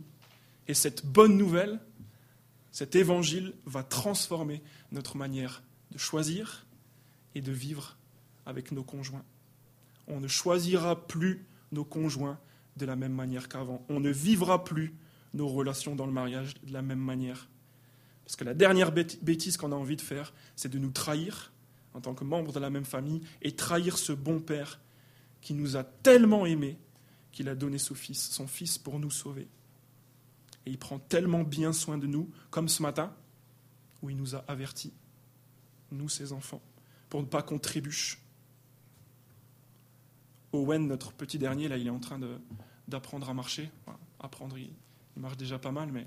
Et 0.67 0.75
cette 0.75 1.07
bonne 1.07 1.37
nouvelle, 1.37 1.81
cet 2.71 2.95
évangile 2.95 3.55
va 3.65 3.83
transformer 3.83 4.63
notre 4.93 5.17
manière 5.17 5.63
de 5.91 5.99
choisir 5.99 6.67
et 7.35 7.41
de 7.41 7.53
vivre 7.53 7.97
avec 8.47 8.73
nos 8.73 8.83
conjoints. 8.83 9.25
On 10.07 10.21
ne 10.21 10.29
choisira 10.29 11.07
plus 11.07 11.47
nos 11.73 11.85
conjoints 11.85 12.39
de 12.77 12.87
la 12.87 12.97
même 12.97 13.13
manière 13.13 13.49
qu'avant. 13.49 13.85
On 13.89 14.01
ne 14.01 14.11
vivra 14.11 14.65
plus 14.65 14.95
nos 15.35 15.49
relations 15.49 15.95
dans 15.95 16.07
le 16.07 16.13
mariage 16.13 16.55
de 16.63 16.73
la 16.73 16.83
même 16.83 17.01
manière. 17.01 17.49
Parce 18.25 18.37
que 18.37 18.45
la 18.45 18.55
dernière 18.55 18.93
bêtise 18.93 19.57
qu'on 19.57 19.73
a 19.73 19.75
envie 19.75 19.97
de 19.97 20.03
faire, 20.03 20.33
c'est 20.57 20.71
de 20.71 20.79
nous 20.79 20.91
trahir 20.91 21.53
en 21.95 22.01
tant 22.01 22.15
que 22.15 22.25
membre 22.25 22.53
de 22.53 22.61
la 22.61 22.71
même 22.71 22.85
famille 22.85 23.23
et 23.43 23.53
trahir 23.53 23.99
ce 23.99 24.13
bon 24.13 24.41
Père 24.41 24.81
qui 25.41 25.55
nous 25.55 25.77
a 25.77 25.85
tellement 25.85 26.47
aimés 26.47 26.79
qu'il 27.33 27.49
a 27.49 27.55
donné 27.55 27.79
son 27.79 27.95
Fils, 27.95 28.31
son 28.31 28.47
Fils 28.47 28.79
pour 28.79 28.99
nous 28.99 29.11
sauver. 29.11 29.49
Et 30.67 30.71
il 30.71 30.79
prend 30.79 30.99
tellement 30.99 31.45
bien 31.45 31.73
soin 31.73 31.99
de 31.99 32.07
nous, 32.07 32.31
comme 32.51 32.69
ce 32.69 32.83
matin, 32.83 33.15
où 34.03 34.11
il 34.11 34.17
nous 34.17 34.35
a 34.35 34.45
avertis, 34.49 34.93
nous 35.91 36.09
ses 36.09 36.33
enfants, 36.33 36.63
pour 37.09 37.21
ne 37.21 37.27
pas 37.27 37.43
qu'on 37.43 37.59
trébuche. 37.59 38.21
Owen, 40.53 40.87
notre 40.87 41.13
petit 41.13 41.39
dernier, 41.39 41.69
là, 41.69 41.77
il 41.77 41.87
est 41.87 41.91
en 41.91 41.99
train 41.99 42.21
d'apprendre 42.87 43.29
à 43.29 43.35
marcher. 43.35 43.71
apprendre, 44.21 44.57
il, 44.59 44.71
marche 45.17 45.37
déjà 45.37 45.59
pas 45.59 45.73
mal, 45.73 45.91
mais 45.93 46.07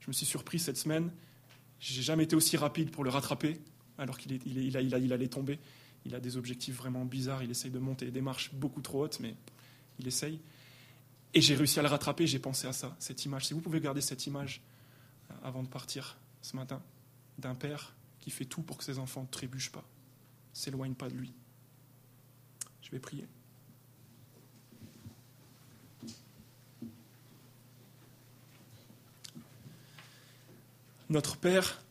je 0.00 0.08
me 0.08 0.12
suis 0.12 0.26
surpris 0.26 0.58
cette 0.58 0.76
semaine. 0.76 1.10
J'ai 1.80 2.02
jamais 2.02 2.24
été 2.24 2.36
aussi 2.36 2.56
rapide 2.56 2.90
pour 2.90 3.02
le 3.02 3.10
rattraper 3.10 3.60
alors 3.98 4.18
qu'il 4.18 4.32
il, 4.32 4.58
il, 4.58 4.76
il, 4.76 5.12
allait 5.12 5.28
tomber. 5.28 5.58
Il 6.04 6.14
a 6.14 6.20
des 6.20 6.36
objectifs 6.36 6.76
vraiment 6.76 7.04
bizarres, 7.04 7.42
il 7.42 7.50
essaye 7.50 7.70
de 7.70 7.78
monter 7.78 8.10
des 8.10 8.20
marches 8.20 8.52
beaucoup 8.54 8.80
trop 8.80 9.04
hautes, 9.04 9.20
mais 9.20 9.34
il 9.98 10.06
essaye. 10.06 10.40
Et 11.34 11.40
j'ai 11.40 11.54
réussi 11.54 11.78
à 11.78 11.82
le 11.82 11.88
rattraper, 11.88 12.26
j'ai 12.26 12.38
pensé 12.38 12.66
à 12.66 12.72
ça, 12.72 12.94
cette 12.98 13.24
image. 13.24 13.46
Si 13.46 13.54
vous 13.54 13.60
pouvez 13.60 13.80
garder 13.80 14.00
cette 14.00 14.26
image 14.26 14.60
euh, 15.30 15.34
avant 15.42 15.62
de 15.62 15.68
partir 15.68 16.18
ce 16.42 16.56
matin, 16.56 16.82
d'un 17.38 17.54
père 17.54 17.94
qui 18.20 18.30
fait 18.30 18.44
tout 18.44 18.62
pour 18.62 18.76
que 18.76 18.84
ses 18.84 18.98
enfants 18.98 19.22
ne 19.22 19.26
trébuchent 19.26 19.72
pas, 19.72 19.84
s'éloignent 20.52 20.94
pas 20.94 21.08
de 21.08 21.14
lui. 21.14 21.32
Je 22.82 22.90
vais 22.90 22.98
prier. 22.98 23.26
Notre 31.08 31.36
Père, 31.36 31.82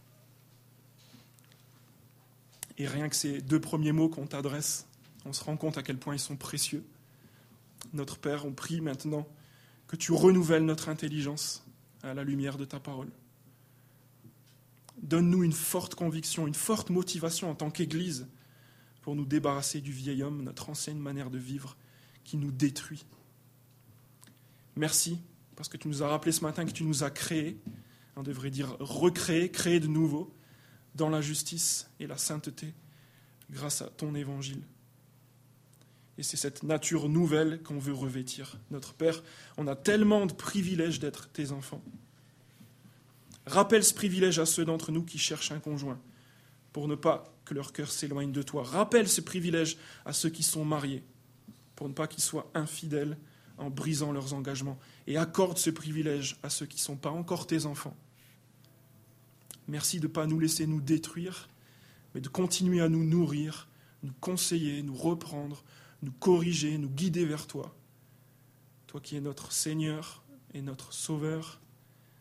et 2.78 2.88
rien 2.88 3.08
que 3.08 3.16
ces 3.16 3.42
deux 3.42 3.62
premiers 3.62 3.92
mots 3.92 4.10
qu'on 4.10 4.26
t'adresse, 4.26 4.88
on 5.26 5.34
se 5.34 5.44
rend 5.44 5.58
compte 5.58 5.78
à 5.78 5.84
quel 5.84 5.98
point 5.98 6.16
ils 6.16 6.20
sont 6.20 6.36
précieux. 6.36 6.84
Notre 7.94 8.18
Père, 8.18 8.46
on 8.46 8.54
prie 8.54 8.82
maintenant 8.82 9.28
que 9.88 9.96
tu 9.96 10.12
renouvelles 10.12 10.66
notre 10.66 10.90
intelligence 10.90 11.66
à 12.04 12.14
la 12.14 12.24
lumière 12.24 12.58
de 12.58 12.66
ta 12.66 12.80
parole. 12.80 13.12
Donne-nous 15.02 15.44
une 15.44 15.54
forte 15.54 15.96
conviction, 15.96 16.48
une 16.48 16.54
forte 16.54 16.90
motivation 16.90 17.50
en 17.50 17.56
tant 17.56 17.72
qu'Église 17.72 18.28
pour 19.02 19.16
nous 19.16 19.26
débarrasser 19.26 19.82
du 19.82 19.92
vieil 19.92 20.24
homme, 20.24 20.44
notre 20.44 20.70
ancienne 20.70 21.00
manière 21.00 21.30
de 21.30 21.40
vivre 21.40 21.76
qui 22.24 22.38
nous 22.38 22.52
détruit. 22.52 23.04
Merci 24.76 25.20
parce 25.56 25.68
que 25.70 25.78
tu 25.78 25.88
nous 25.88 26.04
as 26.04 26.08
rappelé 26.08 26.32
ce 26.32 26.42
matin 26.42 26.66
que 26.66 26.72
tu 26.72 26.84
nous 26.84 27.04
as 27.04 27.12
créés, 27.12 27.60
on 28.16 28.24
devrait 28.24 28.52
dire 28.52 28.78
recréés, 28.80 29.52
créés 29.52 29.80
de 29.80 29.88
nouveau, 29.88 30.34
dans 30.96 31.10
la 31.10 31.22
justice 31.22 31.90
et 32.00 32.08
la 32.08 32.18
sainteté, 32.18 32.74
grâce 33.50 33.82
à 33.82 33.88
ton 33.88 34.16
évangile. 34.16 34.62
Et 36.18 36.24
c'est 36.24 36.38
cette 36.38 36.64
nature 36.64 37.10
nouvelle 37.10 37.62
qu'on 37.64 37.80
veut 37.80 37.94
revêtir. 37.94 38.58
Notre 38.70 38.94
Père, 38.94 39.24
on 39.58 39.68
a 39.68 39.76
tellement 39.76 40.26
de 40.26 40.34
privilèges 40.34 41.00
d'être 41.00 41.30
tes 41.30 41.52
enfants. 41.52 41.82
Rappelle 43.46 43.84
ce 43.84 43.94
privilège 43.94 44.40
à 44.40 44.46
ceux 44.46 44.66
d'entre 44.66 44.92
nous 44.92 45.04
qui 45.04 45.18
cherchent 45.18 45.52
un 45.52 45.60
conjoint, 45.60 46.00
pour 46.74 46.88
ne 46.88 46.96
pas 46.96 47.34
que 47.46 47.54
leur 47.54 47.74
cœur 47.74 47.92
s'éloigne 47.92 48.32
de 48.32 48.44
toi. 48.44 48.64
Rappelle 48.64 49.08
ce 49.08 49.22
privilège 49.22 49.78
à 50.06 50.14
ceux 50.14 50.30
qui 50.30 50.44
sont 50.44 50.64
mariés, 50.64 51.04
pour 51.76 51.90
ne 51.90 51.94
pas 51.94 52.08
qu'ils 52.08 52.24
soient 52.24 52.52
infidèles 52.54 53.18
en 53.58 53.70
brisant 53.70 54.12
leurs 54.12 54.34
engagements. 54.34 54.80
Et 55.08 55.18
accorde 55.18 55.58
ce 55.58 55.70
privilège 55.70 56.38
à 56.44 56.50
ceux 56.50 56.66
qui 56.66 56.78
ne 56.78 56.82
sont 56.82 56.98
pas 56.98 57.10
encore 57.10 57.48
tes 57.48 57.66
enfants. 57.66 57.96
Merci 59.68 60.00
de 60.00 60.08
ne 60.08 60.12
pas 60.12 60.28
nous 60.28 60.40
laisser 60.40 60.68
nous 60.68 60.82
détruire, 60.82 61.48
mais 62.14 62.22
de 62.22 62.28
continuer 62.28 62.82
à 62.82 62.90
nous 62.90 63.04
nourrir, 63.04 63.68
nous 64.04 64.14
conseiller, 64.20 64.84
nous 64.84 64.96
reprendre, 64.96 65.64
nous 66.02 66.12
corriger, 66.12 66.78
nous 66.78 66.90
guider 66.90 67.26
vers 67.26 67.48
toi. 67.48 67.74
Toi 68.88 69.02
qui 69.02 69.16
es 69.16 69.22
notre 69.22 69.52
Seigneur 69.52 70.24
et 70.54 70.62
notre 70.62 70.94
Sauveur, 70.94 71.60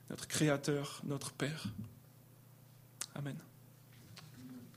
notre 0.08 0.28
Créateur, 0.28 1.00
notre 1.04 1.32
Père. 1.32 1.64
Amen. 3.14 3.36